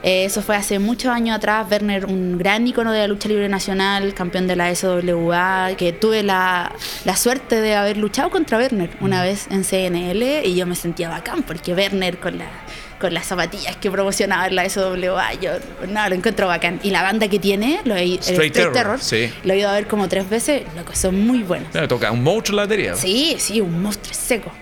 Eh, 0.03 0.25
eso 0.25 0.43
fue 0.43 0.57
hace 0.57 0.79
muchos 0.79 1.11
años 1.11 1.37
atrás. 1.37 1.67
Werner, 1.71 2.07
un 2.07 2.38
gran 2.38 2.67
icono 2.67 2.93
de 2.93 3.01
la 3.01 3.09
lucha 3.09 3.29
libre 3.29 3.49
nacional, 3.49 4.14
campeón 4.14 4.47
de 4.47 4.57
la 4.57 4.75
SWA, 4.75 5.71
que 5.77 5.93
tuve 5.93 6.23
la, 6.23 6.73
la 7.05 7.17
suerte 7.17 7.61
de 7.61 7.75
haber 7.75 7.97
luchado 7.97 8.31
contra 8.31 8.59
Werner 8.59 8.91
una 9.01 9.23
vez 9.23 9.49
en 9.51 9.64
CNL 9.64 10.47
y 10.47 10.55
yo 10.55 10.67
me 10.67 10.77
sentía 10.77 11.09
bacán 11.09 11.43
porque 11.43 11.75
Werner 11.75 12.19
con 12.19 12.38
la 12.38 12.47
con 12.98 13.14
las 13.14 13.26
zapatillas 13.26 13.76
que 13.76 13.90
promocionaba 13.90 14.48
la 14.50 14.68
SWA, 14.68 15.34
yo 15.34 15.52
no, 15.88 16.08
lo 16.08 16.14
encuentro 16.14 16.46
bacán. 16.46 16.80
Y 16.82 16.90
la 16.90 17.02
banda 17.02 17.28
que 17.28 17.38
tiene, 17.38 17.80
lo 17.84 17.94
he, 17.96 18.04
el 18.04 18.18
Straight 18.18 18.52
Terror, 18.52 18.98
sí. 19.00 19.30
lo 19.44 19.52
he 19.52 19.58
ido 19.58 19.68
a 19.68 19.74
ver 19.74 19.87
como 19.87 20.08
tres 20.08 20.28
veces, 20.28 20.62
loco, 20.76 20.94
son 20.94 21.26
muy 21.26 21.42
buenos. 21.42 21.72
Me 21.74 21.88
toca 21.88 22.11
un 22.11 22.22
monstruo 22.22 22.54
en 22.54 22.56
la 22.56 22.62
batería. 22.62 22.94
Sí, 22.94 23.37
sí, 23.38 23.61
un 23.61 23.82
monstruo 23.82 24.14
seco. 24.14 24.52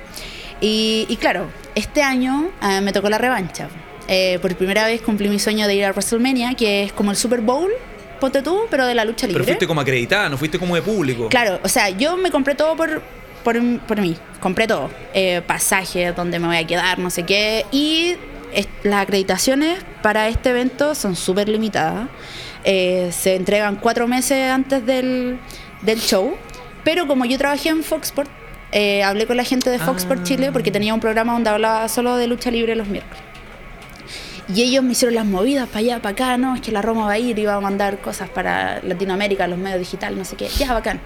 Y, 0.60 1.06
y 1.08 1.16
claro, 1.16 1.48
este 1.74 2.02
año 2.02 2.50
eh, 2.62 2.80
me 2.80 2.92
tocó 2.92 3.08
la 3.10 3.18
revancha. 3.18 3.68
Eh, 4.08 4.38
por 4.40 4.54
primera 4.56 4.86
vez 4.86 5.00
cumplí 5.02 5.28
mi 5.28 5.38
sueño 5.38 5.66
de 5.66 5.74
ir 5.74 5.84
a 5.84 5.90
WrestleMania, 5.90 6.54
que 6.54 6.84
es 6.84 6.92
como 6.92 7.10
el 7.10 7.16
Super 7.16 7.40
Bowl, 7.40 7.70
ponte 8.20 8.42
tú, 8.42 8.62
pero 8.70 8.86
de 8.86 8.94
la 8.94 9.04
lucha 9.04 9.26
libre. 9.26 9.42
Pero 9.42 9.54
fuiste 9.54 9.66
como 9.66 9.80
acreditada, 9.80 10.28
no 10.28 10.38
fuiste 10.38 10.58
como 10.58 10.74
de 10.74 10.82
público. 10.82 11.28
Claro, 11.28 11.60
o 11.62 11.68
sea, 11.68 11.90
yo 11.90 12.16
me 12.16 12.30
compré 12.30 12.54
todo 12.54 12.76
por, 12.76 13.02
por, 13.46 13.78
por 13.86 14.00
mí, 14.00 14.16
compré 14.40 14.66
todo. 14.66 14.90
Eh, 15.14 15.40
pasaje, 15.46 16.10
donde 16.10 16.40
me 16.40 16.48
voy 16.48 16.56
a 16.56 16.66
quedar, 16.66 16.98
no 16.98 17.10
sé 17.10 17.22
qué. 17.22 17.64
Y 17.70 18.16
las 18.82 19.02
acreditaciones 19.04 19.78
para 20.02 20.26
este 20.26 20.50
evento 20.50 20.96
son 20.96 21.14
súper 21.14 21.48
limitadas. 21.48 22.08
Eh, 22.64 23.10
se 23.12 23.36
entregan 23.36 23.76
cuatro 23.76 24.08
meses 24.08 24.50
antes 24.50 24.84
del, 24.84 25.38
del 25.82 26.00
show. 26.00 26.34
Pero 26.82 27.06
como 27.06 27.24
yo 27.24 27.38
trabajé 27.38 27.68
en 27.68 27.84
Foxport, 27.84 28.28
eh, 28.72 29.04
hablé 29.04 29.26
con 29.26 29.36
la 29.36 29.44
gente 29.44 29.70
de 29.70 29.78
Foxport 29.78 30.22
Ah. 30.22 30.24
Chile 30.24 30.50
porque 30.50 30.72
tenía 30.72 30.92
un 30.92 30.98
programa 30.98 31.32
donde 31.34 31.48
hablaba 31.50 31.88
solo 31.88 32.16
de 32.16 32.26
lucha 32.26 32.50
libre 32.50 32.74
los 32.74 32.88
miércoles. 32.88 33.25
Y 34.54 34.62
ellos 34.62 34.84
me 34.84 34.92
hicieron 34.92 35.16
las 35.16 35.26
movidas 35.26 35.66
para 35.68 35.80
allá, 35.80 36.00
para 36.00 36.12
acá, 36.12 36.38
no, 36.38 36.54
es 36.54 36.60
que 36.60 36.70
la 36.70 36.80
Roma 36.80 37.04
va 37.04 37.12
a 37.12 37.18
ir, 37.18 37.36
iba 37.38 37.54
a 37.54 37.60
mandar 37.60 37.98
cosas 37.98 38.28
para 38.28 38.80
Latinoamérica, 38.82 39.48
los 39.48 39.58
medios 39.58 39.80
digitales, 39.80 40.16
no 40.16 40.24
sé 40.24 40.36
qué, 40.36 40.48
ya, 40.48 40.72
bacán. 40.72 41.00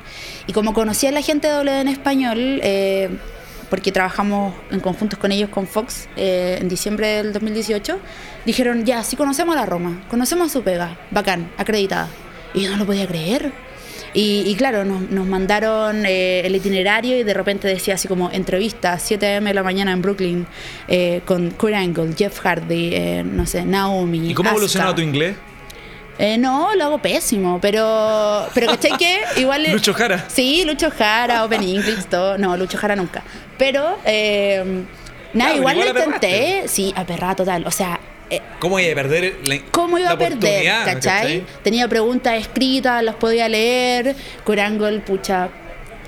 Y 0.46 0.52
como 0.52 0.74
conocía 0.74 1.08
a 1.08 1.12
la 1.12 1.22
gente 1.22 1.48
de 1.48 1.54
W 1.54 1.80
en 1.80 1.88
español, 1.88 2.60
eh, 2.62 3.08
porque 3.70 3.92
trabajamos 3.92 4.54
en 4.70 4.80
conjuntos 4.80 5.18
con 5.18 5.32
ellos 5.32 5.48
con 5.48 5.66
Fox 5.66 6.08
eh, 6.16 6.58
en 6.60 6.68
diciembre 6.68 7.22
del 7.22 7.32
2018, 7.32 7.98
dijeron, 8.44 8.84
ya, 8.84 9.02
sí 9.04 9.16
conocemos 9.16 9.56
a 9.56 9.60
la 9.60 9.66
Roma, 9.66 10.02
conocemos 10.10 10.48
a 10.48 10.52
su 10.52 10.62
pega, 10.62 10.98
bacán, 11.10 11.50
acreditada. 11.56 12.08
Y 12.52 12.64
yo 12.64 12.70
no 12.70 12.76
lo 12.76 12.84
podía 12.84 13.06
creer. 13.06 13.52
Y, 14.12 14.42
y 14.46 14.54
claro, 14.56 14.84
nos, 14.84 15.02
nos 15.10 15.26
mandaron 15.26 16.04
eh, 16.04 16.40
el 16.44 16.56
itinerario 16.56 17.16
y 17.18 17.22
de 17.22 17.32
repente 17.34 17.68
decía 17.68 17.94
así 17.94 18.08
como 18.08 18.30
entrevista, 18.30 18.98
7 18.98 19.24
a.m. 19.26 19.48
de 19.50 19.54
la 19.54 19.62
mañana 19.62 19.92
en 19.92 20.02
Brooklyn, 20.02 20.46
eh, 20.88 21.20
con 21.24 21.50
Kurt 21.52 21.74
Angle, 21.74 22.14
Jeff 22.16 22.40
Hardy, 22.40 22.90
eh, 22.92 23.22
no 23.24 23.46
sé, 23.46 23.64
Naomi. 23.64 24.30
¿Y 24.30 24.34
cómo 24.34 24.48
ha 24.48 24.52
evolucionado 24.52 24.94
tu 24.96 25.02
inglés? 25.02 25.36
Eh, 26.18 26.36
no, 26.36 26.74
lo 26.74 26.84
hago 26.84 26.98
pésimo, 26.98 27.58
pero, 27.62 28.46
pero 28.52 28.66
¿cachai 28.66 28.98
que? 28.98 29.20
Igual... 29.38 29.64
Lucho 29.72 29.94
Jara. 29.94 30.26
Sí, 30.28 30.64
Lucho 30.66 30.90
Jara, 30.90 31.44
Open 31.44 31.62
English, 31.62 32.04
todo. 32.06 32.36
No, 32.36 32.56
Lucho 32.58 32.76
Jara 32.76 32.94
nunca. 32.94 33.22
Pero, 33.56 33.96
eh, 34.04 34.62
nada, 35.32 35.50
Claro, 35.52 35.56
igual, 35.56 35.76
igual 35.78 35.94
lo 35.94 36.00
intenté. 36.04 36.26
aperraste. 36.36 36.68
Sí, 36.68 36.92
aperrada 36.94 37.36
total. 37.36 37.64
O 37.66 37.70
sea, 37.70 37.98
eh, 38.30 38.40
¿Cómo 38.60 38.78
iba 38.78 38.92
a 38.92 38.94
perder 38.94 39.34
la 39.44 39.58
¿Cómo 39.70 39.98
iba 39.98 40.08
la 40.08 40.14
a 40.14 40.18
perder? 40.18 40.36
oportunidad, 40.36 40.84
¿Cachai? 40.84 41.44
Tenía 41.62 41.88
preguntas 41.88 42.34
escritas, 42.40 43.02
las 43.02 43.16
podía 43.16 43.48
leer. 43.48 44.14
Curangol, 44.44 45.00
pucha. 45.02 45.48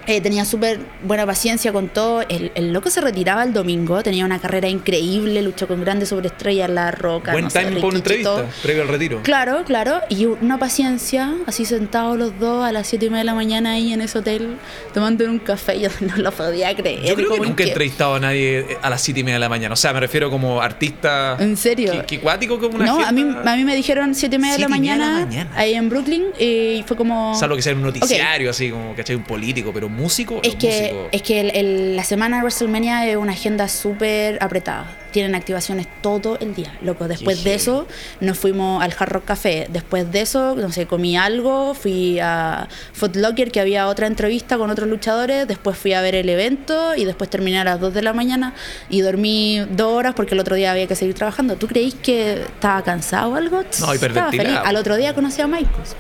Eh, 0.07 0.21
tenía 0.21 0.45
súper 0.45 0.81
buena 1.03 1.27
paciencia 1.27 1.73
con 1.73 1.89
todo. 1.89 2.23
El, 2.29 2.53
el 2.55 2.73
loco 2.73 2.91
se 2.91 3.01
retiraba 3.01 3.45
el 3.45 3.53
domingo, 3.53 4.03
tenía 4.03 4.25
una 4.25 4.39
carrera 4.41 4.69
increíble, 4.69 5.43
luchó 5.43 5.69
con 5.69 5.81
grandes 5.81 6.09
sobreestrellas, 6.11 6.69
La 6.71 6.91
Roca. 6.91 7.33
Buen 7.33 7.45
no 7.45 7.51
timing 7.51 7.75
para 7.75 7.87
una 7.87 7.97
entrevista, 7.99 8.47
previo 8.63 8.83
al 8.83 8.89
retiro. 8.89 9.21
Claro, 9.23 9.65
claro. 9.65 10.01
Y 10.09 10.27
una 10.27 10.59
paciencia, 10.59 11.35
así 11.47 11.65
sentados 11.65 12.19
los 12.19 12.39
dos 12.39 12.65
a 12.65 12.73
las 12.73 12.87
7 12.87 13.07
y 13.07 13.11
media 13.11 13.21
de 13.21 13.25
la 13.25 13.35
mañana 13.35 13.73
ahí 13.73 13.93
en 13.93 14.01
ese 14.01 14.19
hotel, 14.19 14.57
tomando 14.95 15.25
un 15.25 15.39
café. 15.39 15.81
Yo 15.81 15.89
no 16.01 16.17
lo 16.17 16.33
podía 16.33 16.75
creer. 16.75 17.03
Yo 17.03 17.15
creo 17.15 17.31
que 17.33 17.41
nunca 17.41 17.63
he 17.63 17.67
que- 17.67 17.73
entrevistado 17.73 18.15
a 18.15 18.21
nadie 18.21 18.79
a 18.83 18.91
las 18.91 19.01
7 19.03 19.21
y 19.21 19.25
media 19.25 19.37
de 19.37 19.41
la 19.41 19.49
mañana. 19.49 19.73
O 19.73 19.77
sea, 19.77 19.93
me 19.93 20.01
refiero 20.01 20.31
como 20.31 20.61
artista. 20.61 21.37
¿En 21.39 21.57
serio? 21.57 21.93
¿Qué, 21.93 22.05
qué 22.07 22.21
cuático 22.21 22.59
como 22.59 22.77
una 22.77 22.87
No, 22.87 23.01
a 23.05 23.13
mí, 23.13 23.23
a 23.23 23.57
mí 23.57 23.65
me 23.65 23.75
dijeron 23.75 24.15
7 24.15 24.37
y 24.37 24.39
media 24.39 24.55
de 24.55 24.59
la, 24.61 24.67
Siete 24.67 24.77
y 24.77 24.81
media 24.81 24.93
de 24.95 24.99
la 24.99 25.07
mañana, 25.27 25.51
ahí 25.57 25.75
en 25.75 25.89
Brooklyn 25.89 26.25
y 26.39 26.85
fue 26.87 26.97
como... 26.97 27.35
Salvo 27.35 27.57
que 27.57 27.63
sea 27.63 27.75
un 27.75 27.83
noticiario, 27.83 28.51
así 28.51 28.71
como, 28.71 28.95
¿cachai? 28.95 29.17
Un 29.17 29.25
político, 29.25 29.71
pero 29.73 29.89
músico. 29.93 30.41
Es 30.43 30.55
los 30.55 30.57
que, 30.57 30.69
músicos- 30.93 31.09
es 31.13 31.23
que 31.23 31.41
el- 31.41 31.57
el- 31.57 31.97
la 31.97 32.05
semana 32.05 32.37
de 32.37 32.43
WrestleMania 32.43 33.07
es 33.09 33.17
una 33.17 33.33
agenda 33.33 33.69
súper 33.69 34.39
apretada. 34.43 34.99
Tienen 35.13 35.35
activaciones 35.35 35.87
todo 36.01 36.39
el 36.41 36.55
día, 36.55 36.79
loco. 36.81 37.07
Después 37.07 37.41
Qué 37.41 37.51
de 37.51 37.55
eso, 37.57 37.87
nos 38.21 38.39
fuimos 38.39 38.83
al 38.83 38.95
Hard 38.99 39.11
Rock 39.13 39.25
Café. 39.27 39.67
Después 39.71 40.11
de 40.11 40.23
eso, 40.23 40.55
no 40.57 40.73
sé, 40.73 40.87
comí 40.87 41.19
algo. 41.19 41.75
Fui 41.75 42.19
a 42.19 42.67
Foot 42.95 43.17
Locker, 43.17 43.51
que 43.53 43.61
había 43.61 43.89
otra 43.89 44.07
entrevista 44.07 44.57
con 44.57 44.71
otros 44.71 44.89
luchadores. 44.89 45.47
Después 45.47 45.77
fui 45.77 45.93
a 45.93 46.01
ver 46.01 46.15
el 46.15 46.31
evento 46.31 46.95
y 46.97 47.05
después 47.05 47.29
terminé 47.29 47.59
a 47.61 47.65
las 47.65 47.79
2 47.79 47.93
de 47.93 48.01
la 48.01 48.15
mañana 48.15 48.55
y 48.89 49.03
dormí 49.03 49.61
dos 49.71 49.93
horas 49.93 50.15
porque 50.15 50.35
el 50.35 50.41
otro 50.41 50.57
día 50.57 50.73
había 50.73 50.87
que 50.87 50.95
seguir 50.97 51.15
trabajando. 51.15 51.57
¿Tú 51.57 51.67
creís 51.69 51.95
que 51.95 52.41
estaba 52.45 52.81
cansado 52.83 53.33
o 53.33 53.35
algo? 53.37 53.57
No, 53.59 53.69
Estaba 53.71 53.95
hiperventilado. 53.95 54.49
feliz. 54.49 54.59
Al 54.65 54.77
otro 54.77 54.97
día 54.97 55.15
conocí 55.15 55.43
a 55.43 55.47
Michaels. 55.47 55.95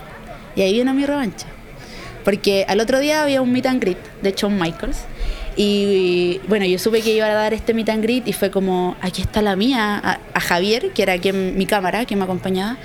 Y 0.57 0.63
ahí 0.63 0.73
viene 0.73 0.93
mi 0.95 1.05
revancha. 1.05 1.47
Porque 2.25 2.65
al 2.69 2.81
otro 2.81 2.99
día 3.01 3.23
había 3.23 3.43
un 3.43 3.53
meet 3.53 3.67
and 3.67 3.81
greet 3.81 3.99
de 4.23 4.33
Shawn 4.33 4.59
Michaels. 4.59 4.99
Y 5.57 6.41
bueno, 6.49 6.65
yo 6.65 6.79
supe 6.79 7.03
que 7.03 7.15
iba 7.15 7.27
a 7.27 7.35
dar 7.35 7.53
este 7.53 7.75
meet 7.75 7.89
and 7.91 8.03
greet 8.03 8.27
y 8.27 8.33
fue 8.33 8.51
como, 8.51 8.97
aquí 9.01 9.21
está 9.23 9.43
la 9.43 9.55
mía, 9.57 10.01
a, 10.03 10.19
a 10.33 10.41
Javier, 10.41 10.93
que 10.93 11.03
era 11.03 11.19
quien, 11.19 11.57
mi 11.59 11.67
cámara, 11.67 12.05
que 12.05 12.17
me 12.17 12.25
acompañaba. 12.25 12.79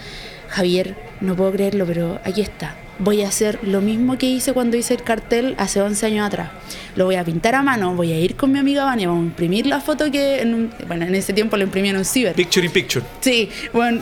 Javier, 0.49 0.95
no 1.21 1.35
puedo 1.35 1.51
creerlo, 1.51 1.85
pero 1.85 2.19
aquí 2.23 2.41
está. 2.41 2.75
Voy 2.99 3.21
a 3.21 3.27
hacer 3.27 3.59
lo 3.61 3.79
mismo 3.79 4.17
que 4.17 4.25
hice 4.25 4.53
cuando 4.53 4.75
hice 4.75 4.95
el 4.95 5.03
cartel 5.03 5.53
hace 5.59 5.81
11 5.81 6.05
años 6.07 6.25
atrás. 6.27 6.49
Lo 6.95 7.05
voy 7.05 7.15
a 7.15 7.23
pintar 7.23 7.53
a 7.53 7.61
mano, 7.61 7.93
voy 7.95 8.11
a 8.11 8.19
ir 8.19 8.35
con 8.35 8.51
mi 8.51 8.57
amiga 8.59 8.85
Vania, 8.85 9.07
vamos 9.07 9.23
a 9.23 9.27
imprimir 9.27 9.67
la 9.67 9.79
foto 9.81 10.09
que, 10.11 10.41
en 10.41 10.53
un- 10.55 10.71
bueno, 10.87 11.05
en 11.05 11.13
ese 11.13 11.31
tiempo 11.31 11.57
lo 11.57 11.63
imprimí 11.63 11.89
en 11.89 11.97
un 11.97 12.05
ciber. 12.05 12.33
Picture 12.33 12.65
in 12.65 12.71
picture. 12.71 13.05
Sí, 13.21 13.49
bueno, 13.71 14.01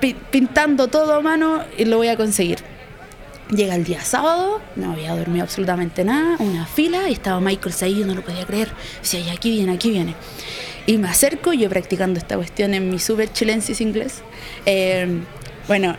pi- 0.00 0.16
pintando 0.30 0.88
todo 0.88 1.14
a 1.14 1.20
mano 1.20 1.62
y 1.78 1.84
lo 1.84 1.98
voy 1.98 2.08
a 2.08 2.16
conseguir. 2.16 2.58
Llega 3.52 3.74
el 3.74 3.84
día 3.84 4.00
sábado, 4.00 4.62
no 4.76 4.92
había 4.92 5.14
dormido 5.14 5.42
absolutamente 5.42 6.04
nada, 6.04 6.36
una 6.38 6.64
fila 6.64 7.10
y 7.10 7.12
estaba 7.12 7.38
Michael 7.38 7.74
ahí, 7.82 7.98
yo 7.98 8.06
no 8.06 8.14
lo 8.14 8.22
podía 8.22 8.46
creer. 8.46 8.70
Decía, 9.02 9.20
ya 9.20 9.32
aquí 9.34 9.50
viene, 9.50 9.74
aquí 9.74 9.90
viene. 9.90 10.14
Y 10.86 10.96
me 10.96 11.08
acerco, 11.08 11.52
yo 11.52 11.68
practicando 11.68 12.18
esta 12.18 12.36
cuestión 12.36 12.72
en 12.72 12.88
mi 12.88 12.98
super 12.98 13.30
chilensis 13.30 13.82
inglés. 13.82 14.22
Eh, 14.64 15.20
bueno, 15.68 15.96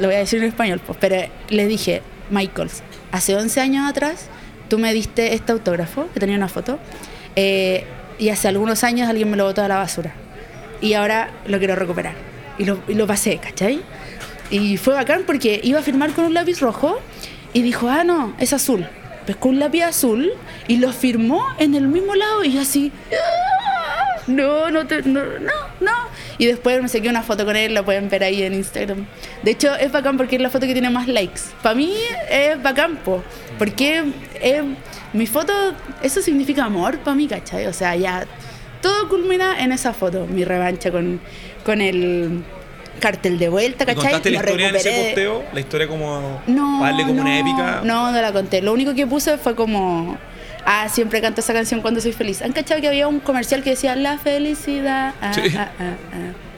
lo 0.00 0.08
voy 0.08 0.16
a 0.16 0.18
decir 0.18 0.40
en 0.42 0.48
español, 0.48 0.80
pues, 0.84 0.98
pero 1.00 1.30
le 1.48 1.66
dije, 1.68 2.02
Michael, 2.30 2.70
hace 3.12 3.36
11 3.36 3.60
años 3.60 3.88
atrás 3.88 4.26
tú 4.68 4.78
me 4.78 4.92
diste 4.92 5.32
este 5.32 5.52
autógrafo, 5.52 6.08
que 6.12 6.18
tenía 6.18 6.36
una 6.36 6.48
foto, 6.48 6.80
eh, 7.36 7.84
y 8.18 8.30
hace 8.30 8.48
algunos 8.48 8.82
años 8.82 9.08
alguien 9.08 9.30
me 9.30 9.36
lo 9.36 9.44
botó 9.44 9.62
a 9.62 9.68
la 9.68 9.76
basura 9.76 10.12
y 10.80 10.94
ahora 10.94 11.30
lo 11.46 11.58
quiero 11.58 11.76
recuperar. 11.76 12.14
Y 12.58 12.64
lo, 12.64 12.80
y 12.88 12.94
lo 12.94 13.06
pasé, 13.06 13.38
¿cachai? 13.38 13.80
Y 14.50 14.76
fue 14.76 14.94
bacán 14.94 15.22
porque 15.26 15.60
iba 15.62 15.80
a 15.80 15.82
firmar 15.82 16.12
con 16.12 16.24
un 16.26 16.34
lápiz 16.34 16.60
rojo 16.60 16.98
y 17.52 17.62
dijo, 17.62 17.88
ah, 17.88 18.04
no, 18.04 18.34
es 18.38 18.52
azul. 18.52 18.86
Pescó 19.26 19.48
un 19.48 19.58
lápiz 19.58 19.82
azul 19.82 20.32
y 20.68 20.76
lo 20.76 20.92
firmó 20.92 21.44
en 21.58 21.74
el 21.74 21.88
mismo 21.88 22.14
lado 22.14 22.44
y 22.44 22.52
yo 22.52 22.60
así, 22.60 22.92
"Ah, 23.12 24.20
no, 24.28 24.70
no, 24.70 24.86
te- 24.86 25.02
no, 25.02 25.20
no, 25.24 25.52
no. 25.80 25.92
Y 26.38 26.46
después 26.46 26.80
me 26.80 26.88
saqué 26.88 27.08
una 27.08 27.22
foto 27.22 27.44
con 27.44 27.56
él, 27.56 27.74
la 27.74 27.84
pueden 27.84 28.08
ver 28.08 28.22
ahí 28.22 28.42
en 28.42 28.54
Instagram. 28.54 29.06
De 29.42 29.50
hecho, 29.50 29.74
es 29.74 29.90
bacán 29.90 30.16
porque 30.16 30.36
es 30.36 30.42
la 30.42 30.50
foto 30.50 30.66
que 30.66 30.72
tiene 30.74 30.90
más 30.90 31.08
likes. 31.08 31.40
Para 31.62 31.74
mí 31.74 31.92
es 32.30 32.62
bacán, 32.62 32.96
po, 32.98 33.22
porque 33.58 34.04
es- 34.40 34.62
mi 35.12 35.26
foto, 35.26 35.52
eso 36.02 36.22
significa 36.22 36.64
amor 36.64 36.98
para 36.98 37.16
mí, 37.16 37.26
¿cachai? 37.26 37.66
O 37.66 37.72
sea, 37.72 37.96
ya 37.96 38.26
todo 38.80 39.08
culmina 39.08 39.60
en 39.62 39.72
esa 39.72 39.92
foto, 39.92 40.26
mi 40.26 40.44
revancha 40.44 40.90
con, 40.92 41.20
con 41.64 41.80
el 41.80 42.44
cartel 42.98 43.38
de 43.38 43.48
vuelta, 43.48 43.84
¿Y 43.84 43.86
¿cachai? 43.86 44.02
contaste 44.02 44.30
la 44.30 44.40
Lo 44.40 44.44
historia 44.46 44.68
en 44.68 44.76
ese 44.76 44.90
posteo? 44.90 45.44
¿La 45.52 45.60
historia 45.60 45.88
como... 45.88 46.42
No, 46.46 46.78
para 46.80 46.92
darle 46.92 47.06
como 47.06 47.20
una 47.22 47.30
no, 47.30 47.50
épica? 47.50 47.80
No, 47.84 48.12
no 48.12 48.20
la 48.20 48.32
conté. 48.32 48.62
Lo 48.62 48.72
único 48.72 48.94
que 48.94 49.06
puse 49.06 49.38
fue 49.38 49.54
como. 49.54 50.18
Ah, 50.68 50.88
siempre 50.88 51.20
canto 51.20 51.40
esa 51.40 51.52
canción 51.52 51.80
cuando 51.80 52.00
soy 52.00 52.12
feliz. 52.12 52.42
¿Han 52.42 52.52
cachado 52.52 52.80
que 52.80 52.88
había 52.88 53.06
un 53.06 53.20
comercial 53.20 53.62
que 53.62 53.70
decía 53.70 53.94
la 53.94 54.18
felicidad 54.18 55.14
ah, 55.20 55.32
Sí. 55.32 55.42
ah, 55.56 55.70
ah, 55.78 55.94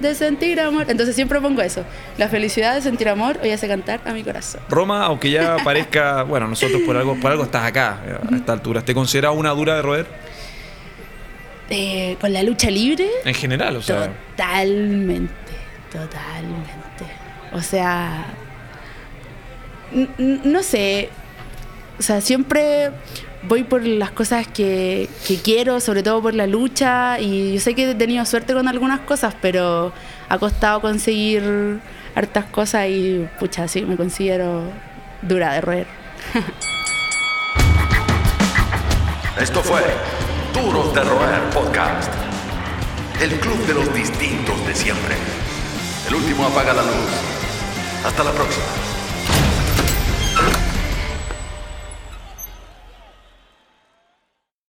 de 0.01 0.15
sentir 0.15 0.59
amor? 0.61 0.87
Entonces 0.89 1.15
siempre 1.15 1.39
pongo 1.43 1.61
eso. 1.61 1.85
La 2.17 2.29
felicidad 2.29 2.75
de 2.75 2.81
sentir 2.81 3.11
amor 3.11 3.39
hoy 3.43 3.51
hace 3.51 3.69
cantar 3.69 4.01
a 4.07 4.15
mi 4.15 4.25
corazón. 4.25 4.63
Roma, 4.71 5.05
aunque 5.05 5.31
ya 5.31 5.57
parezca... 5.65 6.23
Bueno, 6.23 6.49
nosotros 6.49 6.81
por 6.87 6.97
algo, 6.97 7.17
por 7.21 7.33
algo 7.33 7.45
estás 7.45 7.65
acá 7.67 7.99
a 8.33 8.35
esta 8.35 8.53
altura. 8.55 8.81
¿Te 8.81 8.95
consideras 8.95 9.35
una 9.37 9.51
dura 9.51 9.77
de 9.77 9.83
roer? 9.83 10.07
Eh, 11.71 12.17
con 12.19 12.33
la 12.33 12.43
lucha 12.43 12.71
libre, 12.71 13.07
En 13.27 13.35
general, 13.35 13.77
o 13.77 13.83
sea... 13.83 14.11
totalmente, 14.31 15.31
totalmente. 15.91 17.05
O 17.53 17.63
sea, 17.63 18.27
no 20.19 20.63
sé, 20.63 21.09
o 21.99 22.03
sea, 22.03 22.21
siempre 22.21 22.91
voy 23.43 23.65
por 23.65 23.85
las 23.85 24.11
cosas 24.11 24.47
que, 24.47 25.09
que 25.27 25.37
quiero, 25.37 25.81
sobre 25.81 26.03
todo 26.03 26.21
por 26.23 26.35
la 26.35 26.47
lucha, 26.47 27.19
y 27.21 27.55
yo 27.55 27.61
sé 27.61 27.75
que 27.75 27.91
he 27.91 27.95
tenido 27.95 28.25
suerte 28.25 28.53
con 28.53 28.69
algunas 28.69 29.01
cosas, 29.01 29.35
pero 29.41 29.93
ha 30.29 30.39
costado 30.39 30.81
conseguir 30.81 31.81
hartas 32.15 32.47
cosas 32.47 32.89
y, 32.89 33.27
pucha, 33.39 33.69
sí, 33.69 33.83
me 33.83 33.97
considero 33.97 34.63
dura 35.23 35.55
de 35.55 35.61
roer. 35.61 35.87
Esto 39.41 39.63
fue 39.63 39.83
Duros 40.53 40.93
de 40.95 41.05
Roer 41.05 41.41
Podcast. 41.55 42.13
El 43.21 43.39
club 43.39 43.57
de 43.67 43.75
los 43.75 43.95
distintos 43.95 44.67
de 44.67 44.75
siempre. 44.75 45.15
El 46.09 46.15
último 46.15 46.47
apaga 46.47 46.73
la 46.73 46.81
luz. 46.81 47.11
Hasta 48.03 48.25
la 48.25 48.33
próxima. 48.33 48.88